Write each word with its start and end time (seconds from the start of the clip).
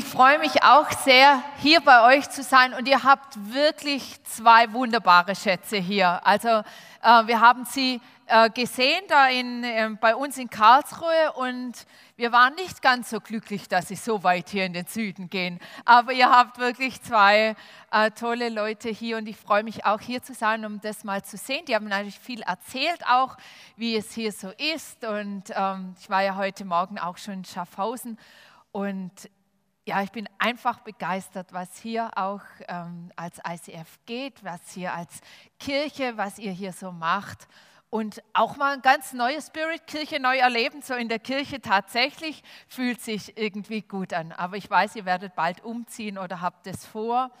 Ich 0.00 0.06
freue 0.06 0.38
mich 0.38 0.62
auch 0.62 0.90
sehr, 0.90 1.42
hier 1.58 1.82
bei 1.82 2.16
euch 2.16 2.30
zu 2.30 2.42
sein 2.42 2.72
und 2.72 2.88
ihr 2.88 3.04
habt 3.04 3.36
wirklich 3.52 4.24
zwei 4.24 4.72
wunderbare 4.72 5.36
Schätze 5.36 5.76
hier. 5.76 6.26
Also 6.26 6.48
äh, 6.48 7.26
wir 7.26 7.38
haben 7.42 7.66
sie 7.66 8.00
äh, 8.24 8.48
gesehen 8.48 9.02
da 9.08 9.28
in, 9.28 9.62
äh, 9.62 9.90
bei 10.00 10.16
uns 10.16 10.38
in 10.38 10.48
Karlsruhe 10.48 11.34
und 11.34 11.72
wir 12.16 12.32
waren 12.32 12.54
nicht 12.54 12.80
ganz 12.80 13.10
so 13.10 13.20
glücklich, 13.20 13.68
dass 13.68 13.88
sie 13.88 13.94
so 13.94 14.24
weit 14.24 14.48
hier 14.48 14.64
in 14.64 14.72
den 14.72 14.86
Süden 14.86 15.28
gehen. 15.28 15.60
Aber 15.84 16.14
ihr 16.14 16.30
habt 16.30 16.56
wirklich 16.56 17.02
zwei 17.02 17.54
äh, 17.90 18.10
tolle 18.12 18.48
Leute 18.48 18.88
hier 18.88 19.18
und 19.18 19.28
ich 19.28 19.36
freue 19.36 19.64
mich 19.64 19.84
auch 19.84 20.00
hier 20.00 20.22
zu 20.22 20.32
sein, 20.32 20.64
um 20.64 20.80
das 20.80 21.04
mal 21.04 21.22
zu 21.22 21.36
sehen. 21.36 21.66
Die 21.66 21.74
haben 21.74 21.88
natürlich 21.88 22.18
viel 22.18 22.40
erzählt 22.40 23.04
auch, 23.06 23.36
wie 23.76 23.96
es 23.96 24.14
hier 24.14 24.32
so 24.32 24.50
ist 24.56 25.04
und 25.04 25.52
ähm, 25.54 25.94
ich 26.00 26.08
war 26.08 26.22
ja 26.22 26.36
heute 26.36 26.64
Morgen 26.64 26.98
auch 26.98 27.18
schon 27.18 27.34
in 27.34 27.44
Schaffhausen 27.44 28.18
und 28.72 29.28
ja, 29.90 30.04
ich 30.04 30.12
bin 30.12 30.28
einfach 30.38 30.78
begeistert, 30.78 31.52
was 31.52 31.76
hier 31.76 32.12
auch 32.16 32.42
ähm, 32.68 33.10
als 33.16 33.40
ICF 33.44 33.98
geht, 34.06 34.44
was 34.44 34.60
hier 34.72 34.94
als 34.94 35.20
Kirche, 35.58 36.16
was 36.16 36.38
ihr 36.38 36.52
hier 36.52 36.72
so 36.72 36.92
macht. 36.92 37.48
Und 37.90 38.22
auch 38.32 38.56
mal 38.56 38.74
ein 38.74 38.82
ganz 38.82 39.12
neues 39.12 39.48
Spirit, 39.48 39.88
Kirche 39.88 40.20
neu 40.20 40.38
erleben, 40.38 40.80
so 40.80 40.94
in 40.94 41.08
der 41.08 41.18
Kirche 41.18 41.60
tatsächlich, 41.60 42.44
fühlt 42.68 43.00
sich 43.00 43.36
irgendwie 43.36 43.82
gut 43.82 44.14
an. 44.14 44.30
Aber 44.30 44.56
ich 44.56 44.70
weiß, 44.70 44.94
ihr 44.94 45.06
werdet 45.06 45.34
bald 45.34 45.64
umziehen 45.64 46.18
oder 46.18 46.40
habt 46.40 46.68
es 46.68 46.86
vor. 46.86 47.32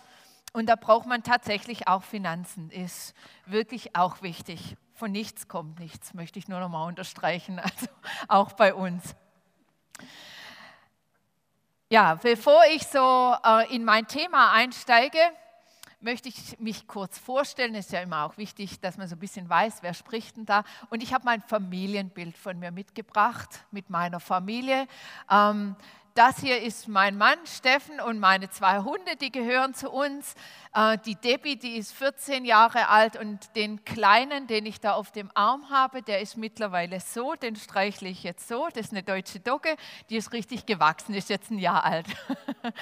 Und 0.52 0.66
da 0.66 0.74
braucht 0.74 1.06
man 1.06 1.22
tatsächlich 1.22 1.86
auch 1.86 2.02
Finanzen, 2.02 2.68
ist 2.70 3.14
wirklich 3.46 3.94
auch 3.94 4.22
wichtig. 4.22 4.76
Von 4.94 5.12
nichts 5.12 5.46
kommt 5.46 5.78
nichts, 5.78 6.14
möchte 6.14 6.40
ich 6.40 6.48
nur 6.48 6.58
noch 6.58 6.68
mal 6.68 6.88
unterstreichen, 6.88 7.58
also 7.60 7.86
auch 8.26 8.54
bei 8.54 8.74
uns. 8.74 9.14
Ja, 11.92 12.14
bevor 12.14 12.62
ich 12.72 12.86
so 12.86 13.34
äh, 13.44 13.74
in 13.74 13.84
mein 13.84 14.06
Thema 14.06 14.52
einsteige, 14.52 15.18
möchte 16.00 16.28
ich 16.28 16.56
mich 16.60 16.86
kurz 16.86 17.18
vorstellen. 17.18 17.74
Ist 17.74 17.90
ja 17.90 18.00
immer 18.00 18.26
auch 18.26 18.36
wichtig, 18.36 18.78
dass 18.78 18.96
man 18.96 19.08
so 19.08 19.16
ein 19.16 19.18
bisschen 19.18 19.48
weiß, 19.48 19.82
wer 19.82 19.92
spricht 19.92 20.36
denn 20.36 20.46
da. 20.46 20.62
Und 20.90 21.02
ich 21.02 21.12
habe 21.12 21.24
mein 21.24 21.42
Familienbild 21.42 22.38
von 22.38 22.60
mir 22.60 22.70
mitgebracht 22.70 23.64
mit 23.72 23.90
meiner 23.90 24.20
Familie. 24.20 24.86
Ähm, 25.28 25.74
das 26.14 26.40
hier 26.40 26.60
ist 26.60 26.88
mein 26.88 27.16
Mann 27.16 27.38
Steffen 27.44 28.00
und 28.00 28.18
meine 28.18 28.50
zwei 28.50 28.80
Hunde, 28.80 29.16
die 29.20 29.30
gehören 29.30 29.74
zu 29.74 29.90
uns. 29.90 30.34
Äh, 30.74 30.98
die 30.98 31.14
Debbie, 31.14 31.56
die 31.56 31.76
ist 31.76 31.92
14 31.92 32.44
Jahre 32.44 32.88
alt 32.88 33.16
und 33.16 33.54
den 33.56 33.84
Kleinen, 33.84 34.46
den 34.46 34.66
ich 34.66 34.80
da 34.80 34.94
auf 34.94 35.12
dem 35.12 35.30
Arm 35.34 35.70
habe, 35.70 36.02
der 36.02 36.20
ist 36.20 36.36
mittlerweile 36.36 37.00
so, 37.00 37.34
den 37.34 37.56
streichle 37.56 38.08
ich 38.08 38.22
jetzt 38.22 38.48
so. 38.48 38.68
Das 38.74 38.86
ist 38.86 38.92
eine 38.92 39.02
deutsche 39.02 39.40
Dogge, 39.40 39.76
die 40.08 40.16
ist 40.16 40.32
richtig 40.32 40.66
gewachsen, 40.66 41.14
ist 41.14 41.30
jetzt 41.30 41.50
ein 41.50 41.58
Jahr 41.58 41.84
alt. 41.84 42.06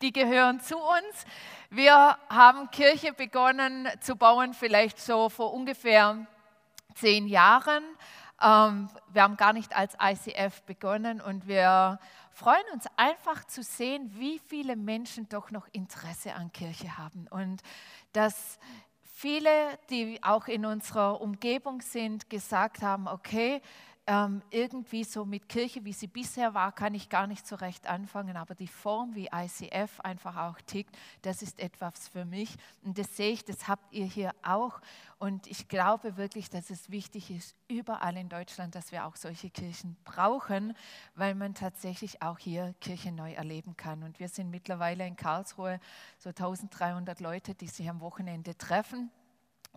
Die 0.00 0.12
gehören 0.12 0.60
zu 0.60 0.76
uns. 0.76 1.26
Wir 1.70 2.16
haben 2.28 2.70
Kirche 2.70 3.12
begonnen 3.12 3.88
zu 4.00 4.14
bauen, 4.14 4.54
vielleicht 4.54 5.00
so 5.00 5.28
vor 5.28 5.52
ungefähr 5.52 6.26
zehn 6.94 7.26
Jahren. 7.26 7.82
Ähm, 8.40 8.88
wir 9.12 9.22
haben 9.22 9.36
gar 9.36 9.52
nicht 9.52 9.74
als 9.74 9.96
ICF 10.00 10.62
begonnen 10.62 11.20
und 11.20 11.48
wir 11.48 11.98
freuen 12.38 12.64
uns 12.72 12.84
einfach 12.96 13.44
zu 13.48 13.64
sehen, 13.64 14.12
wie 14.14 14.38
viele 14.38 14.76
Menschen 14.76 15.28
doch 15.28 15.50
noch 15.50 15.66
Interesse 15.72 16.34
an 16.34 16.52
Kirche 16.52 16.96
haben 16.96 17.26
und 17.30 17.62
dass 18.12 18.60
viele, 19.02 19.50
die 19.90 20.22
auch 20.22 20.46
in 20.46 20.64
unserer 20.64 21.20
Umgebung 21.20 21.80
sind, 21.80 22.30
gesagt 22.30 22.80
haben, 22.80 23.08
okay, 23.08 23.60
ähm, 24.08 24.40
irgendwie 24.50 25.04
so 25.04 25.26
mit 25.26 25.50
Kirche, 25.50 25.84
wie 25.84 25.92
sie 25.92 26.06
bisher 26.06 26.54
war, 26.54 26.72
kann 26.72 26.94
ich 26.94 27.10
gar 27.10 27.26
nicht 27.26 27.46
so 27.46 27.56
recht 27.56 27.86
anfangen, 27.86 28.38
aber 28.38 28.54
die 28.54 28.66
Form, 28.66 29.14
wie 29.14 29.28
ICF 29.30 30.00
einfach 30.00 30.34
auch 30.38 30.58
tickt, 30.62 30.96
das 31.20 31.42
ist 31.42 31.60
etwas 31.60 32.08
für 32.08 32.24
mich. 32.24 32.56
Und 32.82 32.96
das 32.96 33.18
sehe 33.18 33.32
ich, 33.32 33.44
das 33.44 33.68
habt 33.68 33.92
ihr 33.92 34.06
hier 34.06 34.34
auch. 34.42 34.80
Und 35.18 35.46
ich 35.46 35.68
glaube 35.68 36.16
wirklich, 36.16 36.48
dass 36.48 36.70
es 36.70 36.90
wichtig 36.90 37.30
ist, 37.30 37.54
überall 37.68 38.16
in 38.16 38.30
Deutschland, 38.30 38.74
dass 38.74 38.92
wir 38.92 39.04
auch 39.04 39.14
solche 39.14 39.50
Kirchen 39.50 39.94
brauchen, 40.04 40.74
weil 41.14 41.34
man 41.34 41.52
tatsächlich 41.52 42.22
auch 42.22 42.38
hier 42.38 42.74
Kirche 42.80 43.12
neu 43.12 43.34
erleben 43.34 43.76
kann. 43.76 44.02
Und 44.02 44.20
wir 44.20 44.30
sind 44.30 44.48
mittlerweile 44.50 45.06
in 45.06 45.16
Karlsruhe 45.16 45.80
so 46.18 46.30
1300 46.30 47.20
Leute, 47.20 47.54
die 47.54 47.68
sich 47.68 47.90
am 47.90 48.00
Wochenende 48.00 48.56
treffen 48.56 49.10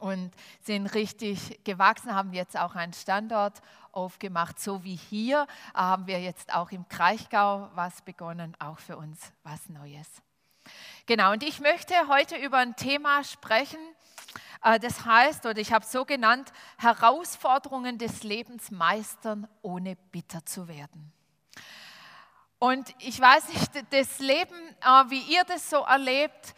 und 0.01 0.31
sind 0.61 0.87
richtig 0.87 1.63
gewachsen, 1.63 2.13
haben 2.13 2.33
jetzt 2.33 2.57
auch 2.57 2.75
einen 2.75 2.93
Standort 2.93 3.61
aufgemacht, 3.91 4.59
so 4.59 4.83
wie 4.83 4.95
hier 4.95 5.47
haben 5.73 6.07
wir 6.07 6.19
jetzt 6.19 6.53
auch 6.53 6.71
im 6.71 6.87
Kraichgau 6.89 7.69
was 7.75 8.01
begonnen, 8.01 8.55
auch 8.59 8.79
für 8.79 8.97
uns 8.97 9.19
was 9.43 9.69
Neues. 9.69 10.07
Genau, 11.05 11.31
und 11.31 11.43
ich 11.43 11.59
möchte 11.59 11.93
heute 12.07 12.35
über 12.35 12.57
ein 12.57 12.75
Thema 12.75 13.23
sprechen, 13.23 13.79
äh, 14.63 14.79
das 14.79 15.05
heißt, 15.05 15.45
oder 15.45 15.59
ich 15.59 15.71
habe 15.73 15.85
es 15.85 15.91
so 15.91 16.05
genannt, 16.05 16.51
Herausforderungen 16.77 17.97
des 17.97 18.23
Lebens 18.23 18.71
meistern, 18.71 19.47
ohne 19.61 19.95
bitter 20.11 20.45
zu 20.45 20.67
werden. 20.67 21.11
Und 22.59 22.93
ich 22.99 23.19
weiß 23.19 23.49
nicht, 23.49 23.71
das 23.91 24.19
Leben, 24.19 24.55
äh, 24.81 25.09
wie 25.09 25.21
ihr 25.33 25.43
das 25.45 25.69
so 25.69 25.77
erlebt, 25.77 26.55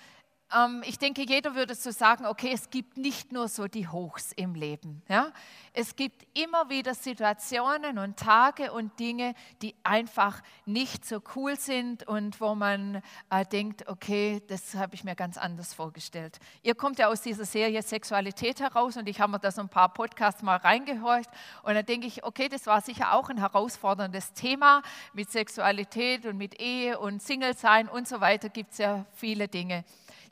ich 0.84 1.00
denke, 1.00 1.24
jeder 1.24 1.56
würde 1.56 1.74
so 1.74 1.92
sagen, 1.92 2.26
okay, 2.26 2.52
es 2.54 2.70
gibt 2.70 2.98
nicht 2.98 3.32
nur 3.32 3.48
so 3.48 3.68
die 3.68 3.88
Hochs 3.88 4.32
im 4.34 4.54
Leben. 4.54 5.02
Ja? 5.10 5.32
Es 5.74 5.96
gibt 5.96 6.28
immer 6.38 6.70
wieder 6.70 6.94
Situationen 6.94 7.98
und 7.98 8.18
Tage 8.18 8.72
und 8.72 9.00
Dinge, 9.00 9.34
die 9.64 9.74
einfach 9.84 10.42
nicht 10.66 11.06
so 11.06 11.22
cool 11.36 11.58
sind 11.58 12.08
und 12.08 12.40
wo 12.40 12.54
man 12.54 13.02
äh, 13.32 13.46
denkt, 13.46 13.88
okay, 13.88 14.44
das 14.48 14.76
habe 14.76 14.94
ich 14.94 15.04
mir 15.04 15.16
ganz 15.16 15.38
anders 15.38 15.74
vorgestellt. 15.74 16.38
Ihr 16.62 16.76
kommt 16.76 17.00
ja 17.00 17.08
aus 17.08 17.22
dieser 17.22 17.46
Serie 17.46 17.82
Sexualität 17.82 18.60
heraus 18.60 18.96
und 18.96 19.10
ich 19.10 19.20
habe 19.20 19.32
mir 19.32 19.40
da 19.40 19.50
so 19.50 19.62
ein 19.62 19.70
paar 19.70 19.92
Podcasts 19.92 20.44
mal 20.44 20.58
reingehorcht 20.58 21.30
und 21.64 21.74
dann 21.74 21.86
denke 21.86 22.06
ich, 22.06 22.24
okay, 22.24 22.50
das 22.50 22.68
war 22.68 22.82
sicher 22.82 23.14
auch 23.14 23.30
ein 23.30 23.38
herausforderndes 23.38 24.34
Thema 24.34 24.84
mit 25.14 25.32
Sexualität 25.32 26.28
und 26.28 26.38
mit 26.38 26.62
Ehe 26.62 27.00
und 27.00 27.24
Single 27.24 27.58
sein 27.58 27.90
und 27.90 28.08
so 28.08 28.22
weiter 28.22 28.50
gibt 28.50 28.74
es 28.74 28.78
ja 28.78 29.06
viele 29.16 29.48
Dinge. 29.48 29.84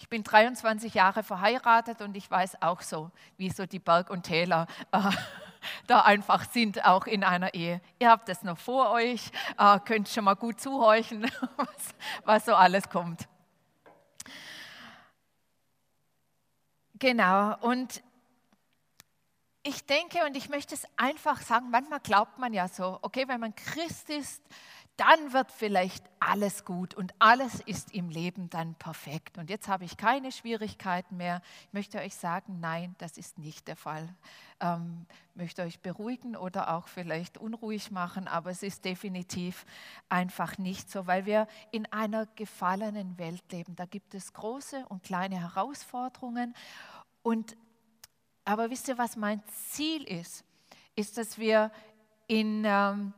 Ich 0.02 0.10
bin 0.10 0.24
23 0.24 0.96
Jahre 0.96 1.22
verheiratet 1.22 2.02
und 2.02 2.18
ich 2.18 2.30
weiß 2.30 2.64
auch 2.64 2.82
so, 2.82 3.12
wie 3.38 3.52
so 3.52 3.68
die 3.68 3.78
Berg 3.78 4.10
und 4.10 4.24
Täler 4.24 4.66
äh, 4.92 5.00
da 5.88 6.02
einfach 6.02 6.50
sind, 6.50 6.84
auch 6.86 7.06
in 7.06 7.24
einer 7.24 7.54
Ehe. 7.54 7.82
Ihr 8.00 8.10
habt 8.10 8.28
das 8.28 8.42
noch 8.42 8.58
vor 8.58 8.90
euch, 8.90 9.32
äh, 9.60 9.80
könnt 9.82 10.10
schon 10.10 10.24
mal 10.24 10.34
gut 10.34 10.60
zuhorchen, 10.60 11.30
was, 11.56 11.96
was 12.26 12.46
so 12.46 12.56
alles 12.56 12.90
kommt. 12.90 13.28
Genau, 16.98 17.56
und 17.60 18.02
ich 19.62 19.86
denke 19.86 20.26
und 20.26 20.36
ich 20.36 20.50
möchte 20.50 20.74
es 20.74 20.88
einfach 20.98 21.40
sagen, 21.42 21.70
manchmal 21.70 22.00
glaubt 22.00 22.40
man 22.40 22.54
ja 22.54 22.68
so, 22.68 22.98
okay, 23.04 23.28
wenn 23.28 23.40
man 23.40 23.54
Christ 23.54 24.10
ist, 24.10 24.42
dann 24.98 25.34
wird 25.34 25.52
vielleicht 25.52 26.04
alles 26.20 26.66
gut 26.66 26.94
und 26.94 27.14
alles 27.18 27.60
ist 27.62 27.94
im 27.94 28.10
Leben 28.10 28.50
dann 28.50 28.76
perfekt. 28.76 29.38
Und 29.38 29.50
jetzt 29.50 29.68
habe 29.68 29.84
ich 29.84 29.98
keine 29.98 30.32
Schwierigkeiten 30.32 31.18
mehr. 31.18 31.42
Ich 31.68 31.74
möchte 31.74 31.98
euch 31.98 32.14
sagen, 32.14 32.60
nein, 32.60 32.96
das 33.00 33.18
ist 33.18 33.40
nicht 33.40 33.68
der 33.68 33.76
Fall. 33.76 34.14
Ähm, 34.60 35.08
möchte 35.34 35.64
euch 35.64 35.80
beruhigen 35.80 36.36
oder 36.36 36.74
auch 36.76 36.88
vielleicht 36.88 37.38
unruhig 37.38 37.90
machen, 37.90 38.28
aber 38.28 38.52
es 38.52 38.62
ist 38.62 38.86
definitiv 38.86 39.66
einfach 40.10 40.58
nicht 40.58 40.92
so, 40.92 41.08
weil 41.08 41.26
wir 41.26 41.48
in 41.72 41.92
einer 41.92 42.28
gefallenen 42.36 43.18
Welt 43.18 43.44
leben. 43.52 43.76
Da 43.76 43.86
gibt 43.86 44.14
es 44.14 44.34
große 44.34 44.86
und 44.90 45.04
kleine 45.04 45.40
Herausforderungen. 45.40 46.54
Und, 47.24 47.58
aber 48.46 48.70
wisst 48.70 48.88
ihr, 48.88 48.98
was 48.98 49.16
mein 49.16 49.42
Ziel 49.48 50.04
ist? 50.04 50.44
Ist, 50.96 51.18
dass 51.18 51.40
wir 51.40 51.72
in... 52.28 52.64
Ähm, 52.66 53.14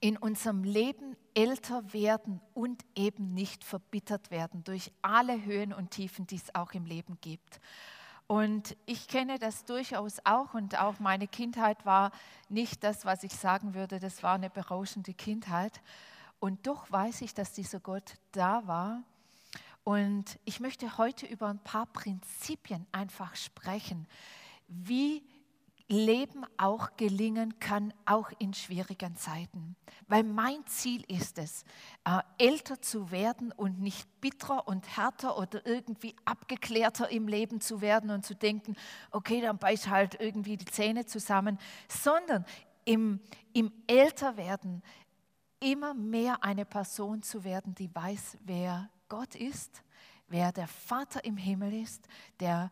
in 0.00 0.16
unserem 0.16 0.62
Leben 0.62 1.16
älter 1.34 1.92
werden 1.92 2.40
und 2.54 2.84
eben 2.94 3.34
nicht 3.34 3.64
verbittert 3.64 4.30
werden 4.30 4.64
durch 4.64 4.92
alle 5.02 5.44
Höhen 5.44 5.72
und 5.72 5.90
Tiefen, 5.90 6.26
die 6.26 6.36
es 6.36 6.54
auch 6.54 6.72
im 6.72 6.84
Leben 6.84 7.18
gibt. 7.20 7.60
Und 8.26 8.76
ich 8.86 9.06
kenne 9.06 9.38
das 9.38 9.64
durchaus 9.64 10.18
auch 10.24 10.54
und 10.54 10.78
auch 10.80 10.98
meine 10.98 11.28
Kindheit 11.28 11.86
war 11.86 12.10
nicht 12.48 12.82
das, 12.82 13.04
was 13.04 13.22
ich 13.22 13.32
sagen 13.32 13.74
würde, 13.74 14.00
das 14.00 14.22
war 14.22 14.34
eine 14.34 14.50
berauschende 14.50 15.14
Kindheit. 15.14 15.80
Und 16.40 16.66
doch 16.66 16.90
weiß 16.90 17.22
ich, 17.22 17.34
dass 17.34 17.52
dieser 17.52 17.80
Gott 17.80 18.14
da 18.32 18.66
war. 18.66 19.02
Und 19.84 20.40
ich 20.44 20.58
möchte 20.58 20.98
heute 20.98 21.26
über 21.26 21.46
ein 21.46 21.60
paar 21.60 21.86
Prinzipien 21.86 22.86
einfach 22.90 23.36
sprechen, 23.36 24.08
wie 24.66 25.22
Leben 25.88 26.44
auch 26.56 26.96
gelingen 26.96 27.60
kann, 27.60 27.94
auch 28.06 28.30
in 28.38 28.54
schwierigen 28.54 29.16
Zeiten. 29.16 29.76
Weil 30.08 30.24
mein 30.24 30.66
Ziel 30.66 31.04
ist 31.06 31.38
es, 31.38 31.64
äh, 32.04 32.20
älter 32.38 32.80
zu 32.82 33.12
werden 33.12 33.52
und 33.52 33.80
nicht 33.80 34.20
bitterer 34.20 34.66
und 34.66 34.96
härter 34.96 35.38
oder 35.38 35.64
irgendwie 35.64 36.16
abgeklärter 36.24 37.08
im 37.10 37.28
Leben 37.28 37.60
zu 37.60 37.80
werden 37.80 38.10
und 38.10 38.26
zu 38.26 38.34
denken, 38.34 38.74
okay, 39.12 39.40
dann 39.40 39.58
beiß 39.58 39.88
halt 39.88 40.20
irgendwie 40.20 40.56
die 40.56 40.64
Zähne 40.64 41.06
zusammen, 41.06 41.58
sondern 41.88 42.44
im, 42.84 43.20
im 43.52 43.72
Älterwerden 43.86 44.82
immer 45.60 45.94
mehr 45.94 46.42
eine 46.42 46.64
Person 46.64 47.22
zu 47.22 47.44
werden, 47.44 47.74
die 47.74 47.94
weiß, 47.94 48.38
wer 48.44 48.90
Gott 49.08 49.34
ist, 49.36 49.82
wer 50.28 50.52
der 50.52 50.66
Vater 50.66 51.24
im 51.24 51.36
Himmel 51.36 51.72
ist, 51.72 52.08
der 52.40 52.70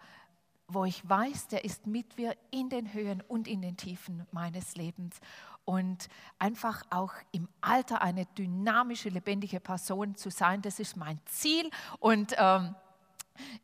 wo 0.74 0.84
ich 0.84 1.08
weiß, 1.08 1.48
der 1.48 1.64
ist 1.64 1.86
mit 1.86 2.16
mir 2.16 2.36
in 2.50 2.68
den 2.68 2.92
Höhen 2.92 3.22
und 3.22 3.48
in 3.48 3.62
den 3.62 3.76
Tiefen 3.76 4.26
meines 4.32 4.76
Lebens. 4.76 5.20
Und 5.64 6.08
einfach 6.38 6.82
auch 6.90 7.14
im 7.32 7.48
Alter 7.62 8.02
eine 8.02 8.26
dynamische, 8.26 9.08
lebendige 9.08 9.60
Person 9.60 10.14
zu 10.14 10.30
sein, 10.30 10.60
das 10.60 10.78
ist 10.78 10.96
mein 10.96 11.18
Ziel. 11.26 11.70
Und 12.00 12.34
ähm, 12.36 12.74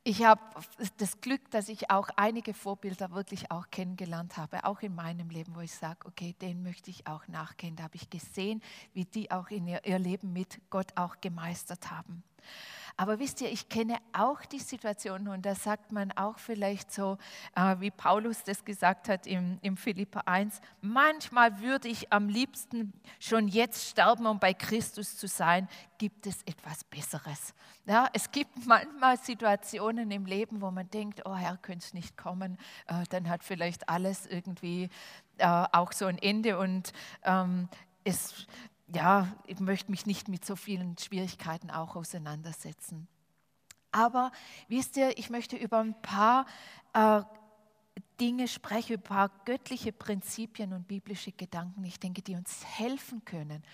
ich 0.02 0.24
habe 0.24 0.40
das 0.96 1.20
Glück, 1.20 1.50
dass 1.50 1.68
ich 1.68 1.90
auch 1.90 2.08
einige 2.16 2.54
Vorbilder 2.54 3.10
wirklich 3.12 3.50
auch 3.50 3.70
kennengelernt 3.70 4.36
habe, 4.36 4.64
auch 4.64 4.80
in 4.80 4.94
meinem 4.94 5.28
Leben, 5.30 5.54
wo 5.54 5.60
ich 5.60 5.74
sage, 5.74 6.06
okay, 6.06 6.34
den 6.40 6.62
möchte 6.62 6.90
ich 6.90 7.06
auch 7.06 7.28
nachkennen. 7.28 7.76
Da 7.76 7.84
habe 7.84 7.96
ich 7.96 8.10
gesehen, 8.10 8.62
wie 8.94 9.04
die 9.04 9.30
auch 9.30 9.48
in 9.48 9.66
ihr, 9.66 9.84
ihr 9.84 9.98
Leben 9.98 10.32
mit 10.32 10.60
Gott 10.70 10.96
auch 10.96 11.20
gemeistert 11.20 11.90
haben. 11.90 12.22
Aber 12.96 13.18
wisst 13.18 13.40
ihr, 13.40 13.50
ich 13.50 13.68
kenne 13.68 13.98
auch 14.12 14.44
die 14.44 14.58
Situation 14.58 15.28
und 15.28 15.46
da 15.46 15.54
sagt 15.54 15.92
man 15.92 16.12
auch 16.12 16.38
vielleicht 16.38 16.92
so, 16.92 17.18
äh, 17.54 17.76
wie 17.78 17.90
Paulus 17.90 18.42
das 18.44 18.64
gesagt 18.64 19.08
hat 19.08 19.26
im, 19.26 19.58
im 19.62 19.76
Philippa 19.76 20.20
1, 20.26 20.60
manchmal 20.80 21.60
würde 21.60 21.88
ich 21.88 22.12
am 22.12 22.28
liebsten 22.28 22.92
schon 23.18 23.48
jetzt 23.48 23.88
sterben, 23.88 24.26
um 24.26 24.38
bei 24.38 24.54
Christus 24.54 25.16
zu 25.16 25.26
sein. 25.26 25.68
Gibt 25.98 26.26
es 26.26 26.42
etwas 26.42 26.84
Besseres? 26.84 27.54
Ja, 27.86 28.08
es 28.12 28.30
gibt 28.30 28.54
manchmal 28.66 29.18
Situationen 29.18 30.10
im 30.10 30.26
Leben, 30.26 30.60
wo 30.60 30.70
man 30.70 30.88
denkt, 30.90 31.22
oh 31.24 31.34
Herr, 31.34 31.56
könnte 31.56 31.84
es 31.84 31.94
nicht 31.94 32.16
kommen. 32.16 32.58
Äh, 32.86 33.04
dann 33.10 33.28
hat 33.28 33.44
vielleicht 33.44 33.88
alles 33.88 34.26
irgendwie 34.26 34.88
äh, 35.38 35.66
auch 35.72 35.92
so 35.92 36.06
ein 36.06 36.18
Ende 36.18 36.58
und 36.58 36.92
ähm, 37.24 37.68
es 38.04 38.46
ja, 38.94 39.28
ich 39.46 39.60
möchte 39.60 39.90
mich 39.90 40.06
nicht 40.06 40.28
mit 40.28 40.44
so 40.44 40.56
vielen 40.56 40.96
Schwierigkeiten 40.98 41.70
auch 41.70 41.96
auseinandersetzen. 41.96 43.08
Aber 43.92 44.30
wisst 44.68 44.96
ihr, 44.96 45.18
ich 45.18 45.30
möchte 45.30 45.56
über 45.56 45.78
ein 45.80 46.00
paar 46.00 46.46
äh, 46.92 47.22
Dinge 48.20 48.48
sprechen, 48.48 48.94
über 48.94 49.02
ein 49.02 49.28
paar 49.28 49.44
göttliche 49.44 49.92
Prinzipien 49.92 50.72
und 50.72 50.86
biblische 50.86 51.32
Gedanken, 51.32 51.84
ich 51.84 51.98
denke, 51.98 52.22
die 52.22 52.36
uns 52.36 52.64
helfen 52.64 53.24
können, 53.24 53.64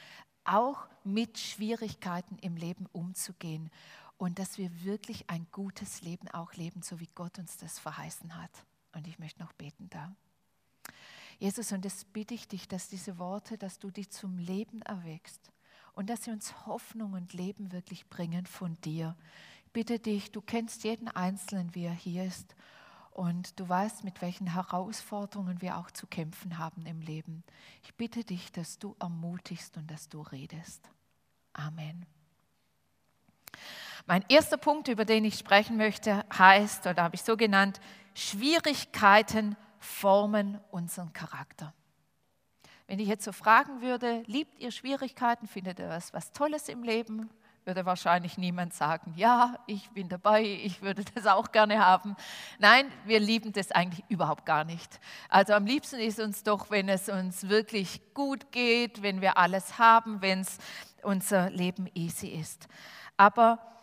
auch 0.45 0.87
mit 1.05 1.39
Schwierigkeiten 1.39 2.39
im 2.39 2.57
Leben 2.57 2.87
umzugehen 2.93 3.71
und 4.17 4.39
dass 4.39 4.59
wir 4.59 4.85
wirklich 4.85 5.29
ein 5.29 5.47
gutes 5.53 6.03
Leben 6.03 6.29
auch 6.29 6.55
leben, 6.55 6.83
so 6.83 7.01
wie 7.01 7.09
Gott 7.15 7.39
uns 7.39 7.57
das 7.59 7.79
verheißen 7.79 8.41
hat. 8.41 8.51
Und 8.95 9.07
ich 9.07 9.19
möchte 9.19 9.43
noch 9.43 9.53
beten 9.53 9.91
da. 9.91 10.15
Jesus, 11.39 11.73
und 11.73 11.85
das 11.85 12.05
bitte 12.05 12.35
ich 12.35 12.49
dich, 12.49 12.69
dass 12.69 12.89
diese 12.89 13.19
Worte, 13.19 13.59
dass 13.59 13.79
du 13.79 13.91
die 13.91 14.09
zum 14.09 14.39
Leben 14.39 14.83
erweckst 14.83 15.51
und 15.93 16.09
dass 16.09 16.25
sie 16.25 16.31
uns 16.31 16.67
Hoffnung 16.67 17.13
und 17.13 17.33
Leben 17.33 17.73
wirklich 17.73 18.09
bringen 18.09 18.47
von 18.47 18.81
dir. 18.83 19.17
Ich 19.67 19.73
bitte 19.73 19.99
dich, 19.99 20.33
du 20.33 20.41
kennst 20.41 20.85
jeden 20.85 21.09
Einzelnen, 21.09 21.75
wie 21.75 21.85
er 21.85 21.93
hier 21.93 22.25
ist 22.25 22.55
und 23.11 23.59
du 23.59 23.69
weißt, 23.69 24.05
mit 24.05 24.21
welchen 24.23 24.47
Herausforderungen 24.47 25.61
wir 25.61 25.79
auch 25.79 25.91
zu 25.91 26.07
kämpfen 26.07 26.59
haben 26.59 26.85
im 26.87 27.01
Leben. 27.01 27.45
Ich 27.83 27.95
bitte 27.95 28.25
dich, 28.25 28.53
dass 28.53 28.79
du 28.79 28.95
ermutigst 28.99 29.77
und 29.77 29.91
dass 29.91 30.09
du 30.09 30.21
redest. 30.21 30.89
Amen. 31.53 32.07
Mein 34.07 34.25
erster 34.29 34.57
Punkt, 34.59 34.89
über 34.89 35.05
den 35.05 35.25
ich 35.25 35.39
sprechen 35.39 35.77
möchte, 35.77 36.25
heißt, 36.37 36.87
oder 36.87 37.03
habe 37.03 37.15
ich 37.15 37.23
so 37.23 37.37
genannt, 37.37 37.81
Schwierigkeiten 38.15 39.57
formen 39.79 40.61
unseren 40.71 41.13
Charakter. 41.13 41.73
Wenn 42.87 43.01
ich 43.01 43.09
jetzt 43.09 43.25
so 43.25 43.33
fragen 43.33 43.81
würde, 43.81 44.23
liebt 44.27 44.61
ihr 44.61 44.71
Schwierigkeiten, 44.71 45.49
findet 45.49 45.81
ihr 45.81 45.89
was, 45.89 46.13
was 46.13 46.33
Tolles 46.33 46.69
im 46.69 46.83
Leben, 46.83 47.31
würde 47.67 47.85
wahrscheinlich 47.85 48.39
niemand 48.39 48.75
sagen, 48.75 49.13
ja, 49.17 49.59
ich 49.67 49.91
bin 49.91 50.09
dabei, 50.09 50.45
ich 50.45 50.83
würde 50.83 51.05
das 51.15 51.27
auch 51.27 51.51
gerne 51.51 51.85
haben. 51.85 52.17
Nein, 52.61 52.91
wir 53.05 53.19
lieben 53.19 53.53
das 53.53 53.73
eigentlich 53.73 54.05
überhaupt 54.09 54.47
gar 54.47 54.65
nicht. 54.65 55.01
Also 55.29 55.53
am 55.53 55.67
liebsten 55.67 55.99
ist 55.99 56.21
uns 56.21 56.45
doch, 56.45 56.71
wenn 56.71 56.89
es 56.89 57.09
uns 57.09 57.49
wirklich 57.49 58.01
gut 58.15 58.53
geht, 58.53 59.03
wenn 59.03 59.21
wir 59.21 59.37
alles 59.37 59.79
haben, 59.79 60.23
wenn 60.23 60.41
es 60.41 60.59
unser 61.03 61.51
Leben 61.51 61.89
easy 61.95 62.29
ist. 62.29 62.69
Aber 63.17 63.76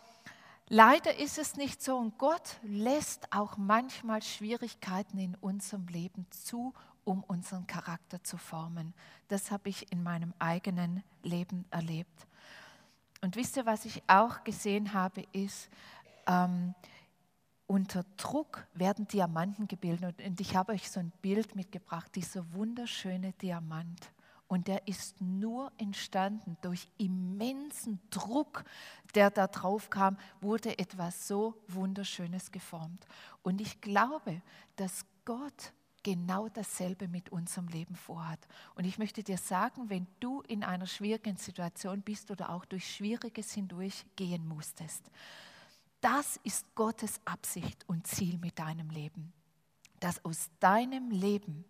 Leider 0.76 1.16
ist 1.18 1.38
es 1.38 1.54
nicht 1.54 1.80
so 1.80 1.96
und 1.96 2.18
Gott 2.18 2.56
lässt 2.64 3.32
auch 3.32 3.56
manchmal 3.56 4.22
Schwierigkeiten 4.22 5.18
in 5.18 5.36
unserem 5.36 5.86
Leben 5.86 6.26
zu, 6.30 6.74
um 7.04 7.22
unseren 7.22 7.68
Charakter 7.68 8.24
zu 8.24 8.36
formen. 8.36 8.92
Das 9.28 9.52
habe 9.52 9.68
ich 9.68 9.92
in 9.92 10.02
meinem 10.02 10.34
eigenen 10.40 11.04
Leben 11.22 11.64
erlebt. 11.70 12.26
Und 13.20 13.36
wisst 13.36 13.56
ihr, 13.56 13.66
was 13.66 13.84
ich 13.84 14.02
auch 14.08 14.42
gesehen 14.42 14.94
habe, 14.94 15.24
ist, 15.30 15.68
ähm, 16.26 16.74
unter 17.68 18.04
Druck 18.16 18.66
werden 18.74 19.06
Diamanten 19.06 19.68
gebildet. 19.68 20.20
Und 20.26 20.40
ich 20.40 20.56
habe 20.56 20.72
euch 20.72 20.90
so 20.90 20.98
ein 20.98 21.12
Bild 21.22 21.54
mitgebracht, 21.54 22.10
dieser 22.16 22.52
wunderschöne 22.52 23.32
Diamant. 23.34 24.10
Und 24.54 24.68
der 24.68 24.86
ist 24.86 25.20
nur 25.20 25.72
entstanden 25.78 26.56
durch 26.60 26.86
immensen 26.96 27.98
Druck, 28.10 28.62
der 29.16 29.32
da 29.32 29.48
drauf 29.48 29.90
kam, 29.90 30.16
wurde 30.40 30.78
etwas 30.78 31.26
so 31.26 31.60
Wunderschönes 31.66 32.52
geformt. 32.52 33.04
Und 33.42 33.60
ich 33.60 33.80
glaube, 33.80 34.40
dass 34.76 35.06
Gott 35.24 35.72
genau 36.04 36.48
dasselbe 36.48 37.08
mit 37.08 37.30
unserem 37.30 37.66
Leben 37.66 37.96
vorhat. 37.96 38.38
Und 38.76 38.84
ich 38.84 38.96
möchte 38.96 39.24
dir 39.24 39.38
sagen, 39.38 39.90
wenn 39.90 40.06
du 40.20 40.40
in 40.42 40.62
einer 40.62 40.86
schwierigen 40.86 41.36
Situation 41.36 42.02
bist 42.02 42.30
oder 42.30 42.50
auch 42.50 42.64
durch 42.64 42.88
Schwieriges 42.94 43.50
hindurch 43.54 44.06
gehen 44.14 44.46
musstest, 44.46 45.10
das 46.00 46.38
ist 46.44 46.72
Gottes 46.76 47.20
Absicht 47.24 47.82
und 47.88 48.06
Ziel 48.06 48.38
mit 48.38 48.60
deinem 48.60 48.90
Leben. 48.90 49.32
Dass 49.98 50.24
aus 50.24 50.48
deinem 50.60 51.10
Leben 51.10 51.64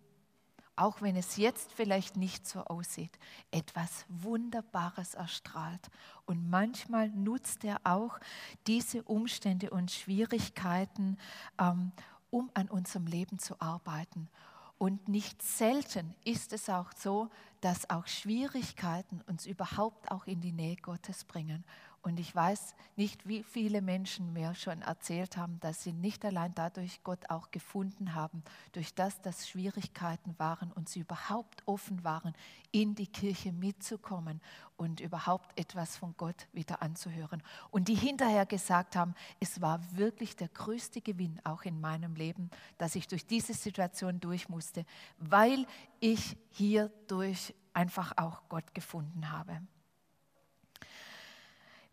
auch 0.75 1.01
wenn 1.01 1.15
es 1.15 1.37
jetzt 1.37 1.71
vielleicht 1.71 2.17
nicht 2.17 2.47
so 2.47 2.61
aussieht, 2.61 3.17
etwas 3.51 4.05
Wunderbares 4.09 5.13
erstrahlt. 5.13 5.89
Und 6.25 6.49
manchmal 6.49 7.09
nutzt 7.09 7.63
er 7.63 7.79
auch 7.83 8.19
diese 8.67 9.03
Umstände 9.03 9.69
und 9.69 9.91
Schwierigkeiten, 9.91 11.17
ähm, 11.59 11.91
um 12.29 12.49
an 12.53 12.69
unserem 12.69 13.07
Leben 13.07 13.39
zu 13.39 13.59
arbeiten. 13.61 14.29
Und 14.77 15.07
nicht 15.07 15.41
selten 15.41 16.13
ist 16.25 16.51
es 16.51 16.69
auch 16.69 16.91
so, 16.97 17.29
dass 17.61 17.89
auch 17.89 18.07
Schwierigkeiten 18.07 19.21
uns 19.27 19.45
überhaupt 19.45 20.11
auch 20.11 20.27
in 20.27 20.41
die 20.41 20.51
Nähe 20.51 20.75
Gottes 20.75 21.23
bringen. 21.23 21.63
Und 22.05 22.19
ich 22.19 22.35
weiß 22.35 22.75
nicht, 22.97 23.27
wie 23.27 23.41
viele 23.41 23.81
Menschen 23.81 24.31
mir 24.31 24.53
schon 24.53 24.83
erzählt 24.83 25.37
haben, 25.37 25.59
dass 25.59 25.81
sie 25.81 25.91
nicht 25.91 26.23
allein 26.23 26.53
dadurch 26.53 27.03
Gott 27.03 27.31
auch 27.31 27.49
gefunden 27.49 28.13
haben, 28.13 28.43
durch 28.73 28.93
das, 28.93 29.19
dass 29.23 29.49
Schwierigkeiten 29.49 30.35
waren 30.37 30.71
und 30.71 30.87
sie 30.87 30.99
überhaupt 30.99 31.63
offen 31.65 32.03
waren, 32.03 32.35
in 32.71 32.93
die 32.93 33.07
Kirche 33.07 33.51
mitzukommen 33.51 34.39
und 34.77 34.99
überhaupt 34.99 35.59
etwas 35.59 35.97
von 35.97 36.13
Gott 36.15 36.47
wieder 36.53 36.83
anzuhören. 36.83 37.41
Und 37.71 37.87
die 37.87 37.95
hinterher 37.95 38.45
gesagt 38.45 38.95
haben, 38.95 39.15
es 39.39 39.59
war 39.59 39.79
wirklich 39.97 40.35
der 40.35 40.49
größte 40.49 41.01
Gewinn 41.01 41.41
auch 41.43 41.63
in 41.63 41.81
meinem 41.81 42.13
Leben, 42.13 42.51
dass 42.77 42.93
ich 42.93 43.07
durch 43.07 43.25
diese 43.25 43.55
Situation 43.55 44.19
durch 44.19 44.47
musste, 44.47 44.85
weil 45.17 45.65
ich 45.99 46.37
hier 46.51 46.91
durch 47.07 47.55
einfach 47.73 48.15
auch 48.17 48.43
Gott 48.47 48.75
gefunden 48.75 49.31
habe. 49.31 49.59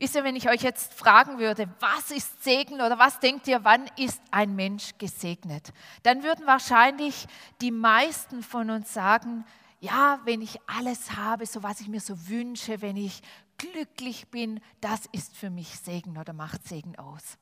Wisst 0.02 0.16
ihr, 0.16 0.25
wenn 0.25 0.35
ich 0.35 0.49
euch 0.49 0.62
jetzt 0.62 0.92
fragen 0.94 1.38
würde, 1.38 1.68
was 1.78 2.11
ist 2.11 2.42
Segen 2.42 2.80
oder 2.80 2.99
was 2.99 3.21
denkt 3.21 3.47
ihr, 3.47 3.62
wann 3.62 3.88
ist 3.97 4.21
ein 4.32 4.56
Mensch 4.56 4.99
gesegnet? 4.99 5.73
Dann 6.02 6.25
würden 6.25 6.44
wahrscheinlich 6.44 7.28
die 7.61 7.71
meisten 7.71 8.42
von 8.42 8.71
uns 8.71 8.92
sagen, 8.92 9.44
ja, 9.78 10.18
wenn 10.25 10.42
ich 10.42 10.59
alles 10.66 11.12
habe, 11.12 11.47
so 11.47 11.62
was 11.62 11.80
ich 11.80 11.87
mir 11.87 12.00
so 12.00 12.28
wünsche, 12.28 12.82
wenn 12.82 12.97
ich 12.97 13.23
glücklich 13.59 14.26
bin, 14.26 14.59
das 14.80 15.06
ist 15.12 15.37
für 15.37 15.50
mich 15.50 15.68
Segen 15.78 16.18
oder 16.18 16.32
macht 16.32 16.66
Segen 16.66 16.99
aus. 16.99 17.38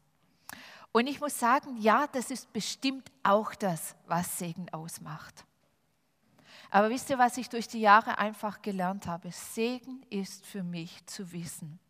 Und 0.93 1.07
ich 1.07 1.19
muss 1.19 1.39
sagen, 1.39 1.79
ja, 1.79 2.09
das 2.09 2.31
ist 2.31 2.53
bestimmt 2.53 3.11
auch 3.23 3.55
das, 3.55 3.97
was 4.07 4.37
Segen 4.37 4.69
ausmacht. 4.69 5.47
Aber 6.71 6.91
wisst 6.91 7.09
ihr, 7.09 7.19
was 7.19 7.39
ich 7.39 7.49
durch 7.49 7.69
die 7.69 7.81
Jahre 7.81 8.19
einfach 8.19 8.61
gelernt 8.61 9.07
habe? 9.07 9.31
Segen 9.31 10.05
ist 10.11 10.45
für 10.45 10.63
mich 10.63 11.07
zu 11.07 11.33
wissen, 11.33 11.81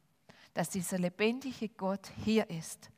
dass 0.55 0.71
dieser 0.71 0.99
lebendige 0.99 1.69
Gott 1.69 2.11
hier 2.25 2.49
ist 2.51 2.91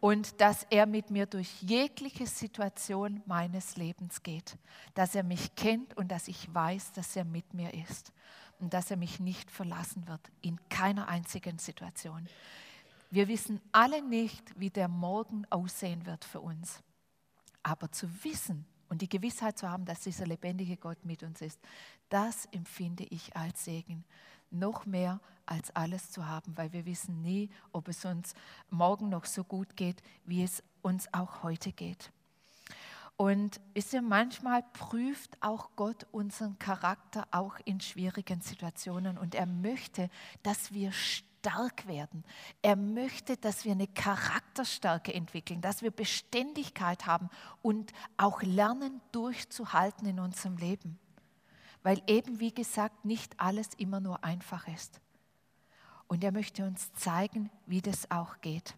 und 0.00 0.40
dass 0.40 0.66
er 0.70 0.86
mit 0.86 1.10
mir 1.10 1.26
durch 1.26 1.62
jegliche 1.62 2.26
Situation 2.26 3.22
meines 3.26 3.76
Lebens 3.76 4.22
geht, 4.22 4.56
dass 4.94 5.14
er 5.14 5.22
mich 5.22 5.54
kennt 5.54 5.96
und 5.96 6.08
dass 6.08 6.28
ich 6.28 6.52
weiß, 6.52 6.92
dass 6.92 7.14
er 7.16 7.24
mit 7.24 7.52
mir 7.52 7.74
ist 7.74 8.12
und 8.58 8.72
dass 8.72 8.90
er 8.90 8.96
mich 8.96 9.20
nicht 9.20 9.50
verlassen 9.50 10.08
wird 10.08 10.20
in 10.40 10.58
keiner 10.70 11.08
einzigen 11.08 11.58
Situation. 11.58 12.26
Wir 13.10 13.28
wissen 13.28 13.60
alle 13.72 14.02
nicht, 14.02 14.58
wie 14.58 14.70
der 14.70 14.88
Morgen 14.88 15.44
aussehen 15.50 16.06
wird 16.06 16.24
für 16.24 16.40
uns, 16.40 16.82
aber 17.62 17.92
zu 17.92 18.08
wissen 18.24 18.64
und 18.88 19.02
die 19.02 19.08
Gewissheit 19.08 19.58
zu 19.58 19.68
haben, 19.68 19.84
dass 19.84 20.00
dieser 20.00 20.26
lebendige 20.26 20.76
Gott 20.76 21.04
mit 21.04 21.22
uns 21.22 21.40
ist, 21.42 21.60
das 22.08 22.46
empfinde 22.46 23.04
ich 23.04 23.36
als 23.36 23.64
Segen 23.64 24.04
noch 24.50 24.86
mehr 24.86 25.20
als 25.46 25.74
alles 25.74 26.10
zu 26.10 26.26
haben, 26.26 26.56
weil 26.56 26.72
wir 26.72 26.86
wissen 26.86 27.22
nie, 27.22 27.50
ob 27.72 27.88
es 27.88 28.04
uns 28.04 28.34
morgen 28.70 29.08
noch 29.08 29.24
so 29.24 29.44
gut 29.44 29.76
geht, 29.76 30.02
wie 30.24 30.42
es 30.42 30.62
uns 30.82 31.12
auch 31.12 31.42
heute 31.42 31.72
geht. 31.72 32.12
Und 33.16 33.60
ist 33.74 33.92
ja 33.92 34.00
manchmal 34.00 34.62
prüft 34.72 35.36
auch 35.42 35.70
Gott 35.76 36.06
unseren 36.10 36.58
Charakter 36.58 37.26
auch 37.32 37.56
in 37.66 37.80
schwierigen 37.80 38.40
Situationen 38.40 39.18
und 39.18 39.34
er 39.34 39.44
möchte, 39.44 40.08
dass 40.42 40.72
wir 40.72 40.90
stark 40.92 41.86
werden. 41.86 42.24
Er 42.62 42.76
möchte, 42.76 43.36
dass 43.36 43.66
wir 43.66 43.72
eine 43.72 43.88
Charakterstärke 43.88 45.12
entwickeln, 45.12 45.60
dass 45.60 45.82
wir 45.82 45.90
Beständigkeit 45.90 47.06
haben 47.06 47.28
und 47.60 47.92
auch 48.16 48.40
lernen 48.42 49.02
durchzuhalten 49.12 50.06
in 50.06 50.18
unserem 50.18 50.56
Leben. 50.56 50.98
Weil 51.82 52.02
eben, 52.06 52.40
wie 52.40 52.52
gesagt, 52.52 53.04
nicht 53.04 53.38
alles 53.38 53.70
immer 53.76 54.00
nur 54.00 54.22
einfach 54.22 54.68
ist. 54.68 55.00
Und 56.08 56.24
er 56.24 56.32
möchte 56.32 56.64
uns 56.64 56.92
zeigen, 56.94 57.50
wie 57.66 57.80
das 57.80 58.10
auch 58.10 58.40
geht. 58.40 58.74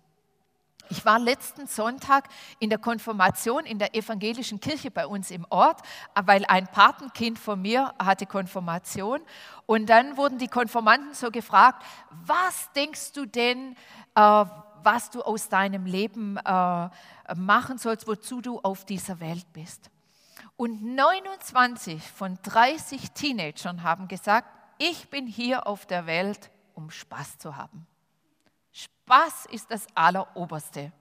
Ich 0.90 1.04
war 1.06 1.18
letzten 1.18 1.66
Sonntag 1.66 2.28
in 2.58 2.68
der 2.68 2.78
Konfirmation 2.78 3.64
in 3.64 3.78
der 3.78 3.94
evangelischen 3.94 4.60
Kirche 4.60 4.90
bei 4.90 5.06
uns 5.06 5.30
im 5.30 5.46
Ort, 5.48 5.80
weil 6.14 6.44
ein 6.46 6.66
Patenkind 6.66 7.38
von 7.38 7.62
mir 7.62 7.94
hatte 7.98 8.26
Konfirmation. 8.26 9.20
Und 9.66 9.88
dann 9.88 10.16
wurden 10.16 10.38
die 10.38 10.48
Konformanten 10.48 11.14
so 11.14 11.30
gefragt, 11.30 11.82
was 12.10 12.70
denkst 12.72 13.12
du 13.12 13.24
denn, 13.24 13.76
äh, 14.14 14.44
was 14.84 15.10
du 15.10 15.22
aus 15.22 15.48
deinem 15.48 15.86
Leben 15.86 16.36
äh, 16.36 16.88
machen 17.36 17.78
sollst, 17.78 18.06
wozu 18.06 18.40
du 18.40 18.58
auf 18.60 18.84
dieser 18.84 19.20
Welt 19.20 19.46
bist? 19.52 19.91
Und 20.56 20.82
29 20.94 22.02
von 22.10 22.38
30 22.42 23.12
Teenagern 23.12 23.82
haben 23.82 24.08
gesagt, 24.08 24.48
ich 24.78 25.08
bin 25.10 25.26
hier 25.26 25.66
auf 25.66 25.86
der 25.86 26.06
Welt, 26.06 26.50
um 26.74 26.90
Spaß 26.90 27.38
zu 27.38 27.56
haben. 27.56 27.86
Spaß 28.72 29.46
ist 29.46 29.70
das 29.70 29.86
Alleroberste. 29.94 30.92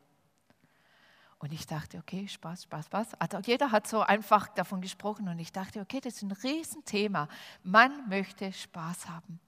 Und 1.39 1.51
ich 1.53 1.65
dachte, 1.65 1.97
okay, 1.97 2.27
Spaß, 2.27 2.63
Spaß, 2.63 2.85
Spaß. 2.85 3.13
Also 3.15 3.39
jeder 3.39 3.71
hat 3.71 3.87
so 3.87 4.01
einfach 4.01 4.47
davon 4.49 4.81
gesprochen 4.81 5.27
und 5.27 5.39
ich 5.39 5.51
dachte, 5.51 5.79
okay, 5.79 5.99
das 5.99 6.15
ist 6.15 6.21
ein 6.21 6.31
Riesenthema. 6.31 7.27
Man 7.63 8.07
möchte 8.09 8.53
Spaß 8.53 9.09
haben. 9.09 9.39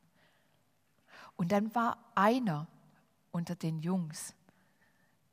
Und 1.36 1.52
dann 1.52 1.74
war 1.76 1.98
einer 2.16 2.68
unter 3.32 3.56
den 3.56 3.80
Jungs, 3.80 4.36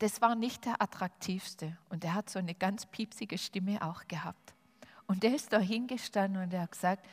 das 0.00 0.23
war 0.23 0.35
nicht 0.35 0.65
der 0.65 0.81
attraktivste 0.81 1.77
und 1.91 2.03
der 2.03 2.15
hat 2.15 2.31
so 2.31 2.39
eine 2.39 2.55
ganz 2.55 2.87
piepsige 2.87 3.37
Stimme 3.37 3.83
auch 3.83 4.07
gehabt. 4.09 4.55
Und 5.11 5.25
der 5.25 5.35
ist 5.35 5.52
da 5.52 5.59
hingestanden 5.59 6.40
und 6.40 6.55
er 6.55 6.62
hat 6.62 6.71
gesagt, 6.71 7.05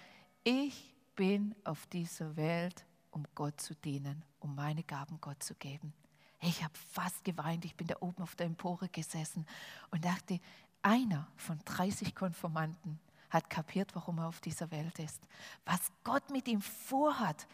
ich 0.43 0.93
bin 1.15 1.55
auf 1.63 1.87
dieser 1.87 2.35
Welt, 2.35 2.85
um 3.09 3.23
Gott 3.33 3.59
zu 3.59 3.73
dienen, 3.73 4.23
um 4.39 4.53
meine 4.53 4.83
Gaben 4.83 5.19
Gott 5.19 5.41
zu 5.41 5.55
geben. 5.55 5.91
Ich 6.39 6.63
habe 6.63 6.75
fast 6.91 7.23
geweint, 7.23 7.65
ich 7.65 7.73
bin 7.73 7.87
da 7.87 7.95
oben 7.99 8.21
auf 8.21 8.35
der 8.35 8.45
Empore 8.45 8.87
gesessen 8.89 9.47
und 9.89 10.05
dachte, 10.05 10.39
einer 10.83 11.27
von 11.37 11.57
30 11.65 12.13
Konformanten 12.13 12.99
hat 13.31 13.49
kapiert, 13.49 13.95
warum 13.95 14.19
er 14.19 14.27
auf 14.27 14.41
dieser 14.41 14.69
Welt 14.69 14.99
ist, 14.99 15.19
was 15.65 15.91
Gott 16.03 16.29
mit 16.29 16.47
ihm 16.47 16.61
vorhat. 16.61 17.47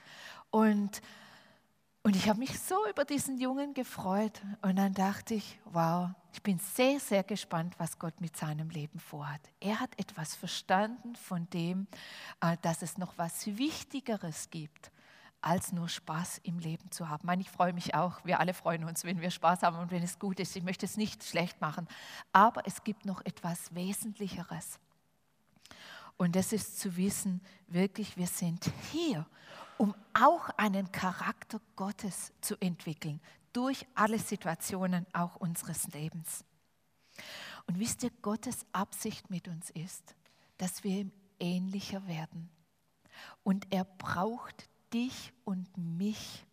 Und, 0.52 1.02
und 2.02 2.18
ich 2.18 2.28
habe 2.28 2.40
mich 2.40 2.60
so 2.60 2.86
über 2.90 3.06
diesen 3.06 3.38
Jungen 3.38 3.74
gefreut 3.74 4.42
und 4.62 4.76
dann 4.76 4.94
dachte 4.94 5.36
ich, 5.36 5.58
wow, 5.64 6.10
ich 6.34 6.42
bin 6.42 6.58
sehr, 6.58 7.00
sehr 7.00 7.24
gespannt, 7.24 7.76
was 7.78 8.00
Gott 8.00 8.20
mit 8.20 8.36
seinem 8.36 8.72
Leben 8.72 9.00
vorhat. 9.00 9.40
Er 9.60 9.80
hat 9.80 9.98
etwas 10.00 10.36
verstanden 10.36 11.16
von 11.16 11.48
dem, 11.52 11.88
äh, 12.42 12.58
dass 12.64 12.82
es 12.82 12.98
noch 12.98 13.18
was 13.18 13.46
Wichtigeres 13.46 14.50
gibt 14.50 14.92
als 15.42 15.74
nur 15.74 15.90
Spaß 15.90 16.40
im 16.44 16.58
Leben 16.58 16.90
zu 16.90 17.10
haben. 17.10 17.22
Ich, 17.22 17.26
meine, 17.26 17.42
ich 17.42 17.52
freue 17.52 17.74
mich 17.74 17.94
auch, 17.94 18.24
wir 18.26 18.40
alle 18.40 18.54
freuen 18.54 18.84
uns, 18.86 19.04
wenn 19.04 19.22
wir 19.22 19.30
Spaß 19.30 19.62
haben 19.62 19.78
und 19.78 19.92
wenn 19.92 20.02
es 20.02 20.18
gut 20.18 20.40
ist. 20.40 20.56
Ich 20.56 20.64
möchte 20.64 20.86
es 20.86 20.98
nicht 20.98 21.24
schlecht 21.24 21.62
machen, 21.62 21.88
aber 22.32 22.66
es 22.66 22.84
gibt 22.84 23.06
noch 23.06 23.24
etwas 23.26 23.76
Wesentlicheres. 23.76 24.80
Und 26.18 26.36
das 26.36 26.54
ist 26.54 26.80
zu 26.80 26.96
wissen, 26.96 27.42
wirklich, 27.68 28.18
wir 28.18 28.28
sind 28.28 28.72
hier, 28.92 29.26
um 29.78 29.94
auch 30.14 30.50
einen 30.58 30.92
Charakter 30.92 31.60
Gottes 31.76 32.32
zu 32.42 32.56
entwickeln, 32.60 33.20
durch 33.54 33.86
alle 33.96 34.20
Situationen 34.20 35.06
auch 35.14 35.36
unseres 35.38 35.88
Lebens. 35.88 36.44
Und 37.68 37.80
wisst 37.80 38.04
ihr, 38.04 38.12
Gottes 38.22 38.66
Absicht 38.72 39.30
mit 39.30 39.48
uns 39.48 39.70
ist, 39.70 40.16
dass 40.58 40.84
wir 40.84 41.02
ihm 41.02 41.12
ähnlicher 41.40 42.06
werden. 42.08 42.50
Und 43.44 43.68
er 43.70 43.86
braucht 43.86 44.70
dich 44.94 45.34
und 45.46 45.78
mich, 45.78 46.46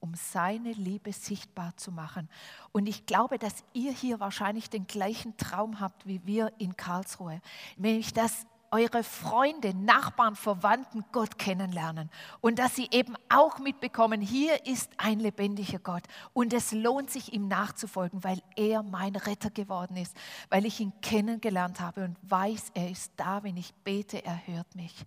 um 0.00 0.14
seine 0.14 0.72
Liebe 0.72 1.12
sichtbar 1.12 1.76
zu 1.76 1.92
machen. 1.92 2.28
Und 2.72 2.88
ich 2.88 3.06
glaube, 3.06 3.38
dass 3.38 3.64
ihr 3.72 3.92
hier 3.92 4.18
wahrscheinlich 4.18 4.68
den 4.68 4.86
gleichen 4.86 5.36
Traum 5.36 5.78
habt 5.78 6.06
wie 6.06 6.26
wir 6.26 6.52
in 6.58 6.76
Karlsruhe, 6.76 7.40
nämlich 7.76 8.12
dass 8.12 8.46
eure 8.72 9.04
Freunde, 9.04 9.74
Nachbarn, 9.74 10.34
Verwandten 10.34 11.04
Gott 11.12 11.38
kennenlernen 11.38 12.10
und 12.40 12.58
dass 12.58 12.74
sie 12.74 12.88
eben 12.90 13.14
auch 13.28 13.58
mitbekommen, 13.58 14.22
hier 14.22 14.66
ist 14.66 14.90
ein 14.96 15.20
lebendiger 15.20 15.78
Gott 15.78 16.02
und 16.32 16.54
es 16.54 16.72
lohnt 16.72 17.10
sich 17.10 17.34
ihm 17.34 17.48
nachzufolgen, 17.48 18.24
weil 18.24 18.42
er 18.56 18.82
mein 18.82 19.14
Retter 19.14 19.50
geworden 19.50 19.96
ist, 19.96 20.16
weil 20.48 20.64
ich 20.64 20.80
ihn 20.80 20.92
kennengelernt 21.02 21.80
habe 21.80 22.04
und 22.04 22.16
weiß, 22.22 22.70
er 22.72 22.90
ist 22.90 23.12
da, 23.16 23.42
wenn 23.42 23.58
ich 23.58 23.74
bete, 23.84 24.24
er 24.24 24.46
hört 24.46 24.74
mich. 24.74 25.04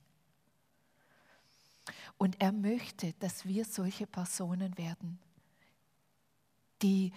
Und 2.17 2.39
er 2.39 2.51
möchte, 2.51 3.13
dass 3.13 3.45
wir 3.45 3.65
solche 3.65 4.05
Personen 4.05 4.77
werden, 4.77 5.19
die, 6.83 7.11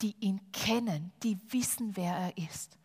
die 0.00 0.14
ihn 0.20 0.40
kennen, 0.52 1.12
die 1.24 1.36
wissen, 1.52 1.96
wer 1.96 2.14
er 2.14 2.38
ist 2.38 2.78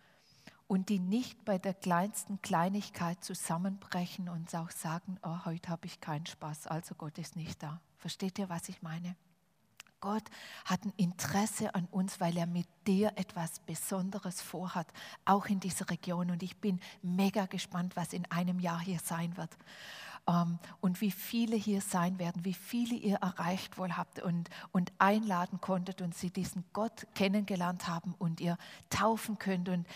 und 0.68 0.90
die 0.90 1.00
nicht 1.00 1.46
bei 1.46 1.58
der 1.58 1.74
kleinsten 1.74 2.42
Kleinigkeit 2.42 3.24
zusammenbrechen 3.24 4.30
und 4.30 4.54
auch 4.56 4.72
sagen, 4.72 5.18
oh, 5.24 5.46
heute 5.46 5.70
habe 5.70 5.88
ich 5.88 6.02
keinen 6.02 6.26
Spaß, 6.26 6.68
also 6.68 6.96
Gott 6.96 7.18
ist 7.18 7.36
nicht 7.36 7.64
da. 7.64 7.82
Versteht 7.98 8.38
ihr, 8.38 8.50
was 8.50 8.70
ich 8.70 8.82
meine? 8.82 9.16
Gott 10.00 10.24
hat 10.66 10.86
ein 10.86 10.94
Interesse 10.98 11.74
an 11.74 11.88
uns, 11.90 12.20
weil 12.20 12.38
er 12.38 12.46
mit 12.46 12.68
dir 12.86 13.14
etwas 13.16 13.60
Besonderes 13.62 14.42
vorhat, 14.42 14.88
auch 15.26 15.48
in 15.48 15.60
dieser 15.60 15.90
Region. 15.90 16.30
Und 16.30 16.44
ich 16.44 16.58
bin 16.58 16.80
mega 17.02 17.48
gespannt, 17.48 17.96
was 17.96 18.14
in 18.14 18.30
einem 18.32 18.60
Jahr 18.60 18.80
hier 18.80 19.00
sein 19.00 19.36
wird. 19.38 19.50
Ähm, 20.28 20.60
und 20.82 21.02
wie 21.02 21.12
viele 21.12 21.56
hier 21.56 21.82
sein 21.82 22.20
werden, 22.20 22.46
wie 22.46 22.54
viele 22.54 22.96
ihr 22.96 23.18
erreicht 23.18 23.78
wohl 23.78 23.98
habt 23.98 24.20
und, 24.20 24.50
und 24.72 24.92
einladen 25.00 25.62
konntet 25.62 26.02
und 26.02 26.16
sie 26.16 26.30
diesen 26.30 26.64
Gott 26.74 27.08
kennengelernt 27.16 27.88
haben 27.88 28.14
und 28.20 28.40
ihr 28.40 28.58
taufen 28.90 29.40
könnt. 29.40 29.68
Und 29.68 29.88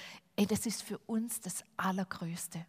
ey, 0.41 0.47
das 0.47 0.65
ist 0.65 0.81
für 0.81 0.97
uns 1.05 1.39
das 1.39 1.63
Allergrößte, 1.77 2.65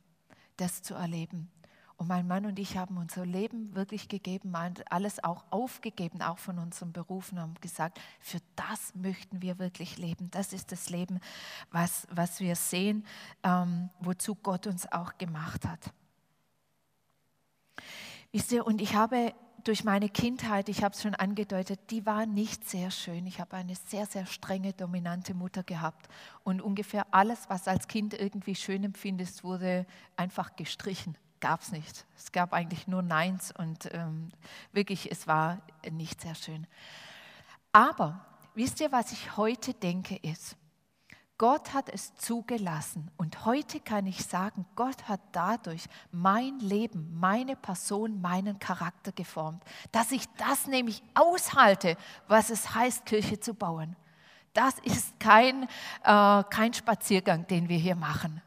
das 0.58 0.82
zu 0.82 0.92
erleben. 0.92 1.50
Und 1.96 2.06
mein 2.06 2.26
Mann 2.26 2.44
und 2.44 2.58
ich 2.58 2.76
haben 2.76 2.98
unser 2.98 3.24
Leben 3.24 3.74
wirklich 3.74 4.08
gegeben, 4.08 4.54
alles 4.90 5.24
auch 5.24 5.44
aufgegeben, 5.48 6.20
auch 6.20 6.36
von 6.36 6.58
unserem 6.58 6.92
Berufen, 6.92 7.40
haben 7.40 7.54
gesagt, 7.62 7.98
für 8.20 8.40
das 8.56 8.94
möchten 8.94 9.40
wir 9.40 9.58
wirklich 9.58 9.96
leben. 9.96 10.30
Das 10.32 10.52
ist 10.52 10.70
das 10.70 10.90
Leben, 10.90 11.18
was, 11.70 12.06
was 12.10 12.40
wir 12.40 12.56
sehen, 12.56 13.06
ähm, 13.42 13.88
wozu 14.00 14.34
Gott 14.34 14.66
uns 14.66 14.90
auch 14.92 15.16
gemacht 15.16 15.66
hat. 15.66 15.94
Wisst 18.32 18.52
ihr, 18.52 18.66
und 18.66 18.82
ich 18.82 18.94
habe 18.94 19.32
durch 19.64 19.84
meine 19.84 20.08
Kindheit, 20.08 20.68
ich 20.68 20.82
habe 20.82 20.94
es 20.94 21.02
schon 21.02 21.14
angedeutet, 21.14 21.80
die 21.90 22.04
war 22.06 22.26
nicht 22.26 22.68
sehr 22.68 22.90
schön. 22.90 23.26
Ich 23.26 23.40
habe 23.40 23.56
eine 23.56 23.74
sehr, 23.74 24.06
sehr 24.06 24.26
strenge, 24.26 24.72
dominante 24.72 25.34
Mutter 25.34 25.62
gehabt. 25.62 26.08
Und 26.44 26.60
ungefähr 26.60 27.06
alles, 27.12 27.48
was 27.48 27.68
als 27.68 27.88
Kind 27.88 28.14
irgendwie 28.14 28.54
schön 28.54 28.84
empfindest, 28.84 29.44
wurde 29.44 29.86
einfach 30.16 30.56
gestrichen. 30.56 31.16
Gab 31.40 31.62
es 31.62 31.72
nicht. 31.72 32.06
Es 32.16 32.32
gab 32.32 32.52
eigentlich 32.52 32.86
nur 32.86 33.02
Neins 33.02 33.52
und 33.56 33.92
ähm, 33.92 34.30
wirklich, 34.72 35.10
es 35.10 35.26
war 35.26 35.60
nicht 35.90 36.20
sehr 36.20 36.34
schön. 36.34 36.66
Aber 37.72 38.24
wisst 38.54 38.80
ihr, 38.80 38.92
was 38.92 39.12
ich 39.12 39.36
heute 39.36 39.74
denke, 39.74 40.16
ist, 40.16 40.56
Gott 41.42 41.74
hat 41.74 41.88
es 41.88 42.14
zugelassen 42.14 43.10
und 43.16 43.44
heute 43.44 43.80
kann 43.80 44.06
ich 44.06 44.24
sagen, 44.24 44.64
Gott 44.76 45.08
hat 45.08 45.18
dadurch 45.32 45.86
mein 46.12 46.60
Leben, 46.60 47.18
meine 47.18 47.56
Person, 47.56 48.20
meinen 48.20 48.60
Charakter 48.60 49.10
geformt, 49.10 49.60
dass 49.90 50.12
ich 50.12 50.26
das 50.36 50.68
nämlich 50.68 51.02
aushalte, 51.14 51.96
was 52.28 52.48
es 52.48 52.76
heißt, 52.76 53.06
Kirche 53.06 53.40
zu 53.40 53.54
bauen. 53.54 53.96
Das 54.52 54.78
ist 54.84 55.18
kein, 55.18 55.64
äh, 56.04 56.44
kein 56.44 56.74
Spaziergang, 56.74 57.44
den 57.48 57.68
wir 57.68 57.78
hier 57.78 57.96
machen. 57.96 58.40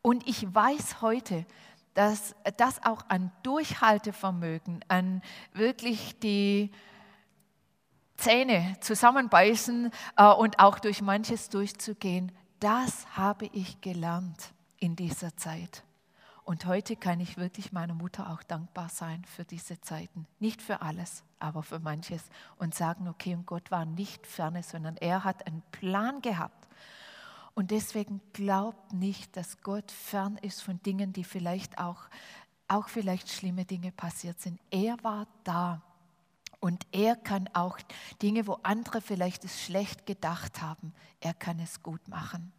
Und 0.00 0.26
ich 0.26 0.54
weiß 0.54 1.02
heute, 1.02 1.44
dass 1.92 2.34
das 2.56 2.82
auch 2.82 3.02
an 3.08 3.30
Durchhaltevermögen, 3.42 4.82
an 4.88 5.20
wirklich 5.52 6.18
die, 6.18 6.70
Zähne 8.20 8.76
zusammenbeißen 8.80 9.90
äh, 10.16 10.26
und 10.26 10.58
auch 10.58 10.78
durch 10.78 11.00
manches 11.00 11.48
durchzugehen, 11.48 12.32
das 12.60 13.06
habe 13.16 13.46
ich 13.46 13.80
gelernt 13.80 14.52
in 14.78 14.94
dieser 14.94 15.34
Zeit. 15.36 15.84
Und 16.44 16.66
heute 16.66 16.96
kann 16.96 17.20
ich 17.20 17.38
wirklich 17.38 17.72
meiner 17.72 17.94
Mutter 17.94 18.30
auch 18.30 18.42
dankbar 18.42 18.90
sein 18.90 19.24
für 19.24 19.44
diese 19.44 19.80
Zeiten. 19.80 20.26
Nicht 20.38 20.60
für 20.60 20.82
alles, 20.82 21.24
aber 21.38 21.62
für 21.62 21.78
manches. 21.78 22.22
Und 22.58 22.74
sagen, 22.74 23.08
okay, 23.08 23.34
und 23.34 23.46
Gott 23.46 23.70
war 23.70 23.86
nicht 23.86 24.26
ferne, 24.26 24.62
sondern 24.62 24.96
er 24.98 25.24
hat 25.24 25.46
einen 25.46 25.62
Plan 25.70 26.20
gehabt. 26.20 26.68
Und 27.54 27.70
deswegen 27.70 28.20
glaubt 28.32 28.92
nicht, 28.92 29.36
dass 29.36 29.62
Gott 29.62 29.90
fern 29.90 30.36
ist 30.42 30.62
von 30.62 30.82
Dingen, 30.82 31.12
die 31.12 31.24
vielleicht 31.24 31.78
auch, 31.78 32.02
auch 32.68 32.88
vielleicht 32.88 33.30
schlimme 33.30 33.64
Dinge 33.64 33.92
passiert 33.92 34.40
sind. 34.40 34.60
Er 34.70 34.96
war 35.02 35.26
da. 35.44 35.82
Und 36.60 36.86
er 36.92 37.16
kann 37.16 37.48
auch 37.54 37.78
Dinge, 38.20 38.46
wo 38.46 38.58
andere 38.62 39.00
vielleicht 39.00 39.44
es 39.44 39.62
schlecht 39.62 40.06
gedacht 40.06 40.60
haben, 40.60 40.92
er 41.20 41.34
kann 41.34 41.58
es 41.58 41.82
gut 41.82 42.06
machen. 42.08 42.52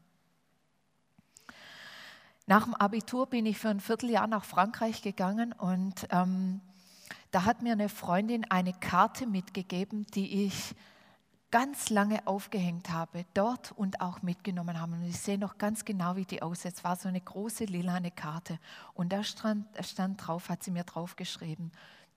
Nach 2.48 2.64
dem 2.64 2.74
Abitur 2.74 3.28
bin 3.28 3.46
ich 3.46 3.60
für 3.60 3.70
ein 3.70 3.80
Vierteljahr 3.80 4.28
nach 4.28 4.44
Frankreich 4.44 5.04
gegangen 5.04 5.54
und 5.54 6.08
ähm, 6.10 6.60
da 7.30 7.46
hat 7.46 7.62
mir 7.62 7.74
eine 7.74 7.88
Freundin 7.88 8.50
eine 8.50 8.74
Karte 8.74 9.28
mitgegeben, 9.28 10.06
die 10.16 10.46
ich 10.46 10.76
ganz 11.52 11.90
lange 11.90 12.26
aufgehängt 12.26 12.90
habe, 12.90 13.26
dort 13.34 13.74
und 13.74 14.02
auch 14.02 14.22
mitgenommen 14.22 14.80
habe. 14.80 14.94
Und 14.94 15.04
ich 15.04 15.20
sehe 15.20 15.38
noch 15.38 15.58
ganz 15.58 15.86
genau, 15.86 16.16
wie 16.16 16.26
die 16.26 16.42
aussieht. 16.42 16.74
Es 16.74 16.84
war 16.84 16.96
so 16.96 17.10
eine 17.10 17.22
große 17.22 17.66
lilane 17.66 18.10
Karte. 18.10 18.58
Und 18.94 19.14
da 19.14 19.24
stand, 19.24 19.68
stand 19.86 20.26
drauf, 20.26 20.50
hat 20.50 20.64
sie 20.64 20.72
mir 20.72 20.86
drauf 20.86 21.16
geschrieben, 21.18 21.72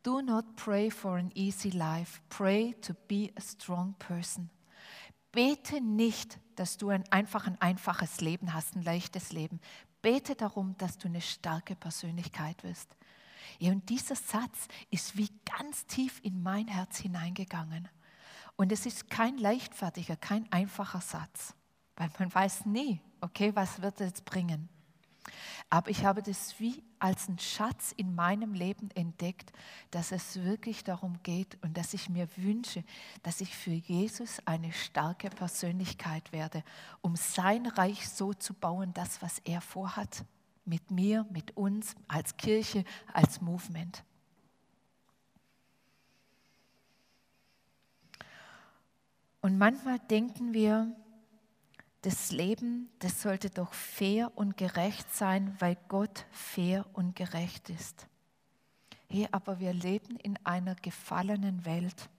Do 0.04 0.22
not 0.22 0.44
pray 0.54 0.90
for 0.90 1.16
an 1.16 1.32
easy 1.34 1.70
life. 1.70 2.20
Pray 2.28 2.74
to 2.82 2.94
be 3.08 3.32
a 3.36 3.40
strong 3.40 3.94
person. 3.98 4.50
Bete 5.32 5.80
nicht, 5.80 6.38
dass 6.54 6.76
du 6.76 6.90
ein 6.90 7.02
einfach 7.10 7.48
ein 7.48 7.60
einfaches 7.60 8.20
Leben 8.20 8.54
hast, 8.54 8.76
ein 8.76 8.82
leichtes 8.82 9.32
Leben 9.32 9.58
bete 10.04 10.34
darum, 10.36 10.76
dass 10.76 10.98
du 10.98 11.08
eine 11.08 11.22
starke 11.22 11.74
Persönlichkeit 11.74 12.62
wirst. 12.62 12.94
Ja, 13.58 13.72
und 13.72 13.88
dieser 13.88 14.14
Satz 14.14 14.68
ist 14.90 15.16
wie 15.16 15.30
ganz 15.46 15.86
tief 15.86 16.20
in 16.22 16.42
mein 16.42 16.68
Herz 16.68 16.98
hineingegangen. 16.98 17.88
Und 18.56 18.70
es 18.70 18.84
ist 18.84 19.08
kein 19.08 19.38
leichtfertiger, 19.38 20.16
kein 20.16 20.50
einfacher 20.52 21.00
Satz, 21.00 21.54
weil 21.96 22.10
man 22.18 22.32
weiß 22.32 22.66
nie, 22.66 23.00
okay, 23.22 23.56
was 23.56 23.80
wird 23.80 23.98
es 24.02 24.08
jetzt 24.08 24.24
bringen. 24.26 24.68
Aber 25.70 25.88
ich 25.88 26.04
habe 26.04 26.22
das 26.22 26.60
wie 26.60 26.84
als 27.04 27.28
einen 27.28 27.38
Schatz 27.38 27.92
in 27.98 28.14
meinem 28.14 28.54
Leben 28.54 28.90
entdeckt, 28.94 29.52
dass 29.90 30.10
es 30.10 30.42
wirklich 30.42 30.84
darum 30.84 31.18
geht 31.22 31.58
und 31.62 31.76
dass 31.76 31.92
ich 31.92 32.08
mir 32.08 32.26
wünsche, 32.38 32.82
dass 33.22 33.42
ich 33.42 33.54
für 33.54 33.72
Jesus 33.72 34.38
eine 34.46 34.72
starke 34.72 35.28
Persönlichkeit 35.28 36.32
werde, 36.32 36.64
um 37.02 37.14
sein 37.14 37.66
Reich 37.66 38.08
so 38.08 38.32
zu 38.32 38.54
bauen, 38.54 38.94
das, 38.94 39.20
was 39.20 39.38
er 39.40 39.60
vorhat, 39.60 40.24
mit 40.64 40.90
mir, 40.90 41.26
mit 41.30 41.54
uns, 41.58 41.94
als 42.08 42.38
Kirche, 42.38 42.86
als 43.12 43.42
Movement. 43.42 44.02
Und 49.42 49.58
manchmal 49.58 49.98
denken 49.98 50.54
wir, 50.54 50.90
das 52.04 52.30
Leben, 52.32 52.90
das 52.98 53.22
sollte 53.22 53.48
doch 53.48 53.72
fair 53.72 54.30
und 54.34 54.58
gerecht 54.58 55.14
sein, 55.14 55.56
weil 55.58 55.76
Gott 55.88 56.26
fair 56.30 56.84
und 56.92 57.16
gerecht 57.16 57.70
ist. 57.70 58.06
Hey, 59.08 59.26
aber 59.32 59.58
wir 59.58 59.72
leben 59.72 60.16
in 60.16 60.38
einer 60.44 60.74
gefallenen 60.74 61.64
Welt. 61.64 62.10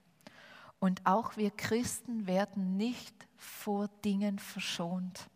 Und 0.80 1.06
auch 1.06 1.36
wir 1.36 1.50
Christen 1.50 2.26
werden 2.26 2.76
nicht 2.76 3.14
vor 3.36 3.88
Dingen 4.04 4.40
verschont. 4.40 5.28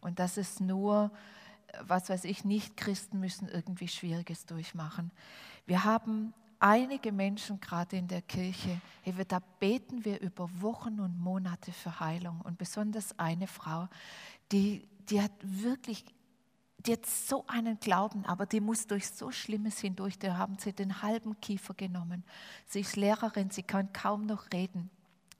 Und 0.00 0.18
das 0.18 0.38
ist 0.38 0.60
nur, 0.60 1.10
was 1.82 2.08
weiß 2.08 2.24
ich, 2.24 2.44
nicht 2.44 2.76
Christen 2.76 3.20
müssen 3.20 3.48
irgendwie 3.48 3.88
Schwieriges 3.88 4.46
durchmachen. 4.46 5.10
Wir 5.66 5.84
haben 5.84 6.32
einige 6.66 7.12
Menschen 7.12 7.60
gerade 7.60 7.96
in 7.96 8.08
der 8.08 8.22
Kirche, 8.22 8.80
hey, 9.02 9.14
da 9.26 9.38
beten 9.60 10.04
wir 10.04 10.20
über 10.20 10.48
Wochen 10.60 10.98
und 10.98 11.18
Monate 11.18 11.72
für 11.72 12.00
Heilung. 12.00 12.40
Und 12.40 12.58
besonders 12.58 13.16
eine 13.18 13.46
Frau, 13.46 13.88
die, 14.50 14.88
die 15.08 15.22
hat 15.22 15.30
wirklich, 15.40 16.04
die 16.78 16.94
hat 16.94 17.06
so 17.06 17.44
einen 17.46 17.78
Glauben, 17.78 18.24
aber 18.26 18.46
die 18.46 18.60
muss 18.60 18.86
durch 18.88 19.08
so 19.08 19.30
Schlimmes 19.30 19.78
hindurch. 19.78 20.18
Da 20.18 20.36
haben 20.36 20.58
sie 20.58 20.72
den 20.72 21.02
halben 21.02 21.40
Kiefer 21.40 21.74
genommen. 21.74 22.24
Sie 22.66 22.80
ist 22.80 22.96
Lehrerin, 22.96 23.50
sie 23.50 23.62
kann 23.62 23.92
kaum 23.92 24.26
noch 24.26 24.52
reden. 24.52 24.90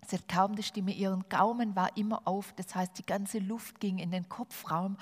Sie 0.07 0.17
hat 0.17 0.29
kaum 0.29 0.55
die 0.55 0.62
Stimme, 0.62 0.93
ihren 0.93 1.29
Gaumen 1.29 1.75
war 1.75 1.97
immer 1.97 2.23
auf, 2.29 2.53
das 2.53 2.73
heißt, 2.73 2.97
die 2.97 3.07
ganze 3.07 3.41
Luft 3.41 3.81
ging 3.81 3.99
in 3.99 4.12
den 4.12 4.29
Kopfraum. 4.29 4.97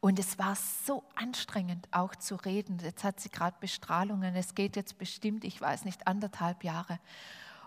Und 0.00 0.18
es 0.18 0.38
war 0.38 0.56
so 0.86 1.02
anstrengend 1.16 1.88
auch 1.90 2.14
zu 2.14 2.36
reden. 2.36 2.78
Jetzt 2.80 3.02
hat 3.02 3.18
sie 3.20 3.30
gerade 3.30 3.56
Bestrahlungen. 3.58 4.36
Es 4.36 4.54
geht 4.54 4.76
jetzt 4.76 4.96
bestimmt, 4.98 5.44
ich 5.44 5.60
weiß 5.60 5.84
nicht, 5.84 6.06
anderthalb 6.06 6.62
Jahre. 6.62 7.00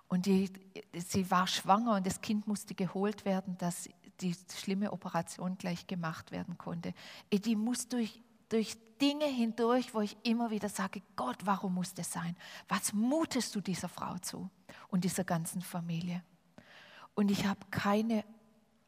Und 0.08 0.26
die, 0.26 0.52
sie 0.94 1.30
war 1.30 1.48
schwanger 1.48 1.96
und 1.96 2.06
das 2.06 2.22
Kind 2.22 2.48
musste 2.48 2.74
geholt 2.74 3.26
werden, 3.26 3.58
dass 3.58 3.90
die 4.22 4.36
schlimme 4.54 4.92
Operation 4.92 5.58
gleich 5.58 5.88
gemacht 5.88 6.32
werden 6.32 6.58
konnte. 6.58 6.94
Die 7.32 7.56
muss 7.56 7.88
durch, 7.88 8.22
durch 8.50 8.78
Dinge 9.02 9.26
hindurch, 9.26 9.94
wo 9.94 10.02
ich 10.02 10.16
immer 10.24 10.52
wieder 10.52 10.70
sage, 10.70 11.02
Gott, 11.16 11.38
warum 11.46 11.74
muss 11.74 11.94
das 11.94 12.12
sein? 12.12 12.36
Was 12.68 12.94
mutest 12.94 13.56
du 13.56 13.62
dieser 13.62 13.90
Frau 13.90 14.18
zu 14.20 14.50
und 14.90 15.04
dieser 15.04 15.24
ganzen 15.24 15.62
Familie? 15.62 16.24
Und 17.16 17.32
ich 17.32 17.46
habe 17.46 17.60
keine 17.72 18.24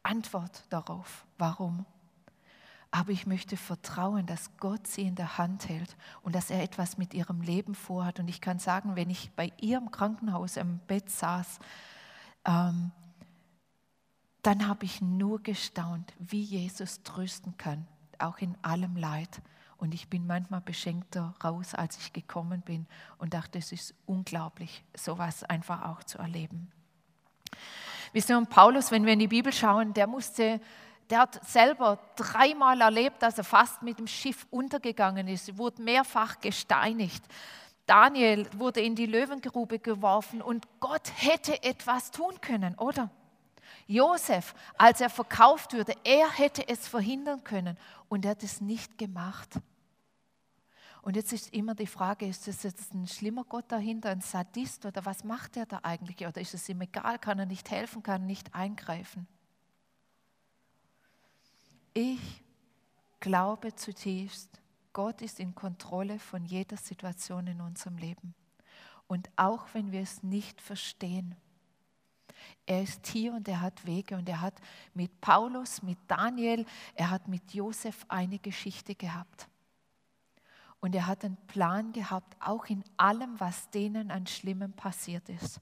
Antwort 0.03 0.65
darauf, 0.69 1.25
warum. 1.38 1.86
Aber 2.95 3.10
ich 3.10 3.25
möchte 3.25 3.58
vertrauen, 3.58 4.27
dass 4.27 4.56
Gott 4.58 4.86
sie 4.86 5.01
in 5.01 5.15
der 5.15 5.39
Hand 5.39 5.67
hält 5.67 5.97
und 6.21 6.36
dass 6.36 6.51
er 6.51 6.62
etwas 6.62 6.99
mit 6.99 7.15
ihrem 7.15 7.41
Leben 7.41 7.73
vorhat. 7.73 8.19
Und 8.19 8.27
ich 8.27 8.39
kann 8.39 8.60
sagen, 8.60 8.95
wenn 8.95 9.10
ich 9.10 9.32
bei 9.32 9.51
ihr 9.60 9.79
im 9.79 9.89
Krankenhaus 9.89 10.58
im 10.58 10.77
Bett 10.77 11.10
saß, 11.10 11.58
ähm, 12.45 12.91
dann 14.43 14.67
habe 14.67 14.86
ich 14.86 15.01
nur 15.01 15.41
gestaunt, 15.41 16.13
wie 16.19 16.43
Jesus 16.43 17.01
trösten 17.01 17.58
kann, 17.58 17.88
auch 18.19 18.38
in 18.38 18.56
allem 18.62 18.95
Leid. 18.95 19.41
Und 19.77 19.95
ich 19.95 20.08
bin 20.08 20.27
manchmal 20.27 20.62
beschenkter 20.62 21.34
raus, 21.43 21.73
als 21.73 21.97
ich 21.97 22.13
gekommen 22.13 22.62
bin 22.62 22.86
und 23.17 23.34
dachte, 23.34 23.58
es 23.58 23.71
ist 23.71 23.95
unglaublich, 24.06 24.84
sowas 24.95 25.43
einfach 25.43 25.82
auch 25.82 26.03
zu 26.03 26.19
erleben. 26.19 26.71
Wir 28.12 28.38
und 28.38 28.51
Paulus, 28.51 28.91
wenn 28.91 29.08
wir 29.08 29.13
in 29.13 29.19
die 29.19 29.27
Bibel 29.27 29.51
schauen, 29.51 29.95
der 29.95 30.06
musste 30.06 30.62
der 31.10 31.20
hat 31.20 31.46
selber 31.46 32.00
dreimal 32.16 32.80
erlebt, 32.82 33.22
dass 33.22 33.38
er 33.38 33.44
fast 33.44 33.82
mit 33.82 34.00
dem 34.00 34.08
Schiff 34.08 34.48
untergegangen 34.50 35.28
ist, 35.28 35.50
er 35.50 35.58
wurde 35.58 35.82
mehrfach 35.82 36.39
gesteinigt. 36.39 37.24
Daniel 37.86 38.48
wurde 38.58 38.82
in 38.82 38.96
die 38.96 39.06
Löwengrube 39.06 39.80
geworfen 39.80 40.42
und 40.42 40.66
Gott 40.80 41.12
hätte 41.16 41.62
etwas 41.63 42.12
tun 42.12 42.39
können, 42.39 42.76
oder? 42.76 43.10
Josef, 43.88 44.56
als 44.78 45.02
er 45.02 45.10
verkauft 45.10 45.74
wurde, 45.74 45.94
er 46.04 46.32
hätte 46.32 46.68
es 46.68 46.88
verhindern 46.88 47.44
können 47.44 47.78
und 48.08 48.26
er 48.26 48.32
hat 48.32 48.44
es 48.44 48.62
nicht 48.62 48.98
gemacht. 48.98 49.60
Und 51.02 51.18
jetzt 51.18 51.34
ist 51.34 51.54
immer 51.54 51.76
die 51.76 51.88
Frage, 51.88 52.26
ist 52.26 52.48
das 52.48 52.63
jetzt 52.63 52.94
ein 52.94 53.08
schlimmer 53.08 53.44
Gott 53.44 53.66
dahinter, 53.68 54.10
ein 54.10 54.22
Sadist 54.22 54.86
oder 54.86 55.04
was 55.04 55.26
macht 55.26 55.58
er 55.58 55.66
da 55.66 55.82
eigentlich? 55.84 56.26
Oder 56.26 56.39
ist 56.39 56.54
es 56.54 56.70
ihm 56.70 56.80
egal, 56.80 57.20
kann 57.20 57.39
er 57.39 57.46
nicht 57.46 57.70
helfen, 57.72 58.02
kann 58.02 58.22
er 58.22 58.28
nicht 58.28 58.56
eingreifen? 58.56 59.28
Ich 61.93 62.43
glaube 63.19 63.75
zutiefst, 63.75 64.60
Gott 64.93 65.21
ist 65.21 65.39
in 65.39 65.53
Kontrolle 65.53 66.19
von 66.19 66.45
jeder 66.45 66.77
Situation 66.77 67.47
in 67.47 67.62
unserem 67.62 67.97
Leben. 67.97 68.34
Und 69.08 69.29
auch 69.36 69.65
wenn 69.73 69.91
wir 69.91 70.01
es 70.01 70.23
nicht 70.23 70.62
verstehen, 70.62 71.36
er 72.65 72.82
ist 72.82 73.06
hier 73.08 73.34
und 73.34 73.47
er 73.47 73.62
hat 73.62 73.86
Wege 73.86 74.15
und 74.15 74.27
er 74.27 74.41
hat 74.41 74.60
mit 74.93 75.21
Paulus, 75.21 75.82
mit 75.84 75.97
Daniel, 76.08 76.65
er 76.95 77.10
hat 77.10 77.27
mit 77.27 77.53
Josef 77.53 78.06
eine 78.08 78.39
Geschichte 78.39 78.95
gehabt. 78.95 79.47
Und 80.79 80.95
er 80.95 81.08
hat 81.08 81.23
einen 81.23 81.38
Plan 81.47 81.93
gehabt, 81.93 82.36
auch 82.39 82.65
in 82.65 82.84
allem, 82.97 83.39
was 83.39 83.69
denen 83.69 84.12
an 84.12 84.27
Schlimmem 84.27 84.73
passiert 84.73 85.29
ist. 85.29 85.62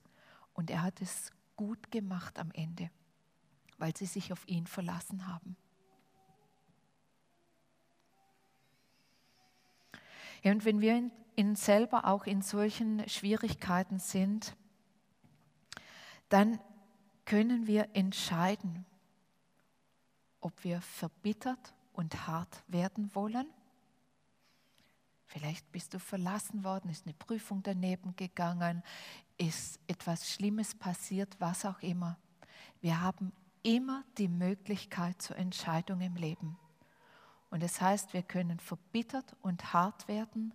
Und 0.53 0.69
er 0.69 0.81
hat 0.81 1.01
es 1.01 1.31
gut 1.55 1.91
gemacht 1.91 2.39
am 2.39 2.51
Ende, 2.51 2.89
weil 3.77 3.95
sie 3.95 4.07
sich 4.07 4.33
auf 4.33 4.47
ihn 4.47 4.65
verlassen 4.65 5.27
haben. 5.27 5.55
Und 10.43 10.65
wenn 10.65 10.81
wir 10.81 10.95
in, 10.97 11.11
in 11.35 11.55
selber 11.55 12.05
auch 12.05 12.25
in 12.25 12.41
solchen 12.41 13.07
Schwierigkeiten 13.07 13.99
sind, 13.99 14.55
dann 16.29 16.59
können 17.25 17.67
wir 17.67 17.89
entscheiden, 17.93 18.85
ob 20.39 20.63
wir 20.63 20.81
verbittert 20.81 21.73
und 21.93 22.27
hart 22.27 22.63
werden 22.67 23.13
wollen. 23.13 23.47
Vielleicht 25.27 25.71
bist 25.71 25.93
du 25.93 25.99
verlassen 25.99 26.63
worden, 26.63 26.89
ist 26.89 27.05
eine 27.05 27.13
Prüfung 27.13 27.63
daneben 27.63 28.15
gegangen, 28.15 28.83
ist 29.37 29.79
etwas 29.87 30.29
Schlimmes 30.29 30.75
passiert, 30.75 31.35
was 31.39 31.65
auch 31.65 31.79
immer. 31.81 32.17
Wir 32.81 32.99
haben 32.99 33.31
immer 33.63 34.03
die 34.17 34.27
Möglichkeit 34.27 35.21
zur 35.21 35.37
Entscheidung 35.37 36.01
im 36.01 36.15
Leben. 36.15 36.57
Und 37.51 37.61
das 37.61 37.79
heißt, 37.79 38.13
wir 38.13 38.23
können 38.23 38.59
verbittert 38.59 39.35
und 39.41 39.73
hart 39.73 40.07
werden 40.07 40.53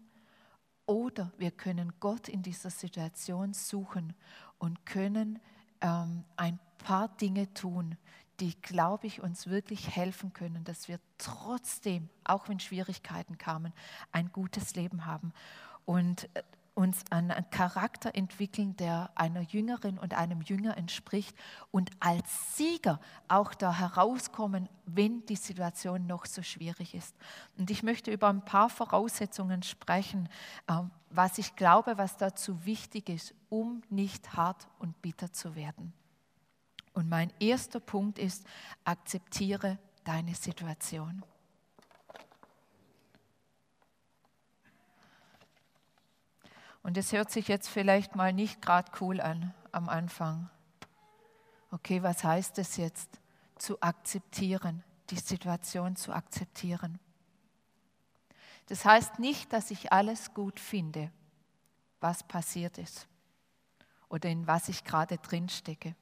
oder 0.86 1.30
wir 1.36 1.50
können 1.50 1.92
Gott 2.00 2.28
in 2.28 2.42
dieser 2.42 2.70
Situation 2.70 3.52
suchen 3.52 4.14
und 4.58 4.86
können 4.86 5.38
ähm, 5.82 6.24
ein 6.36 6.58
paar 6.78 7.08
Dinge 7.08 7.52
tun, 7.54 7.96
die, 8.40 8.60
glaube 8.60 9.06
ich, 9.06 9.20
uns 9.20 9.46
wirklich 9.46 9.94
helfen 9.94 10.32
können, 10.32 10.64
dass 10.64 10.88
wir 10.88 10.98
trotzdem, 11.18 12.08
auch 12.24 12.48
wenn 12.48 12.60
Schwierigkeiten 12.60 13.38
kamen, 13.38 13.72
ein 14.12 14.30
gutes 14.32 14.74
Leben 14.74 15.06
haben. 15.06 15.32
Und 15.84 16.24
äh, 16.34 16.42
uns 16.76 17.10
einen 17.10 17.32
Charakter 17.50 18.14
entwickeln, 18.14 18.76
der 18.76 19.10
einer 19.14 19.40
Jüngerin 19.40 19.98
und 19.98 20.12
einem 20.12 20.42
Jünger 20.42 20.76
entspricht 20.76 21.34
und 21.70 21.90
als 22.00 22.56
Sieger 22.56 23.00
auch 23.28 23.54
da 23.54 23.72
herauskommen, 23.72 24.68
wenn 24.84 25.24
die 25.24 25.36
Situation 25.36 26.06
noch 26.06 26.26
so 26.26 26.42
schwierig 26.42 26.94
ist. 26.94 27.16
Und 27.56 27.70
ich 27.70 27.82
möchte 27.82 28.12
über 28.12 28.28
ein 28.28 28.44
paar 28.44 28.68
Voraussetzungen 28.68 29.62
sprechen, 29.62 30.28
ähm, 30.68 30.90
was 31.08 31.38
ich 31.38 31.56
glaube, 31.56 31.96
was 31.96 32.18
dazu 32.18 32.66
wichtig 32.66 33.08
ist, 33.08 33.34
um 33.48 33.82
nicht 33.88 34.36
hart 34.36 34.68
und 34.78 35.00
bitter 35.00 35.32
zu 35.32 35.54
werden. 35.54 35.94
Und 36.92 37.08
mein 37.08 37.32
erster 37.40 37.80
Punkt 37.80 38.18
ist, 38.18 38.44
akzeptiere 38.84 39.78
deine 40.04 40.34
Situation. 40.34 41.24
Und 46.86 46.96
es 46.96 47.12
hört 47.12 47.32
sich 47.32 47.48
jetzt 47.48 47.68
vielleicht 47.68 48.14
mal 48.14 48.32
nicht 48.32 48.62
gerade 48.62 48.92
cool 49.00 49.20
an 49.20 49.52
am 49.72 49.88
Anfang. 49.88 50.48
Okay, 51.72 52.00
was 52.04 52.22
heißt 52.22 52.60
es 52.60 52.76
jetzt? 52.76 53.08
Zu 53.58 53.82
akzeptieren, 53.82 54.84
die 55.10 55.18
Situation 55.18 55.96
zu 55.96 56.12
akzeptieren. 56.12 57.00
Das 58.66 58.84
heißt 58.84 59.18
nicht, 59.18 59.52
dass 59.52 59.72
ich 59.72 59.92
alles 59.92 60.32
gut 60.32 60.60
finde, 60.60 61.10
was 61.98 62.22
passiert 62.22 62.78
ist 62.78 63.08
oder 64.08 64.28
in 64.28 64.46
was 64.46 64.68
ich 64.68 64.84
gerade 64.84 65.18
drin 65.18 65.48
stecke. 65.48 65.96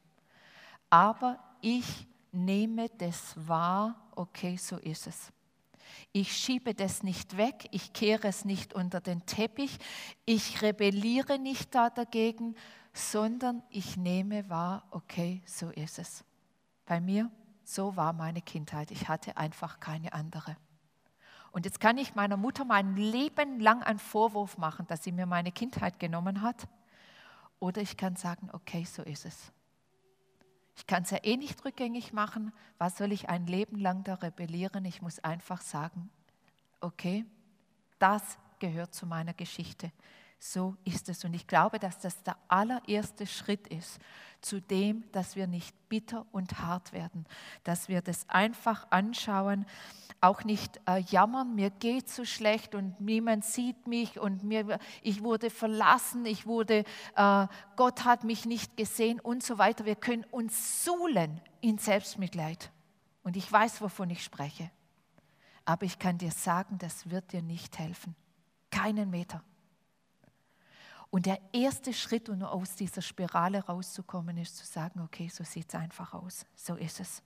Aber 0.90 1.38
ich 1.62 2.06
nehme 2.30 2.90
das 2.98 3.34
wahr, 3.48 3.94
okay, 4.16 4.58
so 4.58 4.76
ist 4.76 5.06
es. 5.06 5.32
Ich 6.12 6.36
schiebe 6.36 6.74
das 6.74 7.02
nicht 7.02 7.36
weg, 7.36 7.68
ich 7.70 7.92
kehre 7.92 8.28
es 8.28 8.44
nicht 8.44 8.74
unter 8.74 9.00
den 9.00 9.24
Teppich, 9.26 9.78
ich 10.24 10.62
rebelliere 10.62 11.38
nicht 11.38 11.74
da 11.74 11.90
dagegen, 11.90 12.54
sondern 12.92 13.62
ich 13.70 13.96
nehme 13.96 14.48
wahr, 14.48 14.86
okay, 14.90 15.42
so 15.46 15.70
ist 15.70 15.98
es. 15.98 16.24
Bei 16.86 17.00
mir, 17.00 17.30
so 17.64 17.96
war 17.96 18.12
meine 18.12 18.42
Kindheit. 18.42 18.90
Ich 18.90 19.08
hatte 19.08 19.36
einfach 19.36 19.80
keine 19.80 20.12
andere. 20.12 20.56
Und 21.50 21.64
jetzt 21.66 21.80
kann 21.80 21.98
ich 21.98 22.14
meiner 22.14 22.36
Mutter 22.36 22.64
mein 22.64 22.96
Leben 22.96 23.60
lang 23.60 23.82
einen 23.82 23.98
Vorwurf 23.98 24.58
machen, 24.58 24.86
dass 24.86 25.04
sie 25.04 25.12
mir 25.12 25.26
meine 25.26 25.52
Kindheit 25.52 25.98
genommen 25.98 26.42
hat. 26.42 26.68
Oder 27.60 27.80
ich 27.80 27.96
kann 27.96 28.16
sagen, 28.16 28.50
okay, 28.52 28.84
so 28.84 29.02
ist 29.02 29.24
es. 29.24 29.52
Ich 30.76 30.86
kann 30.86 31.04
es 31.04 31.10
ja 31.10 31.18
eh 31.22 31.36
nicht 31.36 31.64
rückgängig 31.64 32.12
machen. 32.12 32.52
Was 32.78 32.98
soll 32.98 33.12
ich 33.12 33.28
ein 33.28 33.46
Leben 33.46 33.78
lang 33.78 34.04
da 34.04 34.14
rebellieren? 34.14 34.84
Ich 34.84 35.02
muss 35.02 35.20
einfach 35.20 35.60
sagen, 35.60 36.10
okay, 36.80 37.24
das 37.98 38.38
gehört 38.58 38.94
zu 38.94 39.06
meiner 39.06 39.34
Geschichte. 39.34 39.92
So 40.46 40.76
ist 40.84 41.08
es. 41.08 41.24
Und 41.24 41.32
ich 41.32 41.46
glaube, 41.46 41.78
dass 41.78 41.98
das 42.00 42.22
der 42.22 42.36
allererste 42.48 43.26
Schritt 43.26 43.66
ist 43.68 43.98
zu 44.42 44.60
dem, 44.60 45.10
dass 45.10 45.36
wir 45.36 45.46
nicht 45.46 45.74
bitter 45.88 46.26
und 46.32 46.58
hart 46.58 46.92
werden, 46.92 47.24
dass 47.62 47.88
wir 47.88 48.02
das 48.02 48.28
einfach 48.28 48.86
anschauen, 48.90 49.64
auch 50.20 50.44
nicht 50.44 50.82
äh, 50.86 50.98
jammern, 50.98 51.54
mir 51.54 51.70
geht 51.70 52.10
so 52.10 52.26
schlecht 52.26 52.74
und 52.74 53.00
niemand 53.00 53.46
sieht 53.46 53.86
mich 53.86 54.20
und 54.20 54.44
mir, 54.44 54.78
ich 55.00 55.22
wurde 55.22 55.48
verlassen, 55.48 56.26
ich 56.26 56.46
wurde, 56.46 56.84
äh, 57.16 57.46
Gott 57.76 58.04
hat 58.04 58.22
mich 58.22 58.44
nicht 58.44 58.76
gesehen 58.76 59.20
und 59.20 59.42
so 59.42 59.56
weiter. 59.56 59.86
Wir 59.86 59.96
können 59.96 60.24
uns 60.30 60.84
suhlen 60.84 61.40
in 61.62 61.78
Selbstmitleid. 61.78 62.70
Und 63.22 63.38
ich 63.38 63.50
weiß, 63.50 63.80
wovon 63.80 64.10
ich 64.10 64.22
spreche. 64.22 64.70
Aber 65.64 65.86
ich 65.86 65.98
kann 65.98 66.18
dir 66.18 66.32
sagen, 66.32 66.76
das 66.76 67.08
wird 67.08 67.32
dir 67.32 67.40
nicht 67.40 67.78
helfen. 67.78 68.14
Keinen 68.70 69.08
Meter. 69.08 69.42
Und 71.14 71.26
der 71.26 71.38
erste 71.52 71.92
Schritt, 71.92 72.28
um 72.28 72.42
aus 72.42 72.74
dieser 72.74 73.00
Spirale 73.00 73.64
rauszukommen, 73.64 74.36
ist 74.36 74.56
zu 74.56 74.66
sagen, 74.66 75.00
okay, 75.00 75.28
so 75.28 75.44
sieht 75.44 75.68
es 75.68 75.74
einfach 75.76 76.12
aus. 76.12 76.44
So 76.56 76.74
ist 76.74 76.98
es. 76.98 77.22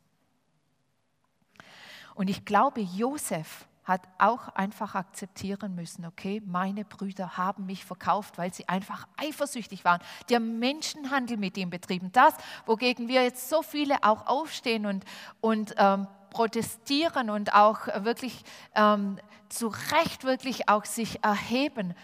Und 2.14 2.29
ich 2.29 2.44
glaube, 2.44 2.83
Josef 2.83 3.66
hat 3.85 4.03
auch 4.18 4.48
einfach 4.48 4.94
akzeptieren 4.94 5.74
müssen, 5.74 6.05
okay, 6.05 6.42
meine 6.44 6.85
Brüder 6.85 7.38
haben 7.38 7.64
mich 7.64 7.87
verkauft, 7.87 8.37
weil 8.37 8.53
sie 8.53 8.68
einfach 8.68 9.09
eifersüchtig 9.16 9.87
waren. 9.87 10.03
Haben 10.31 10.59
Menschenhandel 10.59 11.38
mit 11.38 11.57
ihm 11.57 11.70
betrieben. 11.70 12.12
Das, 12.12 12.35
wogegen 12.66 13.09
wir 13.09 13.22
jetzt 13.22 13.48
so 13.48 13.62
viele 13.62 14.03
auch 14.03 14.27
aufstehen 14.27 14.85
und, 14.85 15.07
und 15.40 15.74
ähm, 15.79 16.07
protestieren 16.29 17.31
und 17.31 17.55
auch 17.55 17.87
wirklich 18.05 18.44
ähm, 18.74 19.18
zu 19.48 19.68
Recht 19.68 20.24
wirklich 20.24 20.68
auch 20.68 20.85
sich 20.85 21.24
erheben, 21.24 21.94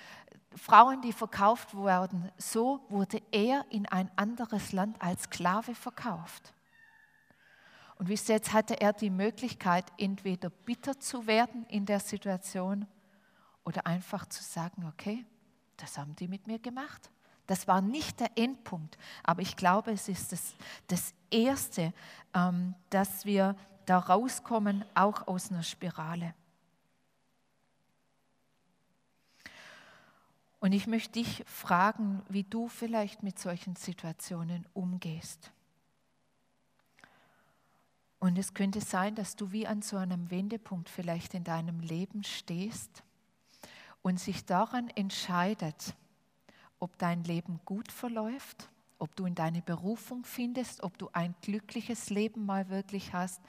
Frauen, 0.56 1.00
die 1.02 1.12
verkauft 1.12 1.74
wurden, 1.74 2.30
so 2.38 2.80
wurde 2.88 3.20
er 3.32 3.64
in 3.70 3.86
ein 3.86 4.10
anderes 4.16 4.72
Land 4.72 5.00
als 5.00 5.24
Sklave 5.24 5.74
verkauft. 5.74 6.54
Und 7.96 8.08
wisst 8.08 8.28
ihr, 8.28 8.36
jetzt 8.36 8.52
hatte 8.52 8.80
er 8.80 8.92
die 8.92 9.10
Möglichkeit, 9.10 9.84
entweder 9.98 10.50
bitter 10.50 10.98
zu 10.98 11.26
werden 11.26 11.64
in 11.66 11.86
der 11.86 12.00
Situation 12.00 12.86
oder 13.64 13.86
einfach 13.86 14.26
zu 14.26 14.42
sagen, 14.42 14.84
okay, 14.86 15.24
das 15.76 15.96
haben 15.96 16.14
die 16.16 16.28
mit 16.28 16.46
mir 16.46 16.58
gemacht. 16.58 17.10
Das 17.46 17.68
war 17.68 17.80
nicht 17.80 18.20
der 18.20 18.36
Endpunkt, 18.36 18.96
aber 19.22 19.42
ich 19.42 19.56
glaube, 19.56 19.92
es 19.92 20.08
ist 20.08 20.32
das, 20.32 20.54
das 20.86 21.14
Erste, 21.30 21.92
ähm, 22.34 22.74
dass 22.90 23.26
wir 23.26 23.54
da 23.84 23.98
rauskommen, 23.98 24.84
auch 24.94 25.26
aus 25.26 25.50
einer 25.50 25.62
Spirale. 25.62 26.34
Und 30.64 30.72
ich 30.72 30.86
möchte 30.86 31.20
dich 31.20 31.44
fragen, 31.44 32.22
wie 32.30 32.42
du 32.42 32.68
vielleicht 32.68 33.22
mit 33.22 33.38
solchen 33.38 33.76
Situationen 33.76 34.64
umgehst. 34.72 35.52
Und 38.18 38.38
es 38.38 38.54
könnte 38.54 38.80
sein, 38.80 39.14
dass 39.14 39.36
du 39.36 39.52
wie 39.52 39.66
an 39.66 39.82
so 39.82 39.98
einem 39.98 40.30
Wendepunkt 40.30 40.88
vielleicht 40.88 41.34
in 41.34 41.44
deinem 41.44 41.80
Leben 41.80 42.24
stehst 42.24 43.02
und 44.00 44.18
sich 44.18 44.46
daran 44.46 44.88
entscheidet, 44.88 45.94
ob 46.78 46.96
dein 46.96 47.24
Leben 47.24 47.60
gut 47.66 47.92
verläuft, 47.92 48.70
ob 48.98 49.14
du 49.16 49.26
in 49.26 49.34
deine 49.34 49.60
Berufung 49.60 50.24
findest, 50.24 50.82
ob 50.82 50.96
du 50.96 51.10
ein 51.12 51.34
glückliches 51.42 52.08
Leben 52.08 52.46
mal 52.46 52.70
wirklich 52.70 53.12
hast 53.12 53.42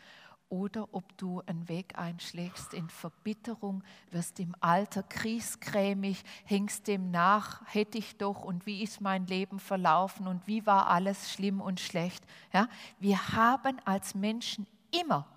oder 0.50 0.94
ob 0.94 1.18
du 1.18 1.42
einen 1.46 1.68
Weg 1.68 1.98
einschlägst 1.98 2.74
in 2.74 2.90
Verbitterung, 2.90 3.84
wirst 4.12 4.40
im 4.40 4.56
Alter 4.60 5.04
kriesgrämig, 5.04 6.24
hängst 6.46 6.88
dem 6.88 7.12
nach, 7.12 7.62
hätte 7.66 7.98
ich 7.98 8.18
doch 8.18 8.44
und 8.44 8.66
wie 8.66 8.84
ist 8.84 9.02
mein 9.02 9.26
Leben 9.28 9.60
verlaufen 9.60 10.28
und 10.28 10.48
wie 10.48 10.66
war 10.66 10.88
alles 10.88 11.32
schlimm 11.34 11.62
und 11.62 11.80
schlecht. 11.80 12.24
Ja? 12.54 12.68
Wir 13.00 13.34
haben 13.34 13.80
als 13.86 14.16
Menschen 14.16 14.68
immer 14.92 15.28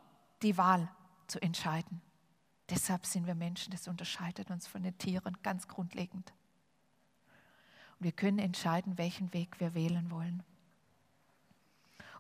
die 0.43 0.57
Wahl 0.59 0.89
zu 1.27 1.41
entscheiden. 1.41 2.01
Deshalb 2.71 3.07
sind 3.07 3.27
wir 3.27 3.35
Menschen, 3.35 3.71
das 3.71 3.89
unterscheidet 3.89 4.51
uns 4.51 4.67
von 4.67 4.83
den 4.83 4.97
Tieren 4.99 5.37
ganz 5.43 5.69
grundlegend. 5.69 6.33
Und 7.99 8.05
wir 8.05 8.13
können 8.13 8.39
entscheiden, 8.39 8.99
welchen 8.99 9.33
Weg 9.33 9.59
wir 9.59 9.75
wählen 9.75 10.11
wollen. 10.11 10.43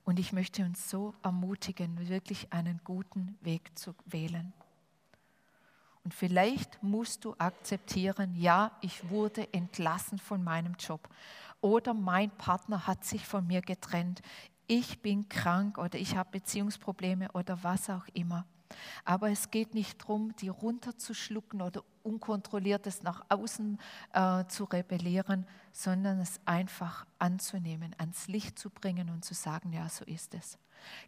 Und 0.08 0.18
ich 0.18 0.32
möchte 0.32 0.64
uns 0.64 0.88
so 0.88 1.12
ermutigen, 1.22 2.08
wirklich 2.08 2.50
einen 2.50 2.80
guten 2.82 3.36
Weg 3.42 3.78
zu 3.78 3.94
wählen. 4.06 4.54
Und 6.02 6.14
vielleicht 6.14 6.82
musst 6.82 7.26
du 7.26 7.34
akzeptieren, 7.36 8.34
ja, 8.34 8.70
ich 8.80 9.10
wurde 9.10 9.52
entlassen 9.52 10.18
von 10.18 10.42
meinem 10.42 10.76
Job 10.78 11.10
oder 11.60 11.92
mein 11.92 12.30
Partner 12.30 12.86
hat 12.86 13.04
sich 13.04 13.26
von 13.26 13.46
mir 13.46 13.60
getrennt, 13.60 14.22
ich 14.66 15.02
bin 15.02 15.28
krank 15.28 15.76
oder 15.76 15.98
ich 15.98 16.16
habe 16.16 16.30
Beziehungsprobleme 16.30 17.30
oder 17.32 17.62
was 17.62 17.90
auch 17.90 18.06
immer. 18.14 18.46
Aber 19.04 19.30
es 19.30 19.50
geht 19.50 19.74
nicht 19.74 20.02
darum, 20.02 20.34
die 20.36 20.48
runterzuschlucken 20.48 21.62
oder 21.62 21.82
unkontrolliertes 22.02 23.02
nach 23.02 23.24
außen 23.28 23.78
äh, 24.12 24.44
zu 24.46 24.64
rebellieren, 24.64 25.46
sondern 25.72 26.20
es 26.20 26.40
einfach 26.44 27.06
anzunehmen, 27.18 27.94
ans 27.98 28.28
Licht 28.28 28.58
zu 28.58 28.70
bringen 28.70 29.10
und 29.10 29.24
zu 29.24 29.34
sagen, 29.34 29.72
ja, 29.72 29.88
so 29.88 30.04
ist 30.04 30.34
es. 30.34 30.58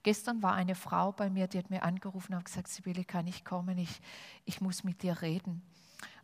Gestern 0.02 0.42
war 0.42 0.54
eine 0.54 0.74
Frau 0.74 1.12
bei 1.12 1.30
mir, 1.30 1.46
die 1.46 1.58
hat 1.58 1.70
mir 1.70 1.82
angerufen 1.82 2.34
und 2.34 2.44
gesagt, 2.44 2.68
Sibylle, 2.68 3.04
kann 3.04 3.26
ich 3.26 3.44
kommen? 3.44 3.78
Ich, 3.78 4.00
ich 4.44 4.60
muss 4.60 4.84
mit 4.84 5.02
dir 5.02 5.22
reden. 5.22 5.62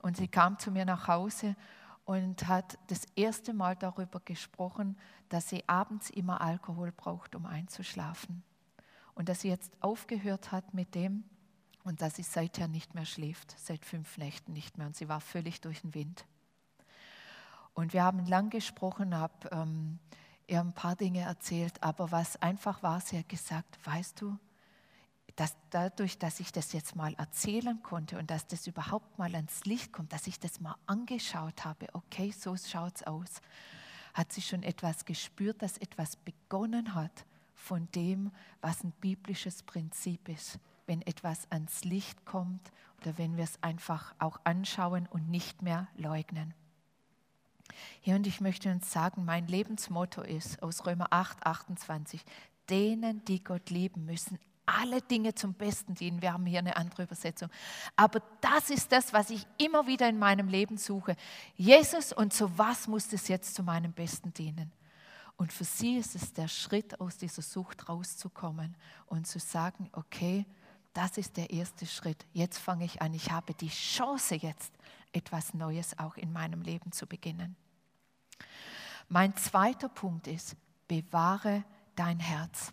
Und 0.03 0.16
sie 0.16 0.29
kam 0.29 0.59
zu 0.59 0.70
mir 0.70 0.85
nach 0.85 1.09
Hause 1.09 1.57
und 2.05 2.46
hat 2.49 2.79
das 2.88 3.05
erste 3.14 3.53
Mal 3.53 3.77
darüber 3.77 4.20
gesprochen, 4.20 4.96
dass 5.29 5.49
sie 5.49 5.68
abends 5.68 6.11
immer 6.11 6.40
Alkohol 6.40 6.92
braucht, 6.92 7.35
um 7.35 7.46
einzuschlafen 7.46 8.42
und 9.17 9.29
dass 9.29 9.41
sie 9.41 9.49
jetzt 9.49 9.73
aufgehört 9.81 10.53
hat 10.53 10.75
mit 10.75 10.95
dem 10.95 11.25
und 11.83 12.01
dass 12.01 12.15
sie 12.15 12.23
seither 12.23 12.69
nicht 12.69 12.95
mehr 12.95 13.07
schläft, 13.07 13.59
seit 13.59 13.85
fünf 13.85 14.19
Nächten 14.19 14.53
nicht 14.53 14.79
mehr 14.79 14.87
und 14.87 14.95
sie 14.95 15.09
war 15.09 15.21
völlig 15.21 15.61
durch 15.61 15.81
den 15.81 15.95
Wind. 15.95 16.25
Und 17.75 17.93
wir 17.93 18.05
haben 18.05 18.25
lang 18.27 18.51
gesprochen, 18.51 19.17
habe 19.17 19.49
ähm, 19.51 19.99
ihr 20.47 20.61
ein 20.61 20.73
paar 20.73 20.97
Dinge 20.97 21.21
erzählt, 21.21 21.83
aber 21.83 22.13
was 22.13 22.41
einfach 22.41 22.83
war, 22.83 23.01
sie 23.01 23.19
hat 23.19 23.29
gesagt, 23.29 23.79
weißt 23.85 24.21
du, 24.21 24.39
dass 25.35 25.55
dadurch, 25.71 26.19
dass 26.19 26.41
ich 26.41 26.53
das 26.53 26.73
jetzt 26.73 26.97
mal 26.97 27.15
erzählen 27.15 27.83
konnte 27.83 28.19
und 28.19 28.31
dass 28.31 28.47
das 28.47 28.67
überhaupt 28.67 29.19
mal 29.19 29.35
ans 29.35 29.65
Licht 29.65 29.93
kommt, 29.93 30.13
dass 30.13 30.27
ich 30.27 30.39
das 30.39 30.61
mal 30.61 30.77
angeschaut 30.87 31.65
habe, 31.65 31.89
okay, 31.93 32.31
so 32.31 32.57
schaut 32.57 32.97
es 32.97 33.03
aus, 33.03 33.41
hat 34.15 34.33
sie 34.33 34.41
schon 34.41 34.63
etwas 34.63 35.05
gespürt, 35.05 35.61
dass 35.61 35.77
etwas 35.79 36.17
begonnen 36.17 36.95
hat 36.95 37.27
von 37.57 37.88
dem, 37.95 38.31
was 38.61 38.85
ein 38.85 38.92
biblisches 38.92 39.62
Prinzip 39.64 40.29
ist, 40.29 40.61
wenn 40.87 41.03
etwas 41.03 41.51
ans 41.51 41.83
Licht 41.83 42.25
kommt 42.25 42.71
oder 43.01 43.19
wenn 43.19 43.37
wir 43.37 43.45
es 43.45 43.61
einfach 43.62 44.14
auch 44.19 44.38
anschauen 44.45 45.09
und 45.11 45.29
nicht 45.29 45.62
mehr 45.62 45.88
leugnen. 45.97 46.55
Hier 48.01 48.14
und 48.14 48.27
ich 48.27 48.40
möchte 48.40 48.71
uns 48.71 48.92
sagen, 48.92 49.25
mein 49.25 49.49
Lebensmotto 49.49 50.23
ist 50.23 50.62
aus 50.62 50.87
Römer 50.87 51.09
8, 51.11 51.45
28, 51.45 52.25
denen, 52.71 53.25
die 53.25 53.42
Gott 53.42 53.71
lieben, 53.71 54.05
müssen 54.05 54.38
alle 54.66 55.01
Dinge 55.01 55.35
zum 55.35 55.55
Besten 55.55 55.95
dienen. 55.95 56.23
Wir 56.23 56.33
haben 56.33 56.45
hier 56.45 56.59
eine 56.59 56.77
andere 56.77 57.05
Übersetzung. 57.05 57.49
Aber 57.95 58.21
das 58.40 58.71
ist 58.71 58.90
das, 58.92 59.12
was 59.12 59.31
ich 59.31 59.47
immer 59.59 59.87
wieder 59.87 60.09
in 60.09 60.19
meinem 60.19 60.49
Leben 60.49 60.77
suche. 60.77 61.16
Jesus, 61.57 62.12
und 62.12 62.33
zu 62.33 62.59
was 62.59 62.88
muss 62.88 63.12
es 63.12 63.29
jetzt 63.29 63.55
zu 63.55 63.62
meinem 63.62 63.92
Besten 63.92 64.35
dienen? 64.35 64.73
Und 65.37 65.53
für 65.53 65.64
sie 65.64 65.99
ist 65.99 66.14
es 66.14 66.33
der 66.33 66.49
Schritt, 66.49 67.01
aus 67.01 67.18
dieser 67.18 67.42
Sucht 67.42 67.88
rauszukommen 67.88 68.75
und 69.07 69.27
zu 69.27 69.38
sagen, 69.38 69.90
okay, 69.92 70.46
das 70.94 71.18
ist 71.18 71.37
der 71.37 71.51
erste 71.51 71.85
Schritt. 71.85 72.25
Jetzt 72.33 72.59
fange 72.59 72.87
ich 72.87 73.03
an. 73.03 73.12
Ich 73.12 73.31
habe 73.31 73.53
die 73.53 73.68
Chance 73.68 74.37
jetzt, 74.37 74.72
etwas 75.12 75.53
Neues 75.53 75.99
auch 75.99 76.16
in 76.16 76.33
meinem 76.33 76.62
Leben 76.62 76.90
zu 76.90 77.07
beginnen. 77.07 77.55
Mein 79.09 79.37
zweiter 79.37 79.88
Punkt 79.88 80.27
ist, 80.27 80.57
bewahre 80.88 81.64
dein 81.94 82.18
Herz. 82.18 82.72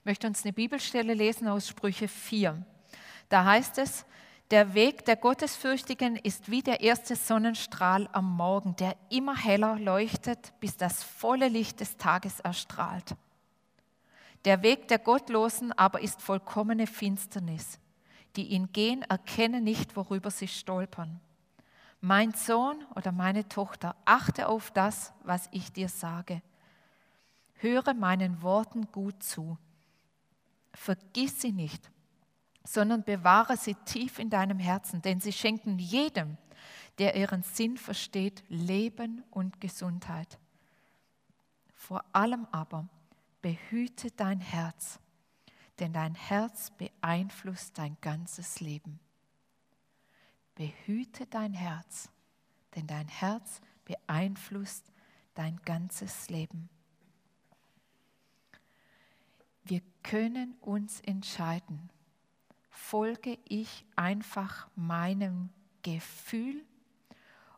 Ich 0.00 0.04
möchte 0.04 0.26
uns 0.26 0.44
eine 0.44 0.52
Bibelstelle 0.52 1.14
lesen 1.14 1.48
aus 1.48 1.68
Sprüche 1.68 2.08
4. 2.08 2.64
Da 3.28 3.44
heißt 3.44 3.78
es, 3.78 4.04
der 4.50 4.72
Weg 4.72 5.04
der 5.04 5.16
Gottesfürchtigen 5.16 6.16
ist 6.16 6.50
wie 6.50 6.62
der 6.62 6.80
erste 6.80 7.16
Sonnenstrahl 7.16 8.08
am 8.12 8.36
Morgen, 8.36 8.76
der 8.76 8.96
immer 9.10 9.36
heller 9.36 9.78
leuchtet, 9.78 10.54
bis 10.60 10.76
das 10.76 11.02
volle 11.02 11.48
Licht 11.48 11.80
des 11.80 11.98
Tages 11.98 12.40
erstrahlt. 12.40 13.14
Der 14.44 14.62
Weg 14.62 14.88
der 14.88 14.98
Gottlosen 14.98 15.72
aber 15.72 16.00
ist 16.00 16.22
vollkommene 16.22 16.86
Finsternis. 16.86 17.78
Die 18.36 18.48
ihn 18.48 18.72
gehen, 18.72 19.02
erkennen 19.02 19.64
nicht, 19.64 19.96
worüber 19.96 20.30
sie 20.30 20.48
stolpern. 20.48 21.20
Mein 22.00 22.32
Sohn 22.32 22.86
oder 22.94 23.12
meine 23.12 23.48
Tochter, 23.48 23.96
achte 24.04 24.48
auf 24.48 24.70
das, 24.70 25.12
was 25.24 25.48
ich 25.50 25.72
dir 25.72 25.88
sage. 25.88 26.40
Höre 27.54 27.92
meinen 27.92 28.40
Worten 28.40 28.90
gut 28.92 29.22
zu 29.22 29.58
vergiss 30.78 31.40
sie 31.40 31.52
nicht, 31.52 31.90
sondern 32.64 33.04
bewahre 33.04 33.56
sie 33.56 33.74
tief 33.86 34.18
in 34.18 34.30
deinem 34.30 34.58
Herzen, 34.58 35.02
denn 35.02 35.20
sie 35.20 35.32
schenken 35.32 35.78
jedem, 35.78 36.36
der 36.98 37.16
ihren 37.16 37.42
Sinn 37.42 37.76
versteht, 37.76 38.42
Leben 38.48 39.24
und 39.30 39.60
Gesundheit. 39.60 40.38
Vor 41.74 42.04
allem 42.12 42.46
aber 42.50 42.88
behüte 43.40 44.10
dein 44.10 44.40
Herz, 44.40 44.98
denn 45.78 45.92
dein 45.92 46.14
Herz 46.14 46.70
beeinflusst 46.72 47.78
dein 47.78 47.96
ganzes 48.00 48.60
Leben. 48.60 48.98
Behüte 50.54 51.26
dein 51.26 51.52
Herz, 51.52 52.10
denn 52.74 52.86
dein 52.86 53.08
Herz 53.08 53.60
beeinflusst 53.84 54.92
dein 55.34 55.56
ganzes 55.64 56.28
Leben. 56.30 56.68
Wir 59.62 59.82
können 60.02 60.54
uns 60.60 61.00
entscheiden, 61.02 61.90
folge 62.78 63.38
ich 63.44 63.84
einfach 63.96 64.68
meinem 64.76 65.50
Gefühl 65.82 66.64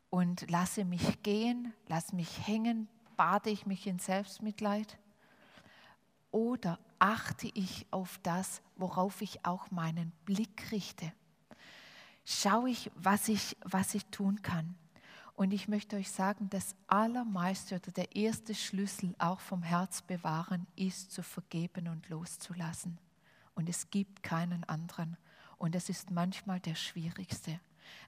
und 0.08 0.50
lasse 0.50 0.84
mich 0.84 1.22
gehen, 1.22 1.72
lasse 1.86 2.16
mich 2.16 2.46
hängen, 2.46 2.88
bade 3.16 3.50
ich 3.50 3.66
mich 3.66 3.86
in 3.86 3.98
Selbstmitleid 3.98 4.98
oder 6.32 6.80
achte 6.98 7.48
ich 7.54 7.86
auf 7.90 8.18
das, 8.22 8.62
worauf 8.76 9.20
ich 9.20 9.44
auch 9.44 9.70
meinen 9.70 10.10
Blick 10.24 10.72
richte? 10.72 11.12
Schaue 12.24 12.70
ich, 12.70 12.90
was 12.96 13.28
ich, 13.28 13.56
was 13.64 13.94
ich 13.94 14.06
tun 14.06 14.42
kann? 14.42 14.74
Und 15.36 15.52
ich 15.52 15.68
möchte 15.68 15.96
euch 15.96 16.10
sagen, 16.10 16.48
das 16.50 16.74
Allermeiste 16.86 17.76
oder 17.76 17.92
der 17.92 18.16
erste 18.16 18.54
Schlüssel 18.54 19.14
auch 19.18 19.40
vom 19.40 19.62
Herz 19.62 20.02
bewahren 20.02 20.66
ist 20.76 21.12
zu 21.12 21.22
vergeben 21.22 21.88
und 21.88 22.08
loszulassen. 22.08 22.98
Und 23.54 23.68
es 23.68 23.90
gibt 23.90 24.22
keinen 24.22 24.64
anderen. 24.64 25.16
Und 25.58 25.74
es 25.74 25.88
ist 25.88 26.10
manchmal 26.10 26.60
der 26.60 26.74
schwierigste. 26.74 27.60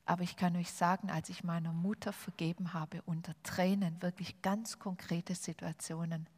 Aber 0.04 0.22
ich 0.22 0.36
kann 0.36 0.56
euch 0.56 0.72
sagen, 0.72 1.10
als 1.10 1.28
ich 1.28 1.44
meiner 1.44 1.72
Mutter 1.72 2.12
vergeben 2.12 2.72
habe, 2.72 3.02
unter 3.02 3.34
Tränen, 3.42 4.00
wirklich 4.02 4.40
ganz 4.42 4.78
konkrete 4.78 5.34
Situationen, 5.34 6.28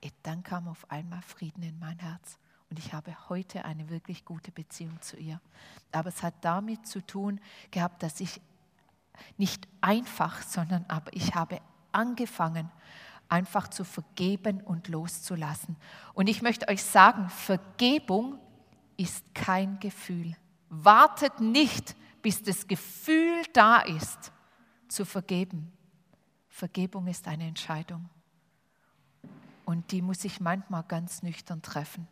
eh, 0.00 0.10
dann 0.22 0.42
kam 0.42 0.68
auf 0.68 0.90
einmal 0.90 1.22
Frieden 1.22 1.62
in 1.62 1.78
mein 1.78 1.98
Herz. 1.98 2.38
Und 2.70 2.78
ich 2.78 2.92
habe 2.92 3.28
heute 3.28 3.64
eine 3.64 3.88
wirklich 3.90 4.24
gute 4.24 4.50
Beziehung 4.50 5.00
zu 5.00 5.16
ihr. 5.16 5.40
Aber 5.92 6.08
es 6.08 6.22
hat 6.22 6.34
damit 6.40 6.86
zu 6.86 7.00
tun 7.00 7.40
gehabt, 7.70 8.02
dass 8.02 8.20
ich 8.20 8.40
nicht 9.36 9.66
einfach, 9.80 10.42
sondern 10.42 10.84
aber 10.88 11.12
ich 11.14 11.34
habe 11.34 11.60
angefangen, 11.92 12.70
einfach 13.28 13.68
zu 13.68 13.84
vergeben 13.84 14.60
und 14.62 14.88
loszulassen. 14.88 15.76
Und 16.14 16.28
ich 16.28 16.42
möchte 16.42 16.68
euch 16.68 16.82
sagen, 16.82 17.28
Vergebung 17.28 18.38
ist 18.96 19.34
kein 19.34 19.78
Gefühl. 19.80 20.36
Wartet 20.68 21.40
nicht, 21.40 21.96
bis 22.22 22.42
das 22.42 22.66
Gefühl 22.66 23.42
da 23.52 23.80
ist, 23.80 24.32
zu 24.88 25.04
vergeben. 25.04 25.72
Vergebung 26.48 27.06
ist 27.06 27.28
eine 27.28 27.46
Entscheidung. 27.46 28.08
Und 29.64 29.90
die 29.90 30.00
muss 30.00 30.24
ich 30.24 30.40
manchmal 30.40 30.84
ganz 30.84 31.22
nüchtern 31.22 31.60
treffen. 31.60 32.08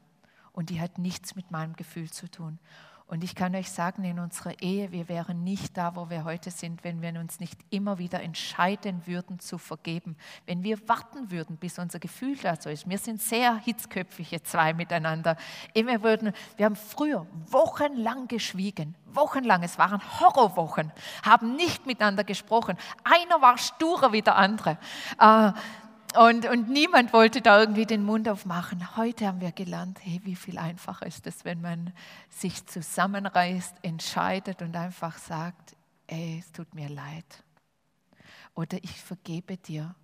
Und 0.52 0.70
die 0.70 0.80
hat 0.80 0.98
nichts 0.98 1.34
mit 1.34 1.50
meinem 1.50 1.74
Gefühl 1.74 2.10
zu 2.10 2.30
tun. 2.30 2.58
Und 3.06 3.22
ich 3.22 3.34
kann 3.34 3.54
euch 3.54 3.70
sagen, 3.70 4.02
in 4.04 4.18
unserer 4.18 4.62
Ehe, 4.62 4.90
wir 4.90 5.10
wären 5.10 5.44
nicht 5.44 5.76
da, 5.76 5.94
wo 5.94 6.08
wir 6.08 6.24
heute 6.24 6.50
sind, 6.50 6.84
wenn 6.84 7.02
wir 7.02 7.10
uns 7.20 7.38
nicht 7.38 7.60
immer 7.68 7.98
wieder 7.98 8.22
entscheiden 8.22 9.06
würden 9.06 9.38
zu 9.40 9.58
vergeben. 9.58 10.16
Wenn 10.46 10.62
wir 10.62 10.88
warten 10.88 11.30
würden, 11.30 11.58
bis 11.58 11.78
unser 11.78 11.98
Gefühl 11.98 12.36
da 12.36 12.56
so 12.56 12.70
ist. 12.70 12.88
Wir 12.88 12.96
sind 12.96 13.20
sehr 13.20 13.56
hitzköpfige 13.56 14.42
zwei 14.42 14.72
miteinander. 14.72 15.36
Wir, 15.74 16.02
würden, 16.02 16.32
wir 16.56 16.64
haben 16.64 16.76
früher 16.76 17.26
wochenlang 17.50 18.26
geschwiegen. 18.26 18.94
Wochenlang, 19.12 19.62
es 19.62 19.78
waren 19.78 20.00
Horrorwochen, 20.18 20.90
haben 21.22 21.56
nicht 21.56 21.86
miteinander 21.86 22.24
gesprochen. 22.24 22.76
Einer 23.04 23.42
war 23.42 23.58
sturer 23.58 24.12
wie 24.12 24.22
der 24.22 24.36
andere. 24.36 24.78
Äh, 25.20 25.52
und, 26.16 26.46
und 26.46 26.68
niemand 26.68 27.12
wollte 27.12 27.40
da 27.40 27.60
irgendwie 27.60 27.86
den 27.86 28.04
Mund 28.04 28.28
aufmachen. 28.28 28.96
Heute 28.96 29.26
haben 29.26 29.40
wir 29.40 29.52
gelernt, 29.52 29.98
hey, 30.02 30.20
wie 30.24 30.36
viel 30.36 30.58
einfacher 30.58 31.06
ist 31.06 31.26
es, 31.26 31.44
wenn 31.44 31.60
man 31.60 31.92
sich 32.28 32.66
zusammenreißt, 32.66 33.76
entscheidet 33.82 34.62
und 34.62 34.76
einfach 34.76 35.18
sagt, 35.18 35.76
ey, 36.06 36.38
es 36.38 36.52
tut 36.52 36.74
mir 36.74 36.88
leid. 36.88 37.44
Oder 38.54 38.78
ich 38.82 39.00
vergebe 39.00 39.56
dir. 39.56 39.94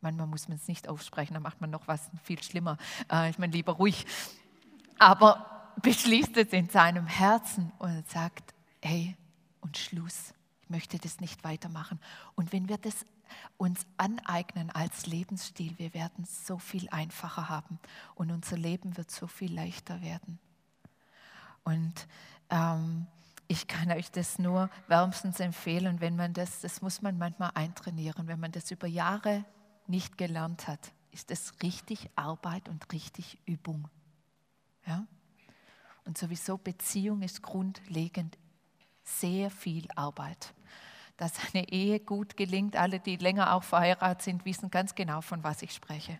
Manchmal 0.00 0.26
muss 0.26 0.48
man 0.48 0.56
es 0.56 0.68
nicht 0.68 0.88
aufsprechen, 0.88 1.34
dann 1.34 1.42
macht 1.42 1.60
man 1.60 1.70
noch 1.70 1.88
was 1.88 2.10
viel 2.22 2.42
schlimmer. 2.42 2.76
Äh, 3.10 3.30
ich 3.30 3.38
meine, 3.38 3.52
lieber 3.52 3.72
ruhig. 3.72 4.06
Aber 4.98 5.72
beschließt 5.82 6.36
es 6.36 6.52
in 6.52 6.68
seinem 6.68 7.06
Herzen 7.06 7.72
und 7.78 8.08
sagt, 8.08 8.54
hey, 8.80 9.16
und 9.60 9.76
Schluss. 9.76 10.32
Ich 10.62 10.70
möchte 10.70 10.98
das 10.98 11.20
nicht 11.20 11.44
weitermachen. 11.44 12.00
Und 12.34 12.52
wenn 12.52 12.68
wir 12.68 12.78
das 12.78 13.04
uns 13.56 13.86
aneignen 13.96 14.70
als 14.70 15.06
Lebensstil, 15.06 15.78
wir 15.78 15.94
werden 15.94 16.24
so 16.24 16.58
viel 16.58 16.88
einfacher 16.90 17.48
haben 17.48 17.78
und 18.14 18.30
unser 18.30 18.56
Leben 18.56 18.96
wird 18.96 19.10
so 19.10 19.26
viel 19.26 19.54
leichter 19.54 20.00
werden. 20.02 20.38
Und 21.64 22.06
ähm, 22.50 23.06
ich 23.48 23.66
kann 23.66 23.90
euch 23.92 24.10
das 24.10 24.38
nur 24.38 24.70
wärmstens 24.88 25.40
empfehlen, 25.40 26.00
wenn 26.00 26.16
man 26.16 26.32
das, 26.32 26.60
das 26.60 26.82
muss 26.82 27.02
man 27.02 27.18
manchmal 27.18 27.50
eintrainieren, 27.54 28.26
wenn 28.26 28.40
man 28.40 28.52
das 28.52 28.70
über 28.70 28.86
Jahre 28.86 29.44
nicht 29.86 30.18
gelernt 30.18 30.66
hat, 30.66 30.92
ist 31.12 31.30
das 31.30 31.54
richtig 31.62 32.10
Arbeit 32.16 32.68
und 32.68 32.92
richtig 32.92 33.38
Übung. 33.46 33.88
Ja? 34.86 35.06
Und 36.04 36.18
sowieso 36.18 36.58
Beziehung 36.58 37.22
ist 37.22 37.42
grundlegend 37.42 38.36
sehr 39.02 39.50
viel 39.50 39.88
Arbeit. 39.94 40.52
Dass 41.16 41.32
eine 41.52 41.68
Ehe 41.68 42.00
gut 42.00 42.36
gelingt. 42.36 42.76
Alle, 42.76 43.00
die 43.00 43.16
länger 43.16 43.54
auch 43.54 43.62
verheiratet 43.62 44.22
sind, 44.22 44.44
wissen 44.44 44.70
ganz 44.70 44.94
genau, 44.94 45.20
von 45.20 45.42
was 45.44 45.62
ich 45.62 45.72
spreche. 45.72 46.18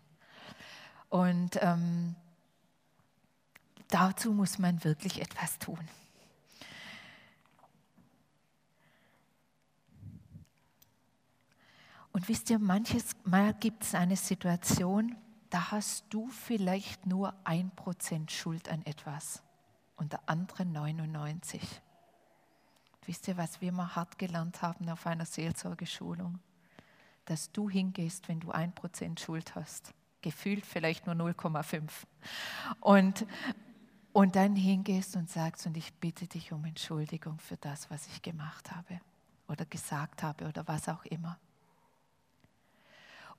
Und 1.09 1.59
ähm, 1.63 2.17
dazu 3.89 4.33
muss 4.33 4.59
man 4.59 4.83
wirklich 4.85 5.21
etwas 5.21 5.59
tun. 5.59 5.89
Und 12.13 12.29
wisst 12.29 12.49
ihr, 12.49 12.59
manches 12.59 13.15
Mal 13.25 13.53
gibt 13.53 13.83
es 13.83 13.95
eine 13.95 14.17
Situation, 14.17 15.17
da 15.51 15.71
hast 15.71 16.07
du 16.09 16.29
vielleicht 16.29 17.05
nur 17.05 17.35
ein 17.45 17.71
Prozent 17.71 18.33
Schuld 18.33 18.71
an 18.71 18.81
etwas 18.87 19.43
und 19.97 20.13
der 20.13 20.21
andere 20.27 20.65
99. 20.65 21.61
Wisst 23.07 23.29
ihr, 23.29 23.37
was 23.37 23.61
wir 23.61 23.73
mal 23.73 23.95
hart 23.97 24.19
gelernt 24.19 24.63
haben 24.63 24.89
auf 24.89 25.07
einer 25.07 25.25
Seelsorgeschulung? 25.25 26.39
Dass 27.25 27.51
du 27.53 27.71
hingehst, 27.71 28.29
wenn 28.29 28.41
du 28.41 28.51
ein 28.51 28.75
Prozent 28.75 29.21
Schuld 29.21 29.55
hast. 29.55 29.95
Gefühlt 30.23 30.67
vielleicht 30.67 31.07
nur 31.07 31.15
0,5. 31.15 31.91
Und, 32.81 33.27
und 34.13 34.37
dann 34.37 34.57
hingehst 34.57 35.17
und 35.17 35.31
sagst, 35.31 35.67
und 35.67 35.77
ich 35.77 35.95
bitte 35.95 36.27
dich 36.27 36.53
um 36.53 36.65
Entschuldigung 36.65 37.39
für 37.39 37.57
das, 37.57 37.91
was 37.91 38.07
ich 38.09 38.23
gemacht 38.23 38.71
habe 38.73 39.01
oder 39.49 39.65
gesagt 39.65 40.23
habe 40.23 40.47
oder 40.47 40.67
was 40.67 40.89
auch 40.89 41.05
immer 41.05 41.39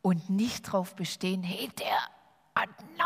und 0.01 0.30
nicht 0.30 0.67
darauf 0.67 0.95
bestehen, 0.95 1.43
hey, 1.43 1.69
der 1.80 1.97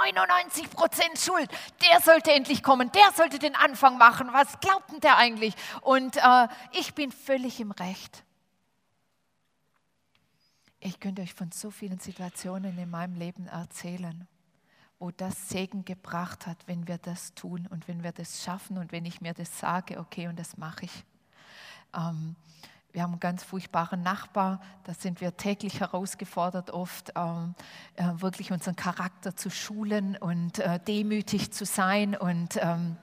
99 0.02 0.70
Prozent 0.72 1.20
Schuld, 1.20 1.50
der 1.82 2.02
sollte 2.02 2.32
endlich 2.32 2.64
kommen, 2.64 2.92
der 2.92 3.12
sollte 3.16 3.40
den 3.40 3.56
Anfang 3.56 3.98
machen, 3.98 4.30
was 4.32 4.60
glaubt 4.60 4.92
denn 4.92 5.00
der 5.00 5.18
eigentlich? 5.18 5.54
Und 5.82 6.18
äh, 6.18 6.48
ich 6.72 6.94
bin 6.94 7.12
völlig 7.12 7.60
im 7.60 7.72
Recht. 7.72 8.24
Ich 10.80 11.00
könnte 11.00 11.22
euch 11.22 11.34
von 11.34 11.52
so 11.52 11.70
vielen 11.70 12.00
Situationen 12.00 12.78
in 12.78 12.90
meinem 12.90 13.16
Leben 13.16 13.48
erzählen, 13.48 14.28
wo 14.98 15.12
das 15.12 15.50
Segen 15.50 15.86
gebracht 15.86 16.48
hat, 16.48 16.58
wenn 16.68 16.88
wir 16.88 16.98
das 16.98 17.36
tun 17.36 17.68
und 17.70 17.88
wenn 17.88 18.04
wir 18.04 18.12
das 18.12 18.44
schaffen 18.44 18.80
und 18.80 18.92
wenn 18.92 19.06
ich 19.06 19.22
mir 19.22 19.34
das 19.34 19.60
sage, 19.60 20.00
okay, 20.00 20.28
und 20.28 20.40
das 20.40 20.58
mache 20.58 20.86
ich. 20.86 21.06
Ähm, 21.94 22.36
wir 22.94 23.04
haben 23.04 23.12
einen 23.12 23.20
ganz 23.20 23.44
furchtbaren 23.44 24.02
Nachbar, 24.02 24.60
da 24.84 24.94
sind 24.94 25.22
wir 25.22 25.38
täglich 25.38 25.80
herausgefordert, 25.80 26.72
oft 26.72 27.14
ähm, 27.16 27.56
äh, 27.96 28.04
wirklich 28.16 28.52
unseren 28.52 28.76
Charakter 28.76 29.36
zu 29.36 29.50
schulen 29.50 30.18
und 30.18 30.60
äh, 30.60 30.80
demütig 30.80 31.52
zu 31.52 31.66
sein. 31.66 32.16
Und 32.16 32.58
ähm, 32.62 32.98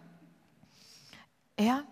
er 1.57 1.85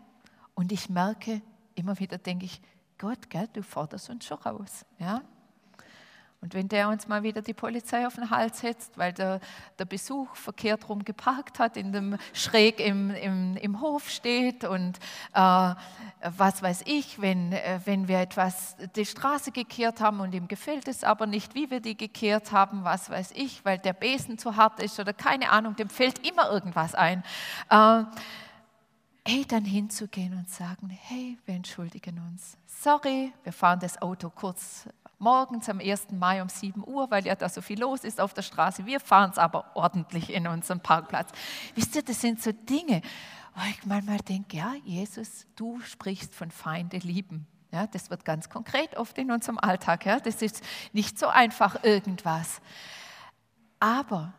und 0.55 0.73
ich 0.73 0.89
merke, 0.89 1.43
immer 1.75 1.99
wieder 1.99 2.19
denke 2.19 2.45
ich, 2.45 2.61
Gott, 2.99 3.29
gell, 3.29 3.49
du 3.53 3.63
forderst 3.63 4.11
uns 4.11 4.25
schon 4.25 4.39
raus. 4.39 4.87
Ja? 4.99 5.23
Und 6.40 6.55
wenn 6.55 6.68
der 6.68 6.88
uns 6.88 7.09
mal 7.09 7.22
wieder 7.22 7.42
die 7.42 7.55
Polizei 7.55 8.07
auf 8.07 8.14
den 8.14 8.31
Hals 8.31 8.61
setzt, 8.61 8.99
weil 8.99 9.12
der, 9.12 9.40
der 9.79 9.85
Besuch 9.85 10.35
verkehrt 10.37 10.88
rum 10.88 11.05
geparkt 11.05 11.59
hat, 11.59 11.77
in 11.77 11.92
dem 11.92 12.18
schräg 12.35 12.79
im, 12.79 13.11
im, 13.11 13.57
im 13.57 13.81
Hof 13.81 14.11
steht 14.11 14.64
und 14.64 14.99
äh, 15.33 15.75
was 16.20 16.62
weiß 16.62 16.83
ich, 16.87 17.20
wenn, 17.20 17.53
äh, 17.53 17.81
wenn 17.85 18.07
wir 18.07 18.18
etwas 18.18 18.77
die 18.94 19.07
Straße 19.07 19.51
gekehrt 19.51 20.01
haben 20.01 20.20
und 20.20 20.35
ihm 20.35 20.46
gefällt 20.46 20.88
es 20.88 21.05
aber 21.05 21.27
nicht, 21.27 21.55
wie 21.55 21.70
wir 21.70 21.81
die 21.81 21.96
gekehrt 21.96 22.53
haben, 22.53 22.85
was 22.85 23.09
weiß 23.11 23.33
ich, 23.35 23.64
weil 23.64 23.79
der 23.79 23.94
Besen 23.94 24.38
zu 24.38 24.57
hart 24.57 24.81
ist 24.81 25.01
oder 25.01 25.14
keine 25.14 25.51
Ahnung, 25.51 25.75
dem 25.75 25.88
fällt 25.88 26.27
immer 26.29 26.51
irgendwas 26.51 26.94
ein. 26.94 27.25
Äh, 27.70 28.05
hey, 29.27 29.44
dann 29.49 29.64
hinzugehen 29.64 30.35
und 30.35 30.49
sagen, 30.49 30.90
hey, 30.90 31.38
wir 31.46 31.55
entschuldigen 31.55 32.20
uns. 32.31 32.57
Sorry, 32.66 33.33
wir 33.42 33.53
fahren 33.53 33.81
das 33.81 34.01
Auto 34.01 34.31
kurz 34.31 34.88
morgens 35.18 35.68
am 35.68 35.81
1. 35.81 36.12
Mai 36.12 36.42
um 36.42 36.48
7 36.48 36.87
Uhr, 36.87 37.11
weil 37.11 37.26
ja 37.26 37.35
da 37.35 37.48
so 37.48 37.62
viel 37.62 37.81
los 37.81 38.05
ist 38.05 38.20
auf 38.20 38.35
der 38.35 38.42
Straße. 38.42 38.87
Wir 38.87 39.00
fahren 39.00 39.31
es 39.31 39.38
aber 39.38 39.70
ordentlich 39.74 40.33
in 40.33 40.46
unserem 40.46 40.81
Parkplatz. 40.81 41.31
Wisst 41.74 41.96
ihr, 41.96 42.02
das 42.02 42.20
sind 42.20 42.42
so 42.42 42.52
Dinge, 42.52 43.02
wo 43.55 43.62
ich 43.70 43.87
manchmal 43.87 44.18
denke, 44.18 44.59
ja, 44.59 44.74
Jesus, 44.85 45.46
du 45.57 45.81
sprichst 45.81 46.35
von 46.35 46.50
Feinde 46.50 46.98
lieben. 46.98 47.46
Ja, 47.72 47.87
das 47.87 48.11
wird 48.11 48.24
ganz 48.24 48.48
konkret 48.48 48.96
oft 48.96 49.18
in 49.18 49.31
unserem 49.31 49.59
Alltag. 49.59 50.07
Ja, 50.07 50.20
das 50.20 50.42
ist 50.42 50.62
nicht 50.92 51.18
so 51.18 51.26
einfach 51.26 51.83
irgendwas. 51.85 52.61
Aber 53.81 54.33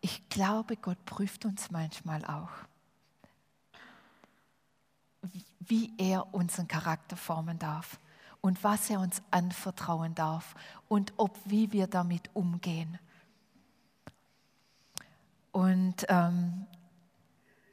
ich 0.00 0.28
glaube, 0.28 0.76
Gott 0.76 1.02
prüft 1.04 1.44
uns 1.44 1.70
manchmal 1.70 2.24
auch, 2.24 2.50
wie 5.60 5.92
er 5.96 6.34
unseren 6.34 6.66
Charakter 6.66 7.16
formen 7.16 7.58
darf 7.58 7.98
und 8.42 8.62
was 8.62 8.90
er 8.90 9.00
uns 9.00 9.22
anvertrauen 9.30 10.14
darf 10.14 10.54
und 10.88 11.14
ob 11.16 11.38
wie 11.46 11.72
wir 11.72 11.86
damit 11.86 12.28
umgehen. 12.34 12.98
Und 15.52 16.04
ähm, 16.08 16.66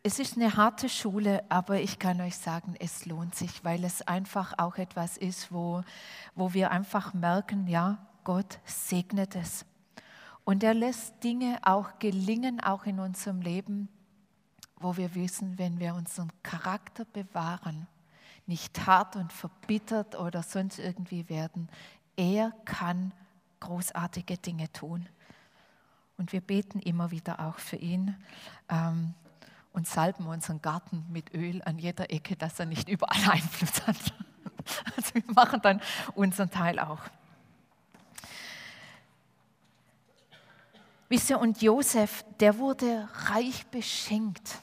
es 0.04 0.20
ist 0.20 0.38
eine 0.38 0.56
harte 0.56 0.88
Schule, 0.88 1.44
aber 1.50 1.82
ich 1.82 2.00
kann 2.00 2.22
euch 2.22 2.38
sagen, 2.38 2.76
es 2.80 3.06
lohnt 3.06 3.36
sich, 3.36 3.66
weil 3.66 3.84
es 3.84 4.02
einfach 4.02 4.54
auch 4.58 4.78
etwas 4.78 5.18
ist, 5.18 5.52
wo, 5.52 5.84
wo 6.36 6.54
wir 6.54 6.72
einfach 6.72 7.14
merken, 7.14 7.68
ja, 7.68 7.98
Gott 8.24 8.60
segnet 8.64 9.36
es. 9.36 9.66
Und 10.46 10.64
er 10.64 10.74
lässt 10.74 11.24
Dinge 11.24 11.60
auch 11.64 12.00
gelingen, 12.00 12.60
auch 12.60 12.86
in 12.86 13.00
unserem 13.00 13.42
Leben, 13.42 13.90
wo 14.78 14.98
wir 14.98 15.16
wissen, 15.16 15.58
wenn 15.58 15.80
wir 15.80 15.96
unseren 15.96 16.32
Charakter 16.44 17.06
bewahren, 17.06 17.88
nicht 18.50 18.88
hart 18.88 19.16
und 19.16 19.32
verbittert 19.32 20.16
oder 20.16 20.42
sonst 20.42 20.80
irgendwie 20.80 21.30
werden. 21.30 21.70
Er 22.18 22.52
kann 22.66 23.14
großartige 23.60 24.38
Dinge 24.38 24.72
tun. 24.74 25.08
Und 26.18 26.34
wir 26.34 26.42
beten 26.42 26.80
immer 26.80 27.12
wieder 27.12 27.40
auch 27.40 27.60
für 27.60 27.76
ihn 27.76 28.18
ähm, 28.68 29.14
und 29.72 29.88
salben 29.88 30.26
unseren 30.26 30.62
Garten 30.62 31.06
mit 31.10 31.34
Öl 31.34 31.62
an 31.64 31.78
jeder 31.78 32.12
Ecke, 32.12 32.36
dass 32.36 32.60
er 32.60 32.66
nicht 32.66 32.90
überall 32.90 33.22
Einfluss 33.30 33.88
hat. 33.88 34.14
Also 34.98 35.14
wir 35.14 35.24
machen 35.34 35.62
dann 35.62 35.80
unseren 36.16 36.50
Teil 36.50 36.80
auch. 36.80 37.02
Wisst 41.08 41.30
ihr, 41.30 41.40
und 41.40 41.62
Josef, 41.62 42.26
der 42.40 42.58
wurde 42.58 43.08
reich 43.30 43.66
beschenkt 43.68 44.60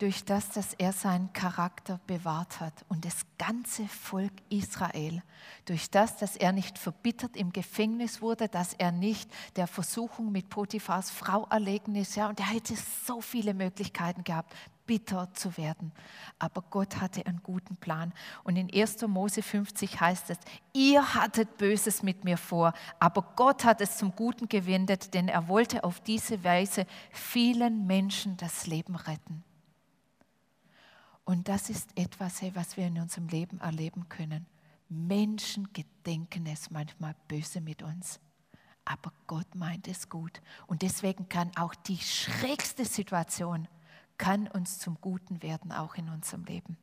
durch 0.00 0.24
das, 0.24 0.48
dass 0.48 0.72
er 0.74 0.94
seinen 0.94 1.30
Charakter 1.34 2.00
bewahrt 2.06 2.58
hat 2.58 2.72
und 2.88 3.04
das 3.04 3.26
ganze 3.36 3.86
Volk 3.86 4.32
Israel, 4.48 5.22
durch 5.66 5.90
das, 5.90 6.16
dass 6.16 6.36
er 6.36 6.52
nicht 6.52 6.78
verbittert 6.78 7.36
im 7.36 7.52
Gefängnis 7.52 8.22
wurde, 8.22 8.48
dass 8.48 8.72
er 8.72 8.92
nicht 8.92 9.30
der 9.56 9.66
Versuchung 9.66 10.32
mit 10.32 10.48
Potiphars 10.48 11.10
Frau 11.10 11.46
erlegen 11.50 11.94
ist, 11.96 12.16
ja, 12.16 12.30
und 12.30 12.40
er 12.40 12.46
hätte 12.46 12.74
so 13.06 13.20
viele 13.20 13.52
Möglichkeiten 13.52 14.24
gehabt, 14.24 14.54
bitter 14.86 15.28
zu 15.34 15.54
werden. 15.58 15.92
Aber 16.38 16.62
Gott 16.62 16.96
hatte 16.96 17.26
einen 17.26 17.42
guten 17.42 17.76
Plan. 17.76 18.14
Und 18.42 18.56
in 18.56 18.72
1. 18.74 19.06
Mose 19.06 19.42
50 19.42 20.00
heißt 20.00 20.30
es, 20.30 20.38
ihr 20.72 21.14
hattet 21.14 21.58
Böses 21.58 22.02
mit 22.02 22.24
mir 22.24 22.38
vor, 22.38 22.72
aber 22.98 23.22
Gott 23.36 23.64
hat 23.64 23.82
es 23.82 23.98
zum 23.98 24.16
Guten 24.16 24.48
gewendet, 24.48 25.12
denn 25.12 25.28
er 25.28 25.46
wollte 25.46 25.84
auf 25.84 26.00
diese 26.00 26.42
Weise 26.42 26.86
vielen 27.10 27.86
Menschen 27.86 28.38
das 28.38 28.66
Leben 28.66 28.96
retten. 28.96 29.44
Und 31.30 31.46
das 31.46 31.70
ist 31.70 31.96
etwas, 31.96 32.42
hey, 32.42 32.50
was 32.56 32.76
wir 32.76 32.88
in 32.88 32.98
unserem 32.98 33.28
Leben 33.28 33.60
erleben 33.60 34.08
können. 34.08 34.46
Menschen 34.88 35.72
gedenken 35.72 36.44
es 36.46 36.72
manchmal 36.72 37.14
böse 37.28 37.60
mit 37.60 37.84
uns, 37.84 38.18
aber 38.84 39.12
Gott 39.28 39.54
meint 39.54 39.86
es 39.86 40.08
gut. 40.08 40.42
Und 40.66 40.82
deswegen 40.82 41.28
kann 41.28 41.52
auch 41.56 41.76
die 41.76 41.98
schrägste 41.98 42.84
Situation 42.84 43.68
kann 44.18 44.48
uns 44.48 44.80
zum 44.80 45.00
Guten 45.00 45.40
werden, 45.40 45.70
auch 45.70 45.94
in 45.94 46.08
unserem 46.08 46.42
Leben. 46.46 46.76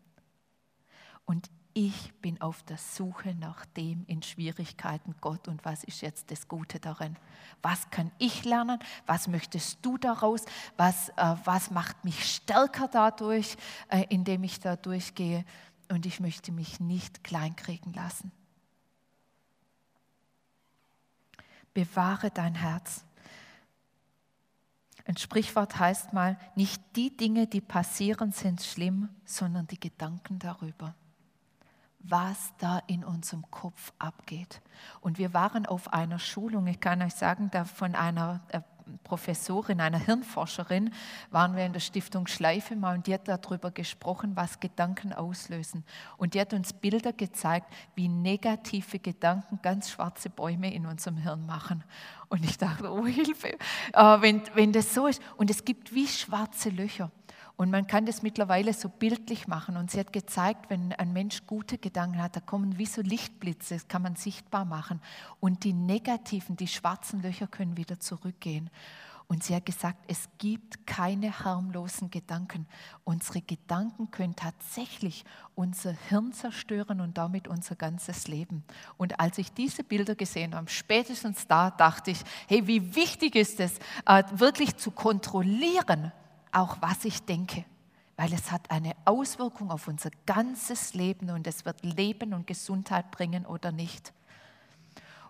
Und 1.26 1.50
ich 1.78 2.12
bin 2.22 2.42
auf 2.42 2.64
der 2.64 2.80
Suche 2.80 3.36
nach 3.36 3.64
dem 3.68 4.04
in 4.08 4.24
Schwierigkeiten 4.24 5.14
Gott 5.22 5.48
und 5.48 5.64
was 5.64 5.84
ist 5.84 6.02
jetzt 6.02 6.32
das 6.32 6.48
Gute 6.48 6.80
darin? 6.80 7.16
Was 7.62 7.92
kann 7.92 8.12
ich 8.18 8.46
lernen? 8.46 8.80
Was 9.06 9.28
möchtest 9.28 9.86
du 9.86 10.00
daraus? 10.00 10.44
Was, 10.76 11.10
äh, 11.10 11.36
was 11.44 11.70
macht 11.70 12.04
mich 12.04 12.26
stärker 12.34 12.88
dadurch, 12.88 13.58
äh, 13.90 14.08
indem 14.10 14.44
ich 14.44 14.60
da 14.60 14.76
durchgehe? 14.76 15.46
Und 15.88 16.08
ich 16.08 16.20
möchte 16.20 16.52
mich 16.52 16.80
nicht 16.80 17.24
kleinkriegen 17.24 17.94
lassen. 17.94 18.32
Bewahre 21.76 22.32
dein 22.32 22.56
Herz. 22.56 23.06
Ein 25.06 25.18
Sprichwort 25.18 25.78
heißt 25.78 26.12
mal, 26.12 26.40
nicht 26.56 26.82
die 26.96 27.16
Dinge, 27.16 27.46
die 27.46 27.62
passieren, 27.62 28.32
sind 28.32 28.64
schlimm, 28.64 29.10
sondern 29.26 29.68
die 29.68 29.80
Gedanken 29.80 30.40
darüber 30.40 30.96
was 32.00 32.54
da 32.58 32.82
in 32.88 33.04
unserem 33.04 33.50
Kopf 33.52 33.92
abgeht. 34.00 34.62
Und 35.02 35.18
wir 35.18 35.34
waren 35.34 35.66
auf 35.66 35.94
einer 35.94 36.20
Schulung, 36.20 36.68
ich 36.68 36.80
kann 36.80 37.02
euch 37.02 37.16
sagen, 37.16 37.50
da 37.52 37.66
von 37.66 37.96
einer, 37.96 38.42
äh, 38.50 38.62
Professorin, 39.04 39.82
einer 39.82 40.00
Hirnforscherin, 40.00 40.94
waren 41.30 41.56
wir 41.56 41.66
in 41.66 41.74
der 41.74 41.80
Stiftung 41.80 42.28
Schleife 42.28 42.76
mal 42.76 42.96
und 42.96 43.08
die 43.08 43.14
hat 43.14 43.28
darüber 43.28 43.72
gesprochen, 43.72 44.36
was 44.36 44.60
Gedanken 44.60 45.14
auslösen. 45.14 45.84
Und 46.18 46.34
die 46.34 46.42
hat 46.42 46.54
uns 46.54 46.74
Bilder 46.74 47.14
gezeigt, 47.14 47.72
wie 47.96 48.08
negative 48.08 49.00
Gedanken 49.00 49.60
ganz 49.62 49.90
schwarze 49.90 50.30
Bäume 50.30 50.74
in 50.74 50.86
unserem 50.86 51.18
Hirn 51.18 51.46
machen. 51.46 51.84
Und 52.30 52.44
ich 52.46 52.58
dachte, 52.58 52.92
oh 52.92 53.06
Hilfe, 53.06 53.58
äh, 53.94 54.22
wenn, 54.22 54.42
wenn 54.54 54.72
das 54.72 54.94
so 54.94 55.08
ist. 55.08 55.22
Und 55.38 55.50
es 55.50 55.66
gibt 55.66 55.94
wie 55.94 56.08
schwarze 56.08 56.70
Löcher. 56.70 57.12
Und 57.58 57.72
man 57.72 57.88
kann 57.88 58.06
das 58.06 58.22
mittlerweile 58.22 58.72
so 58.72 58.88
bildlich 58.88 59.48
machen. 59.48 59.78
Und 59.78 59.90
sie 59.90 60.00
hat 60.00 60.14
gezeigt, 60.14 60.70
wenn 60.70 60.94
ein 60.94 61.12
Mensch 61.12 61.48
gute 61.48 61.80
Gedanken 61.80 62.22
hat, 62.22 62.36
da 62.36 62.40
kommen 62.40 62.78
wie 62.78 62.86
so 62.86 63.02
Lichtblitze, 63.02 63.74
das 63.74 63.88
kann 63.88 64.04
man 64.04 64.16
sichtbar 64.16 64.64
machen. 64.64 65.02
Und 65.40 65.64
die 65.64 65.74
negativen, 65.74 66.56
die 66.56 66.68
schwarzen 66.68 67.22
Löcher 67.24 67.48
können 67.48 67.76
wieder 67.76 68.00
zurückgehen. 68.00 68.70
Und 69.30 69.44
sie 69.44 69.56
hat 69.56 69.66
gesagt, 69.66 69.98
es 70.08 70.30
gibt 70.38 70.88
keine 70.88 71.44
harmlosen 71.44 72.10
Gedanken. 72.12 72.66
Unsere 73.04 73.42
Gedanken 73.42 74.10
können 74.10 74.38
tatsächlich 74.38 75.26
unser 75.54 75.92
Hirn 75.92 76.32
zerstören 76.32 77.02
und 77.02 77.18
damit 77.18 77.48
unser 77.48 77.76
ganzes 77.76 78.28
Leben. 78.28 78.64
Und 78.98 79.20
als 79.20 79.38
ich 79.38 79.52
diese 79.52 79.84
Bilder 79.84 80.16
gesehen 80.16 80.56
habe, 80.56 80.70
spätestens 80.70 81.46
da 81.48 81.72
dachte 81.72 82.12
ich, 82.12 82.22
hey, 82.48 82.68
wie 82.68 82.96
wichtig 82.96 83.36
ist 83.36 83.60
es, 83.60 83.80
äh, 84.06 84.24
wirklich 84.32 84.78
zu 84.78 84.92
kontrollieren, 84.92 86.14
auch 86.52 86.78
was 86.82 87.06
ich 87.06 87.24
denke, 87.24 87.66
weil 88.16 88.34
es 88.34 88.52
hat 88.52 88.72
eine 88.72 88.96
Auswirkung 89.06 89.72
auf 89.72 89.88
unser 89.88 90.10
ganzes 90.26 90.94
Leben 90.94 91.30
und 91.30 91.46
es 91.48 91.66
wird 91.66 91.84
Leben 91.84 92.34
und 92.34 92.48
Gesundheit 92.48 93.12
bringen 93.12 93.46
oder 93.46 93.72
nicht. 93.72 94.14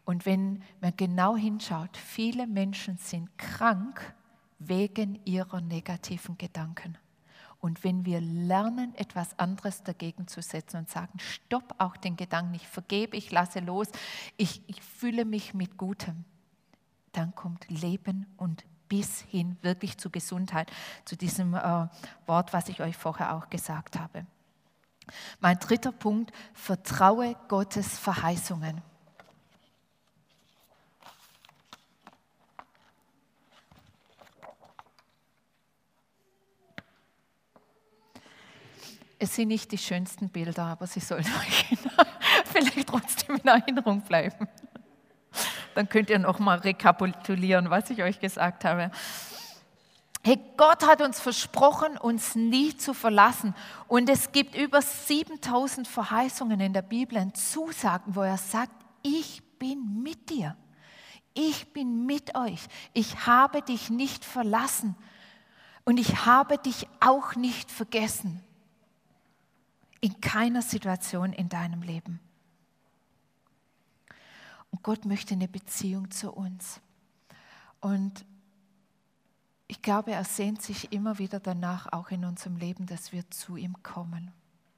Und 0.05 0.26
wenn 0.26 0.63
man 0.80 0.95
genau 0.95 1.36
hinschaut, 1.36 1.97
viele 1.97 2.47
Menschen 2.47 2.97
sind 2.97 3.38
krank 3.38 4.15
wegen 4.57 5.20
ihrer 5.26 5.59
negativen 5.59 6.38
Gedanken. 6.38 6.97
Und 7.59 7.84
wenn 7.84 8.05
wir 8.05 8.22
lernen, 8.22 8.95
etwas 8.95 9.38
anderes 9.39 9.84
dagegen 9.84 10.28
zu 10.28 10.41
setzen 10.41 10.78
und 10.78 10.89
sagen, 10.89 11.20
stopp 11.20 11.76
auch 11.80 11.97
den 11.97 12.15
Gedanken, 12.15 12.53
ich 12.53 12.68
vergebe, 12.68 13.18
ich 13.18 13.32
lasse 13.32 13.59
los, 13.59 13.88
ich, 14.38 14.61
ich 14.68 14.82
fühle 14.82 15.26
mich 15.26 15.53
mit 15.53 15.76
Gutem, 15.76 16.24
dann 17.11 17.34
kommt 17.36 17.68
Leben 17.70 18.28
und 18.38 18.63
bis 18.88 19.21
hin 19.21 19.57
wirklich 19.61 19.97
zu 19.97 20.09
Gesundheit, 20.09 20.71
zu 21.05 21.15
diesem 21.15 21.53
äh, 21.53 21.88
Wort, 22.25 22.53
was 22.53 22.69
ich 22.69 22.81
euch 22.81 22.95
vorher 22.95 23.35
auch 23.35 23.49
gesagt 23.49 23.99
habe. 23.99 24.25
Mein 25.39 25.57
dritter 25.59 25.91
Punkt, 25.91 26.31
vertraue 26.53 27.35
Gottes 27.47 27.97
Verheißungen. 27.97 28.81
Es 39.19 39.35
sind 39.35 39.47
nicht 39.47 39.71
die 39.71 39.79
schönsten 39.79 40.29
Bilder, 40.29 40.65
aber 40.65 40.85
sie 40.85 40.99
sollen 40.99 41.25
euch 41.39 41.77
vielleicht 42.45 42.88
trotzdem 42.88 43.35
in 43.38 43.47
Erinnerung 43.47 44.01
bleiben 44.01 44.47
dann 45.78 45.89
könnt 45.89 46.09
ihr 46.09 46.17
noch 46.17 46.39
mal 46.39 46.57
rekapitulieren, 46.57 47.69
was 47.69 47.91
ich 47.91 48.01
euch 48.01 48.19
gesagt 48.19 48.65
habe. 48.65 48.89
Hey, 50.23 50.39
Gott 50.57 50.86
hat 50.88 51.03
uns 51.03 51.19
versprochen, 51.19 51.99
uns 51.99 52.34
nie 52.34 52.75
zu 52.75 52.95
verlassen. 52.95 53.53
Und 53.88 54.09
es 54.09 54.32
gibt 54.32 54.55
über 54.55 54.82
7000 54.82 55.88
Verheißungen 55.88 56.59
in 56.59 56.73
der 56.73 56.82
Bibel, 56.82 57.19
ein 57.19 57.36
Zusagen, 57.36 58.15
wo 58.15 58.23
er 58.23 58.39
sagt, 58.39 58.73
ich 59.03 59.43
bin 59.59 60.01
mit 60.01 60.32
dir. 60.32 60.57
Ich 61.36 61.71
bin 61.73 62.07
mit 62.07 62.36
euch. 62.36 62.61
Ich 62.93 63.28
habe 63.28 63.61
dich 63.61 63.91
nicht 63.91 64.25
verlassen. 64.25 64.95
Und 65.86 65.99
ich 65.99 66.25
habe 66.25 66.57
dich 66.57 66.88
auch 66.99 67.36
nicht 67.36 67.69
vergessen. 67.69 68.43
In 70.01 70.19
keiner 70.21 70.63
Situation 70.63 71.34
in 71.34 71.49
deinem 71.49 71.84
Leben. 71.84 72.19
Und 74.78 74.84
Gott 74.84 75.05
möchte 75.05 75.34
eine 75.34 75.47
Beziehung 75.47 76.11
zu 76.11 76.32
uns. 76.32 76.82
Und 77.80 78.28
ich 79.65 79.82
glaube, 79.82 80.11
er 80.11 80.23
sehnt 80.23 80.61
sich 80.61 80.93
immer 80.93 81.17
wieder 81.17 81.39
danach, 81.39 81.91
auch 81.91 82.11
in 82.11 82.23
unserem 82.23 82.57
Leben, 82.57 82.86
dass 82.86 83.11
wir 83.11 83.28
zu 83.32 83.55
ihm 83.55 83.82
kommen, 83.82 84.32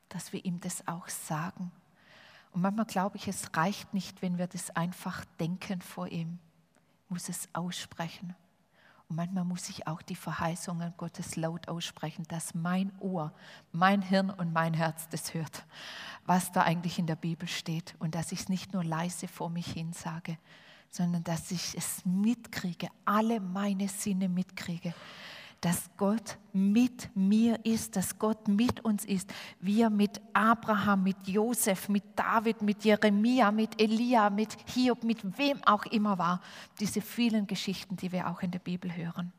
dass 0.08 0.32
wir 0.32 0.45
ihm 0.45 0.62
das 0.62 0.88
auch 0.88 1.10
sagen. 1.10 1.74
Und 2.54 2.62
manchmal 2.62 2.86
glaube 2.86 3.18
ich, 3.18 3.28
es 3.28 3.54
reicht 3.58 3.93
nicht, 3.93 4.22
wenn 4.22 4.38
wir 4.38 4.47
das 4.47 4.74
einfach 4.74 5.26
denken 5.38 5.82
vor 5.82 6.08
ihm, 6.08 6.39
ich 7.04 7.10
muss 7.12 7.28
es 7.28 7.50
aussprechen. 7.52 8.34
Und 9.10 9.16
manchmal 9.16 9.43
muss 9.43 9.70
ich 9.70 9.88
auch 9.88 10.03
die 10.03 10.16
Verheißungen 10.16 10.93
Gottes 10.95 11.36
laut 11.36 11.68
aussprechen, 11.68 12.26
dass 12.28 12.53
mein 12.53 12.91
Ohr, 12.99 13.34
mein 13.72 14.03
Hirn 14.03 14.30
und 14.30 14.53
mein 14.53 14.76
Herz 14.76 15.10
das 15.10 15.34
hört, 15.34 15.66
was 16.28 16.51
da 16.51 16.62
eigentlich 16.62 16.99
in 16.99 17.07
der 17.07 17.16
Bibel 17.16 17.47
steht. 17.47 17.95
Und 17.97 18.14
dass 18.14 18.32
ich 18.32 18.41
es 18.41 18.49
nicht 18.49 18.72
nur 18.72 18.84
leise 18.84 19.28
vor 19.28 19.49
mich 19.49 19.66
hin 19.66 19.93
sage, 19.93 20.38
sondern 20.91 21.24
dass 21.24 21.49
ich 21.49 21.76
es 21.76 22.05
mitkriege, 22.05 22.88
alle 23.03 23.39
meine 23.39 23.88
Sinne 23.88 24.30
mitkriege 24.30 24.93
dass 25.62 25.89
Gott 25.97 26.38
mit 26.53 27.10
mir 27.16 27.66
ist, 27.66 27.95
dass 27.95 28.18
Gott 28.18 28.47
mit 28.47 28.84
uns 28.86 29.03
ist, 29.03 29.34
wie 29.60 29.82
er 29.82 29.89
mit 29.89 30.22
Abraham, 30.34 31.03
mit 31.03 31.28
Josef, 31.28 31.89
mit 31.89 32.03
David, 32.16 32.62
mit 32.62 32.84
Jeremia, 32.86 33.51
mit 33.51 33.82
Elia, 33.82 34.30
mit 34.30 34.55
Hiob, 34.74 35.03
mit 35.03 35.38
wem 35.38 35.62
auch 35.66 35.86
immer 35.88 36.18
war. 36.18 36.41
Diese 36.80 37.01
vielen 37.01 37.45
Geschichten, 37.45 37.97
die 37.97 38.12
wir 38.12 38.28
auch 38.30 38.41
in 38.41 38.51
der 38.51 38.60
Bibel 38.60 38.95
hören. 38.95 39.34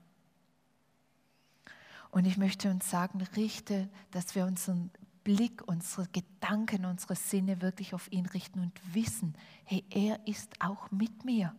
Und 2.10 2.26
ich 2.26 2.36
möchte 2.36 2.70
uns 2.70 2.90
sagen, 2.90 3.22
richte, 3.36 3.88
dass 4.10 4.34
wir 4.34 4.44
unseren 4.44 4.90
Blick, 5.24 5.62
unsere 5.66 6.06
Gedanken, 6.08 6.84
unsere 6.84 7.14
Sinne 7.14 7.62
wirklich 7.62 7.94
auf 7.94 8.10
ihn 8.10 8.26
richten 8.26 8.60
und 8.60 8.94
wissen, 8.94 9.34
hey, 9.64 9.84
er 9.90 10.26
ist 10.26 10.52
auch 10.60 10.90
mit 10.90 11.24
mir. 11.24 11.54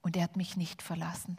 Und 0.00 0.16
er 0.16 0.22
hat 0.24 0.36
mich 0.36 0.56
nicht 0.56 0.80
verlassen. 0.80 1.38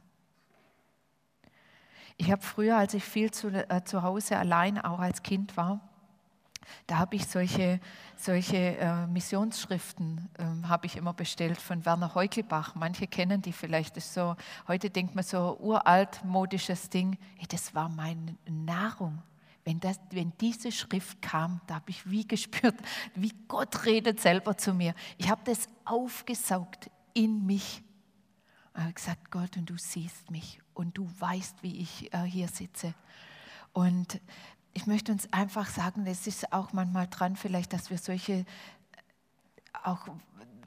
Ich 2.22 2.30
habe 2.30 2.42
früher, 2.42 2.76
als 2.76 2.94
ich 2.94 3.04
viel 3.04 3.32
zu, 3.32 3.48
äh, 3.48 3.84
zu 3.86 4.04
Hause 4.04 4.38
allein 4.38 4.78
auch 4.78 5.00
als 5.00 5.24
Kind 5.24 5.56
war, 5.56 5.80
da 6.86 6.98
habe 6.98 7.16
ich 7.16 7.26
solche, 7.26 7.80
solche 8.18 8.78
äh, 8.78 9.08
Missionsschriften 9.08 10.30
äh, 10.38 10.68
habe 10.68 10.86
ich 10.86 10.98
immer 10.98 11.14
bestellt 11.14 11.60
von 11.62 11.86
Werner 11.86 12.14
Heukelbach. 12.16 12.76
Manche 12.76 13.08
kennen 13.08 13.42
die 13.42 13.54
vielleicht. 13.54 13.96
Das 13.96 14.14
so, 14.14 14.36
heute 14.68 14.90
denkt 14.90 15.16
man 15.16 15.24
so 15.24 15.58
uralt 15.62 16.22
modisches 16.26 16.90
Ding. 16.90 17.18
Hey, 17.38 17.48
das 17.48 17.74
war 17.74 17.88
meine 17.88 18.36
Nahrung. 18.50 19.24
Wenn, 19.64 19.80
das, 19.80 19.98
wenn 20.12 20.34
diese 20.42 20.74
Schrift 20.74 21.22
kam, 21.22 21.62
da 21.68 21.76
habe 21.76 21.90
ich 21.90 22.10
wie 22.10 22.28
gespürt, 22.28 22.76
wie 23.16 23.34
Gott 23.48 23.86
redet 23.86 24.20
selber 24.20 24.58
zu 24.58 24.74
mir. 24.74 24.94
Ich 25.18 25.30
habe 25.30 25.42
das 25.46 25.70
aufgesaugt 25.86 26.92
in 27.14 27.46
mich. 27.46 27.82
Ich 28.76 28.82
habe 28.82 28.94
gesagt, 28.94 29.32
Gott, 29.32 29.56
und 29.56 29.70
du 29.70 29.78
siehst 29.78 30.30
mich 30.30 30.60
und 30.80 30.98
du 30.98 31.10
weißt, 31.20 31.62
wie 31.62 31.82
ich 31.82 32.14
äh, 32.14 32.24
hier 32.24 32.48
sitze. 32.48 32.94
Und 33.74 34.22
ich 34.74 34.88
möchte 34.88 35.12
uns 35.12 35.32
einfach 35.34 35.70
sagen, 35.70 36.08
es 36.08 36.26
ist 36.26 36.54
auch 36.54 36.72
manchmal 36.72 37.08
dran, 37.08 37.36
vielleicht, 37.36 37.74
dass 37.74 37.90
wir 37.90 37.98
solche 37.98 38.34
äh, 38.34 38.46
auch 39.84 40.08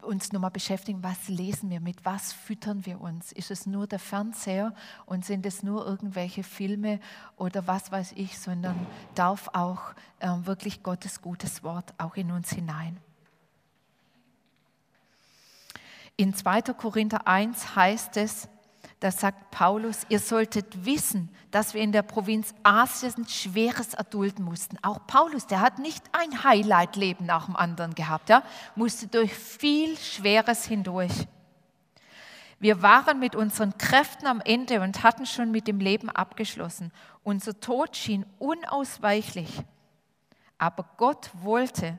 uns 0.02 0.30
nochmal 0.32 0.50
beschäftigen, 0.50 1.02
was 1.02 1.28
lesen 1.28 1.70
wir, 1.70 1.80
mit 1.80 2.04
was 2.04 2.34
füttern 2.34 2.84
wir 2.84 3.00
uns? 3.00 3.32
Ist 3.32 3.50
es 3.50 3.64
nur 3.64 3.86
der 3.86 4.00
Fernseher 4.00 4.74
und 5.06 5.24
sind 5.24 5.46
es 5.46 5.62
nur 5.62 5.86
irgendwelche 5.86 6.42
Filme 6.42 7.00
oder 7.36 7.66
was 7.66 7.90
weiß 7.90 8.12
ich, 8.16 8.38
sondern 8.38 8.86
darf 9.14 9.48
auch 9.54 9.94
äh, 10.18 10.28
wirklich 10.42 10.82
Gottes 10.82 11.22
gutes 11.22 11.62
Wort 11.62 11.94
auch 11.96 12.16
in 12.16 12.32
uns 12.32 12.50
hinein. 12.50 12.98
In 16.18 16.34
2. 16.34 16.60
Korinther 16.74 17.26
1 17.26 17.76
heißt 17.76 18.18
es, 18.18 18.48
da 19.02 19.10
sagt 19.10 19.50
Paulus, 19.50 20.06
ihr 20.10 20.20
solltet 20.20 20.84
wissen, 20.84 21.28
dass 21.50 21.74
wir 21.74 21.82
in 21.82 21.90
der 21.90 22.02
Provinz 22.02 22.54
Asien 22.62 23.26
Schweres 23.26 23.94
erdulden 23.94 24.44
mussten. 24.44 24.76
Auch 24.82 25.08
Paulus, 25.08 25.48
der 25.48 25.60
hat 25.60 25.80
nicht 25.80 26.04
ein 26.12 26.44
Highlight-Leben 26.44 27.26
nach 27.26 27.46
dem 27.46 27.56
anderen 27.56 27.96
gehabt, 27.96 28.28
ja? 28.28 28.44
musste 28.76 29.08
durch 29.08 29.34
viel 29.34 29.98
Schweres 29.98 30.66
hindurch. 30.66 31.26
Wir 32.60 32.80
waren 32.80 33.18
mit 33.18 33.34
unseren 33.34 33.76
Kräften 33.76 34.28
am 34.28 34.40
Ende 34.40 34.80
und 34.80 35.02
hatten 35.02 35.26
schon 35.26 35.50
mit 35.50 35.66
dem 35.66 35.80
Leben 35.80 36.08
abgeschlossen. 36.08 36.92
Unser 37.24 37.58
Tod 37.58 37.96
schien 37.96 38.24
unausweichlich. 38.38 39.64
Aber 40.58 40.88
Gott 40.96 41.32
wollte, 41.42 41.98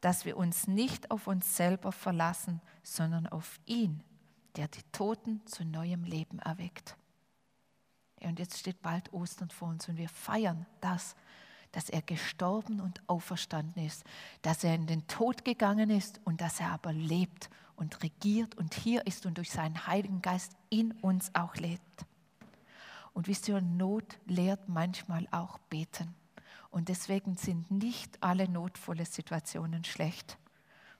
dass 0.00 0.24
wir 0.24 0.36
uns 0.36 0.68
nicht 0.68 1.10
auf 1.10 1.26
uns 1.26 1.56
selber 1.56 1.90
verlassen, 1.90 2.60
sondern 2.84 3.26
auf 3.26 3.58
ihn 3.66 4.04
der 4.58 4.66
die 4.66 4.82
Toten 4.90 5.40
zu 5.46 5.64
neuem 5.64 6.02
Leben 6.02 6.40
erweckt. 6.40 6.96
Und 8.20 8.40
jetzt 8.40 8.58
steht 8.58 8.82
bald 8.82 9.12
Ostern 9.12 9.50
vor 9.50 9.68
uns 9.68 9.88
und 9.88 9.96
wir 9.96 10.08
feiern 10.08 10.66
das, 10.80 11.14
dass 11.70 11.88
er 11.88 12.02
gestorben 12.02 12.80
und 12.80 13.00
auferstanden 13.08 13.84
ist, 13.84 14.02
dass 14.42 14.64
er 14.64 14.74
in 14.74 14.88
den 14.88 15.06
Tod 15.06 15.44
gegangen 15.44 15.90
ist 15.90 16.20
und 16.24 16.40
dass 16.40 16.58
er 16.58 16.72
aber 16.72 16.92
lebt 16.92 17.50
und 17.76 18.02
regiert 18.02 18.56
und 18.56 18.74
hier 18.74 19.06
ist 19.06 19.26
und 19.26 19.38
durch 19.38 19.52
seinen 19.52 19.86
Heiligen 19.86 20.22
Geist 20.22 20.56
in 20.70 20.90
uns 21.02 21.32
auch 21.36 21.54
lebt. 21.54 22.04
Und 23.12 23.28
wisst 23.28 23.46
ihr, 23.46 23.60
Not 23.60 24.18
lehrt 24.26 24.68
manchmal 24.68 25.28
auch 25.30 25.58
beten. 25.70 26.16
Und 26.70 26.88
deswegen 26.88 27.36
sind 27.36 27.70
nicht 27.70 28.20
alle 28.24 28.48
notvolle 28.48 29.06
Situationen 29.06 29.84
schlecht, 29.84 30.36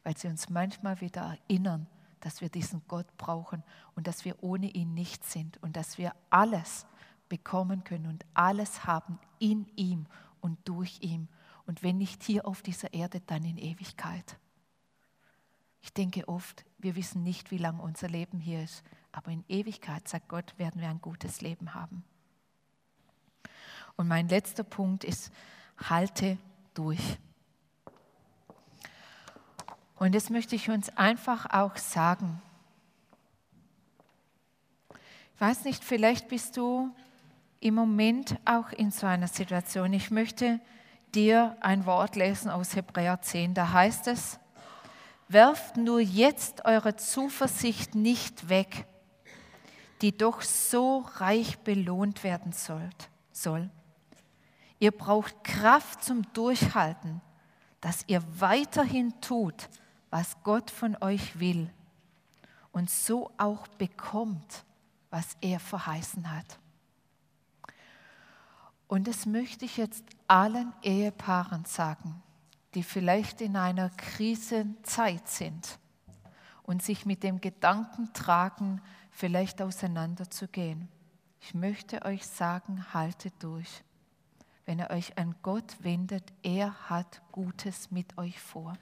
weil 0.04 0.16
sie 0.16 0.28
uns 0.28 0.48
manchmal 0.48 1.00
wieder 1.00 1.36
erinnern, 1.48 1.88
dass 2.20 2.40
wir 2.40 2.48
diesen 2.48 2.82
Gott 2.88 3.06
brauchen 3.16 3.62
und 3.94 4.06
dass 4.06 4.24
wir 4.24 4.42
ohne 4.42 4.68
ihn 4.70 4.94
nichts 4.94 5.32
sind 5.32 5.62
und 5.62 5.76
dass 5.76 5.98
wir 5.98 6.14
alles 6.30 6.86
bekommen 7.28 7.84
können 7.84 8.06
und 8.06 8.24
alles 8.34 8.84
haben 8.84 9.18
in 9.38 9.66
ihm 9.76 10.06
und 10.40 10.58
durch 10.68 10.98
ihn. 11.00 11.28
Und 11.66 11.82
wenn 11.82 11.98
nicht 11.98 12.22
hier 12.22 12.46
auf 12.46 12.62
dieser 12.62 12.92
Erde, 12.94 13.20
dann 13.20 13.44
in 13.44 13.58
Ewigkeit. 13.58 14.38
Ich 15.80 15.92
denke 15.92 16.26
oft, 16.28 16.64
wir 16.78 16.96
wissen 16.96 17.22
nicht, 17.22 17.50
wie 17.50 17.58
lang 17.58 17.78
unser 17.78 18.08
Leben 18.08 18.40
hier 18.40 18.62
ist, 18.62 18.82
aber 19.12 19.30
in 19.30 19.44
Ewigkeit, 19.48 20.08
sagt 20.08 20.28
Gott, 20.28 20.54
werden 20.58 20.80
wir 20.80 20.88
ein 20.88 21.00
gutes 21.00 21.40
Leben 21.40 21.74
haben. 21.74 22.04
Und 23.96 24.08
mein 24.08 24.28
letzter 24.28 24.64
Punkt 24.64 25.04
ist, 25.04 25.32
halte 25.76 26.38
durch. 26.74 27.18
Und 29.98 30.14
das 30.14 30.30
möchte 30.30 30.54
ich 30.54 30.70
uns 30.70 30.96
einfach 30.96 31.46
auch 31.50 31.76
sagen. 31.76 32.40
Ich 35.34 35.40
weiß 35.40 35.64
nicht, 35.64 35.84
vielleicht 35.84 36.28
bist 36.28 36.56
du 36.56 36.94
im 37.60 37.74
Moment 37.74 38.36
auch 38.44 38.70
in 38.70 38.90
so 38.90 39.06
einer 39.06 39.28
Situation. 39.28 39.92
Ich 39.92 40.10
möchte 40.10 40.60
dir 41.14 41.56
ein 41.60 41.86
Wort 41.86 42.16
lesen 42.16 42.50
aus 42.50 42.76
Hebräer 42.76 43.20
10. 43.20 43.54
Da 43.54 43.72
heißt 43.72 44.06
es, 44.08 44.38
werft 45.26 45.76
nur 45.76 46.00
jetzt 46.00 46.64
eure 46.64 46.96
Zuversicht 46.96 47.94
nicht 47.94 48.48
weg, 48.48 48.86
die 50.00 50.16
doch 50.16 50.42
so 50.42 51.04
reich 51.16 51.58
belohnt 51.60 52.22
werden 52.22 52.52
soll. 52.52 53.70
Ihr 54.78 54.92
braucht 54.92 55.42
Kraft 55.42 56.04
zum 56.04 56.22
Durchhalten, 56.34 57.20
dass 57.80 58.04
ihr 58.06 58.22
weiterhin 58.38 59.20
tut, 59.20 59.68
was 60.10 60.36
Gott 60.42 60.70
von 60.70 60.96
euch 61.00 61.38
will 61.38 61.70
und 62.72 62.90
so 62.90 63.30
auch 63.36 63.66
bekommt, 63.68 64.64
was 65.10 65.36
er 65.40 65.60
verheißen 65.60 66.30
hat. 66.30 66.58
Und 68.86 69.06
das 69.06 69.26
möchte 69.26 69.64
ich 69.64 69.76
jetzt 69.76 70.04
allen 70.26 70.72
Ehepaaren 70.82 71.64
sagen, 71.66 72.22
die 72.74 72.82
vielleicht 72.82 73.40
in 73.40 73.56
einer 73.56 73.90
Krisenzeit 73.90 75.28
sind 75.28 75.78
und 76.62 76.82
sich 76.82 77.04
mit 77.04 77.22
dem 77.22 77.40
Gedanken 77.40 78.12
tragen, 78.12 78.80
vielleicht 79.10 79.60
auseinanderzugehen. 79.60 80.88
Ich 81.40 81.54
möchte 81.54 82.04
euch 82.04 82.26
sagen, 82.26 82.92
haltet 82.92 83.34
durch. 83.40 83.84
Wenn 84.64 84.78
ihr 84.78 84.90
euch 84.90 85.16
an 85.16 85.34
Gott 85.42 85.82
wendet, 85.82 86.32
er 86.42 86.90
hat 86.90 87.22
Gutes 87.32 87.90
mit 87.90 88.18
euch 88.18 88.38
vor. 88.38 88.76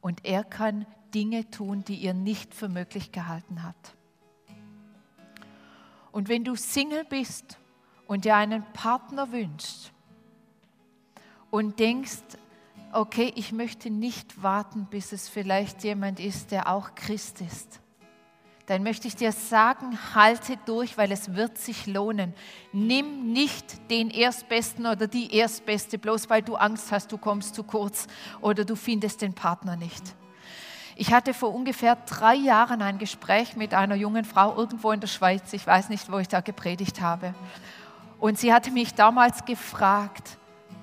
Und 0.00 0.24
er 0.24 0.44
kann 0.44 0.86
Dinge 1.14 1.50
tun, 1.50 1.84
die 1.84 1.96
ihr 1.96 2.14
nicht 2.14 2.54
für 2.54 2.68
möglich 2.68 3.12
gehalten 3.12 3.62
habt. 3.62 3.94
Und 6.12 6.28
wenn 6.28 6.44
du 6.44 6.56
Single 6.56 7.04
bist 7.04 7.58
und 8.06 8.24
dir 8.24 8.36
einen 8.36 8.64
Partner 8.72 9.30
wünschst 9.32 9.92
und 11.50 11.78
denkst, 11.78 12.22
okay, 12.92 13.32
ich 13.36 13.52
möchte 13.52 13.90
nicht 13.90 14.42
warten, 14.42 14.86
bis 14.90 15.12
es 15.12 15.28
vielleicht 15.28 15.84
jemand 15.84 16.18
ist, 16.18 16.50
der 16.50 16.68
auch 16.68 16.94
Christ 16.94 17.40
ist, 17.40 17.80
dann 18.70 18.84
möchte 18.84 19.08
ich 19.08 19.16
dir 19.16 19.32
sagen, 19.32 19.98
halte 20.14 20.56
durch, 20.64 20.96
weil 20.96 21.10
es 21.10 21.34
wird 21.34 21.58
sich 21.58 21.88
lohnen. 21.88 22.32
Nimm 22.72 23.32
nicht 23.32 23.90
den 23.90 24.10
Erstbesten 24.10 24.86
oder 24.86 25.08
die 25.08 25.34
Erstbeste, 25.34 25.98
bloß 25.98 26.30
weil 26.30 26.42
du 26.42 26.54
Angst 26.54 26.92
hast, 26.92 27.10
du 27.10 27.18
kommst 27.18 27.56
zu 27.56 27.64
kurz 27.64 28.06
oder 28.40 28.64
du 28.64 28.76
findest 28.76 29.22
den 29.22 29.34
Partner 29.34 29.74
nicht. 29.74 30.14
Ich 30.94 31.12
hatte 31.12 31.34
vor 31.34 31.52
ungefähr 31.52 31.96
drei 31.96 32.36
Jahren 32.36 32.80
ein 32.80 32.98
Gespräch 32.98 33.56
mit 33.56 33.74
einer 33.74 33.96
jungen 33.96 34.24
Frau 34.24 34.56
irgendwo 34.56 34.92
in 34.92 35.00
der 35.00 35.08
Schweiz. 35.08 35.52
Ich 35.52 35.66
weiß 35.66 35.88
nicht, 35.88 36.12
wo 36.12 36.18
ich 36.18 36.28
da 36.28 36.40
gepredigt 36.40 37.00
habe. 37.00 37.34
Und 38.20 38.38
sie 38.38 38.52
hatte 38.52 38.70
mich 38.70 38.94
damals 38.94 39.44
gefragt, 39.46 40.38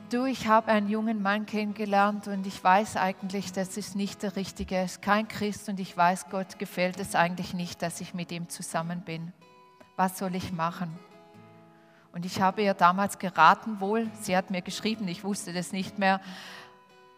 du, 0.09 0.25
ich 0.25 0.47
habe 0.47 0.71
einen 0.71 0.89
jungen 0.89 1.21
Mann 1.21 1.45
kennengelernt 1.45 2.27
und 2.27 2.47
ich 2.47 2.63
weiß 2.63 2.97
eigentlich, 2.97 3.51
das 3.51 3.77
ist 3.77 3.95
nicht 3.95 4.23
der 4.23 4.35
Richtige, 4.35 4.75
er 4.75 4.85
ist 4.85 5.01
kein 5.01 5.27
Christ 5.27 5.69
und 5.69 5.79
ich 5.79 5.95
weiß, 5.95 6.29
Gott 6.29 6.59
gefällt 6.59 6.99
es 6.99 7.15
eigentlich 7.15 7.53
nicht, 7.53 7.81
dass 7.81 8.01
ich 8.01 8.13
mit 8.13 8.31
ihm 8.31 8.49
zusammen 8.49 9.01
bin. 9.01 9.33
Was 9.95 10.17
soll 10.17 10.35
ich 10.35 10.51
machen? 10.51 10.97
Und 12.13 12.25
ich 12.25 12.41
habe 12.41 12.63
ihr 12.63 12.73
damals 12.73 13.19
geraten, 13.19 13.79
wohl, 13.79 14.09
sie 14.21 14.35
hat 14.35 14.49
mir 14.49 14.61
geschrieben, 14.61 15.07
ich 15.07 15.23
wusste 15.23 15.53
das 15.53 15.71
nicht 15.71 15.99
mehr, 15.99 16.21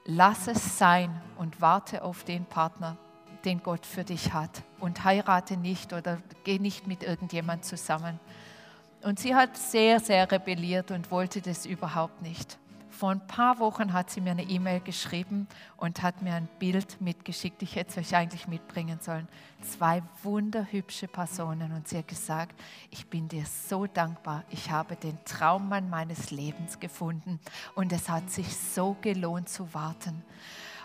lass 0.05 0.47
es 0.47 0.77
sein 0.77 1.21
und 1.37 1.61
warte 1.61 2.03
auf 2.03 2.23
den 2.23 2.45
Partner, 2.45 2.97
den 3.45 3.61
Gott 3.61 3.85
für 3.85 4.03
dich 4.03 4.33
hat 4.33 4.63
und 4.79 5.03
heirate 5.03 5.57
nicht 5.57 5.93
oder 5.93 6.17
geh 6.43 6.59
nicht 6.59 6.87
mit 6.87 7.03
irgendjemand 7.03 7.65
zusammen. 7.65 8.19
Und 9.03 9.19
sie 9.19 9.35
hat 9.35 9.55
sehr, 9.55 9.99
sehr 9.99 10.29
rebelliert 10.29 10.91
und 10.91 11.09
wollte 11.11 11.41
das 11.41 11.65
überhaupt 11.65 12.21
nicht. 12.21 12.57
Vor 12.99 13.11
ein 13.11 13.25
paar 13.27 13.59
Wochen 13.59 13.93
hat 13.93 14.09
sie 14.09 14.19
mir 14.19 14.31
eine 14.31 14.43
E-Mail 14.43 14.81
geschrieben 14.81 15.47
und 15.77 16.01
hat 16.01 16.21
mir 16.21 16.33
ein 16.33 16.49
Bild 16.59 16.99
mitgeschickt. 16.99 17.63
Ich 17.63 17.77
hätte 17.77 17.91
es 17.91 17.97
euch 17.97 18.13
eigentlich 18.13 18.45
mitbringen 18.49 18.99
sollen. 18.99 19.29
Zwei 19.61 20.03
wunderhübsche 20.21 21.07
Personen 21.07 21.71
und 21.71 21.87
sie 21.87 21.99
hat 21.99 22.09
gesagt, 22.09 22.59
ich 22.91 23.07
bin 23.07 23.29
dir 23.29 23.45
so 23.45 23.85
dankbar. 23.85 24.43
Ich 24.49 24.69
habe 24.69 24.97
den 24.97 25.17
Traummann 25.23 25.89
meines 25.89 26.31
Lebens 26.31 26.81
gefunden 26.81 27.39
und 27.73 27.93
es 27.93 28.09
hat 28.09 28.29
sich 28.29 28.53
so 28.53 28.97
gelohnt 28.99 29.47
zu 29.47 29.73
warten. 29.73 30.21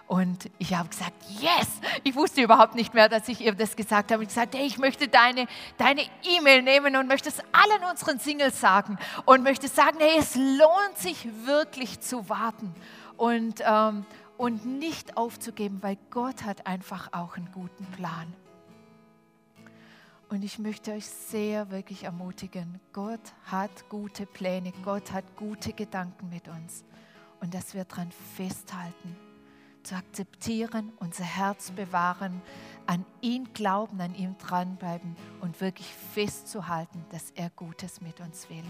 Und 0.07 0.51
ich 0.59 0.75
habe 0.75 0.89
gesagt, 0.89 1.15
yes! 1.41 1.81
Ich 2.03 2.15
wusste 2.15 2.43
überhaupt 2.43 2.75
nicht 2.75 2.93
mehr, 2.93 3.09
dass 3.09 3.27
ich 3.29 3.41
ihr 3.41 3.55
das 3.55 3.75
gesagt 3.75 4.13
habe. 4.13 4.23
Ich 4.23 4.29
gesagt, 4.29 4.55
hey, 4.55 4.67
ich 4.67 4.77
möchte 4.77 5.09
deine 5.09 5.47
deine 5.79 6.03
E-Mail 6.23 6.63
nehmen 6.63 6.97
und 6.97 7.09
möchte 7.09 7.31
es 7.31 7.41
allen 7.53 7.91
unseren 7.91 8.19
Singles 8.19 8.61
sagen 8.61 8.99
und 9.25 9.43
möchte 9.43 9.69
sagen, 9.69 9.97
hey, 10.01 10.17
es 10.19 10.35
lohnt 10.35 10.97
sich 10.97 11.27
wirklich 11.47 12.01
zu 12.01 12.29
warten 12.29 12.75
und, 13.17 13.63
ähm, 13.67 14.05
und 14.37 14.67
nicht 14.67 15.17
aufzugeben, 15.17 15.79
weil 15.83 15.97
Gott 16.11 16.45
hat 16.45 16.67
einfach 16.67 17.13
auch 17.13 17.37
einen 17.37 17.51
guten 17.53 17.87
Plan. 17.93 18.35
Und 20.29 20.43
ich 20.43 20.59
möchte 20.59 20.93
euch 20.93 21.07
sehr 21.07 21.71
wirklich 21.71 22.05
ermutigen, 22.05 22.81
Gott 22.93 23.21
hat 23.47 23.89
gute 23.89 24.27
Pläne, 24.27 24.73
Gott 24.85 25.13
hat 25.13 25.25
gute 25.37 25.73
Gedanken 25.73 26.29
mit 26.29 26.49
uns 26.49 26.85
und 27.41 27.55
dass 27.55 27.75
wir 27.75 27.85
daran 27.85 28.11
festhalten 28.37 29.17
zu 29.85 29.95
akzeptieren, 29.95 30.93
unser 30.99 31.25
Herz 31.25 31.71
bewahren, 31.71 32.43
an 32.87 33.05
ihn 33.21 33.53
glauben, 33.53 34.01
an 34.01 34.15
ihm 34.15 34.37
dranbleiben 34.39 35.17
und 35.41 35.61
wirklich 35.61 35.87
festzuhalten, 36.13 37.05
dass 37.11 37.31
er 37.33 37.51
Gutes 37.51 38.01
mit 38.01 38.21
uns 38.21 38.49
will. 38.51 38.65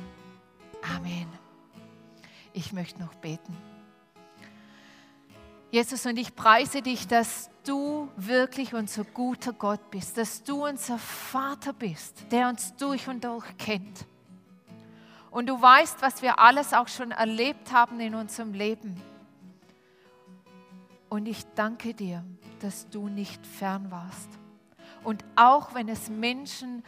Amen. 0.94 1.26
Ich 2.52 2.72
möchte 2.72 3.00
noch 3.00 3.14
beten. 3.14 3.56
Jesus, 5.70 6.06
und 6.06 6.16
ich 6.18 6.36
preise 6.36 6.82
dich, 6.82 7.08
dass 7.08 7.50
du 7.64 8.08
wirklich 8.16 8.74
unser 8.74 9.02
guter 9.02 9.52
Gott 9.52 9.90
bist, 9.90 10.16
dass 10.16 10.44
du 10.44 10.66
unser 10.66 10.98
Vater 10.98 11.72
bist, 11.72 12.26
der 12.30 12.48
uns 12.48 12.76
durch 12.76 13.08
und 13.08 13.24
durch 13.24 13.56
kennt. 13.58 14.06
Und 15.32 15.48
du 15.48 15.60
weißt, 15.60 16.00
was 16.00 16.22
wir 16.22 16.38
alles 16.38 16.72
auch 16.72 16.86
schon 16.86 17.10
erlebt 17.10 17.72
haben 17.72 17.98
in 17.98 18.14
unserem 18.14 18.52
Leben 18.52 19.00
und 21.14 21.26
ich 21.26 21.46
danke 21.54 21.94
dir, 21.94 22.24
dass 22.58 22.88
du 22.90 23.06
nicht 23.06 23.46
fern 23.46 23.92
warst. 23.92 24.28
Und 25.04 25.24
auch 25.36 25.72
wenn 25.72 25.88
es 25.88 26.10
Menschen 26.10 26.82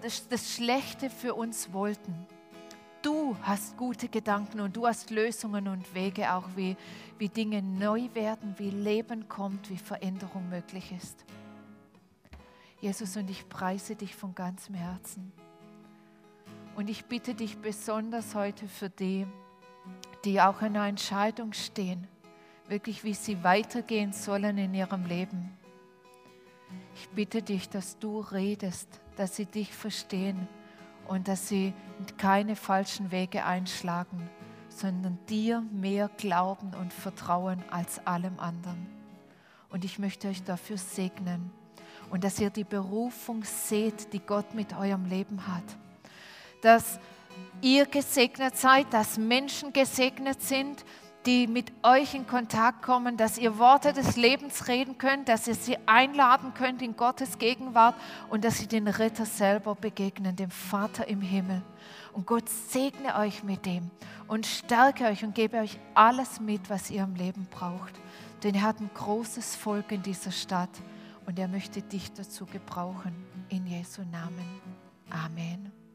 das 0.00 0.54
Schlechte 0.54 1.10
für 1.10 1.34
uns 1.34 1.74
wollten, 1.74 2.14
du 3.02 3.36
hast 3.42 3.76
gute 3.76 4.08
Gedanken 4.08 4.60
und 4.60 4.74
du 4.74 4.86
hast 4.86 5.10
Lösungen 5.10 5.68
und 5.68 5.94
Wege, 5.94 6.32
auch 6.32 6.48
wie, 6.56 6.78
wie 7.18 7.28
Dinge 7.28 7.60
neu 7.60 8.08
werden, 8.14 8.54
wie 8.56 8.70
Leben 8.70 9.28
kommt, 9.28 9.68
wie 9.68 9.76
Veränderung 9.76 10.48
möglich 10.48 10.92
ist. 10.92 11.26
Jesus, 12.80 13.18
und 13.18 13.28
ich 13.28 13.50
preise 13.50 13.96
dich 13.96 14.16
von 14.16 14.34
ganzem 14.34 14.76
Herzen. 14.76 15.30
Und 16.74 16.88
ich 16.88 17.04
bitte 17.04 17.34
dich 17.34 17.58
besonders 17.58 18.34
heute 18.34 18.66
für 18.66 18.88
die, 18.88 19.26
die 20.24 20.40
auch 20.40 20.62
in 20.62 20.68
einer 20.68 20.86
Entscheidung 20.86 21.52
stehen 21.52 22.08
wirklich, 22.68 23.04
wie 23.04 23.14
sie 23.14 23.42
weitergehen 23.44 24.12
sollen 24.12 24.58
in 24.58 24.74
ihrem 24.74 25.04
Leben. 25.06 25.56
Ich 26.94 27.08
bitte 27.10 27.42
dich, 27.42 27.68
dass 27.68 27.98
du 27.98 28.20
redest, 28.20 28.88
dass 29.16 29.36
sie 29.36 29.46
dich 29.46 29.72
verstehen 29.72 30.48
und 31.06 31.28
dass 31.28 31.48
sie 31.48 31.72
keine 32.18 32.56
falschen 32.56 33.10
Wege 33.10 33.44
einschlagen, 33.44 34.28
sondern 34.68 35.18
dir 35.28 35.62
mehr 35.72 36.10
glauben 36.16 36.74
und 36.74 36.92
vertrauen 36.92 37.62
als 37.70 38.04
allem 38.06 38.38
anderen. 38.38 38.86
Und 39.68 39.84
ich 39.84 39.98
möchte 39.98 40.28
euch 40.28 40.42
dafür 40.42 40.78
segnen 40.78 41.50
und 42.10 42.24
dass 42.24 42.38
ihr 42.40 42.50
die 42.50 42.64
Berufung 42.64 43.44
seht, 43.44 44.12
die 44.12 44.20
Gott 44.20 44.54
mit 44.54 44.76
eurem 44.76 45.06
Leben 45.06 45.46
hat. 45.46 45.64
Dass 46.62 46.98
ihr 47.60 47.86
gesegnet 47.86 48.56
seid, 48.56 48.92
dass 48.92 49.18
Menschen 49.18 49.72
gesegnet 49.72 50.42
sind, 50.42 50.84
die 51.26 51.48
mit 51.48 51.72
euch 51.82 52.14
in 52.14 52.26
Kontakt 52.26 52.82
kommen, 52.82 53.16
dass 53.16 53.36
ihr 53.36 53.58
Worte 53.58 53.92
des 53.92 54.16
Lebens 54.16 54.68
reden 54.68 54.96
könnt, 54.96 55.28
dass 55.28 55.48
ihr 55.48 55.56
sie 55.56 55.76
einladen 55.86 56.54
könnt 56.54 56.82
in 56.82 56.96
Gottes 56.96 57.38
Gegenwart 57.38 57.96
und 58.30 58.44
dass 58.44 58.58
sie 58.58 58.68
den 58.68 58.86
Ritter 58.86 59.26
selber 59.26 59.74
begegnen, 59.74 60.36
dem 60.36 60.50
Vater 60.50 61.08
im 61.08 61.20
Himmel. 61.20 61.62
Und 62.12 62.26
Gott 62.26 62.48
segne 62.48 63.16
euch 63.16 63.42
mit 63.42 63.66
dem 63.66 63.90
und 64.28 64.46
stärke 64.46 65.04
euch 65.04 65.24
und 65.24 65.34
gebe 65.34 65.58
euch 65.58 65.78
alles 65.94 66.40
mit, 66.40 66.70
was 66.70 66.90
ihr 66.90 67.02
im 67.02 67.16
Leben 67.16 67.46
braucht. 67.50 67.94
Denn 68.42 68.54
er 68.54 68.62
hat 68.62 68.80
ein 68.80 68.90
großes 68.94 69.56
Volk 69.56 69.90
in 69.90 70.02
dieser 70.02 70.30
Stadt 70.30 70.70
und 71.26 71.38
er 71.38 71.48
möchte 71.48 71.82
dich 71.82 72.12
dazu 72.12 72.46
gebrauchen. 72.46 73.14
In 73.48 73.66
Jesu 73.66 74.02
Namen. 74.10 74.60
Amen. 75.10 75.85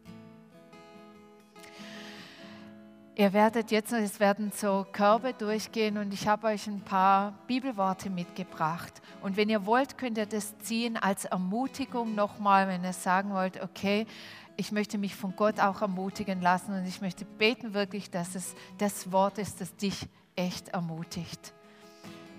Ihr 3.16 3.34
werdet 3.34 3.72
jetzt, 3.72 3.92
es 3.92 4.22
werden 4.22 4.52
so 4.56 4.86
Körbe 4.90 5.34
durchgehen 5.34 5.98
und 5.98 6.14
ich 6.14 6.30
habe 6.30 6.48
euch 6.48 6.68
ein 6.68 6.80
paar 6.80 7.34
Bibelworte 7.46 8.10
mitgebracht. 8.10 9.02
Und 9.22 9.36
wenn 9.36 9.50
ihr 9.50 9.66
wollt, 9.66 9.98
könnt 9.98 10.18
ihr 10.18 10.26
das 10.26 10.58
ziehen 10.60 10.96
als 10.96 11.26
Ermutigung 11.26 12.16
nochmal, 12.16 12.70
wenn 12.70 12.86
ihr 12.86 12.94
sagen 12.94 13.34
wollt, 13.34 13.62
okay, 13.62 14.08
ich 14.56 14.72
möchte 14.72 14.98
mich 14.98 15.14
von 15.14 15.36
Gott 15.36 15.60
auch 15.60 15.82
ermutigen 15.82 16.42
lassen 16.42 16.74
und 16.74 16.86
ich 16.86 17.02
möchte 17.02 17.26
beten 17.26 17.74
wirklich, 17.74 18.10
dass 18.10 18.34
es 18.36 18.56
das 18.78 19.12
Wort 19.12 19.40
ist, 19.40 19.60
das 19.60 19.76
dich 19.76 20.08
echt 20.38 20.70
ermutigt. 20.70 21.54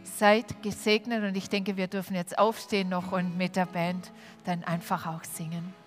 Seid 0.04 0.62
gesegnet 0.62 1.22
und 1.22 1.36
ich 1.36 1.50
denke, 1.50 1.76
wir 1.76 1.86
dürfen 1.86 2.16
jetzt 2.16 2.38
aufstehen 2.38 2.88
noch 2.88 3.12
und 3.12 3.36
mit 3.36 3.56
der 3.56 3.66
Band 3.66 4.10
dann 4.44 4.64
einfach 4.64 5.06
auch 5.06 5.24
singen. 5.24 5.82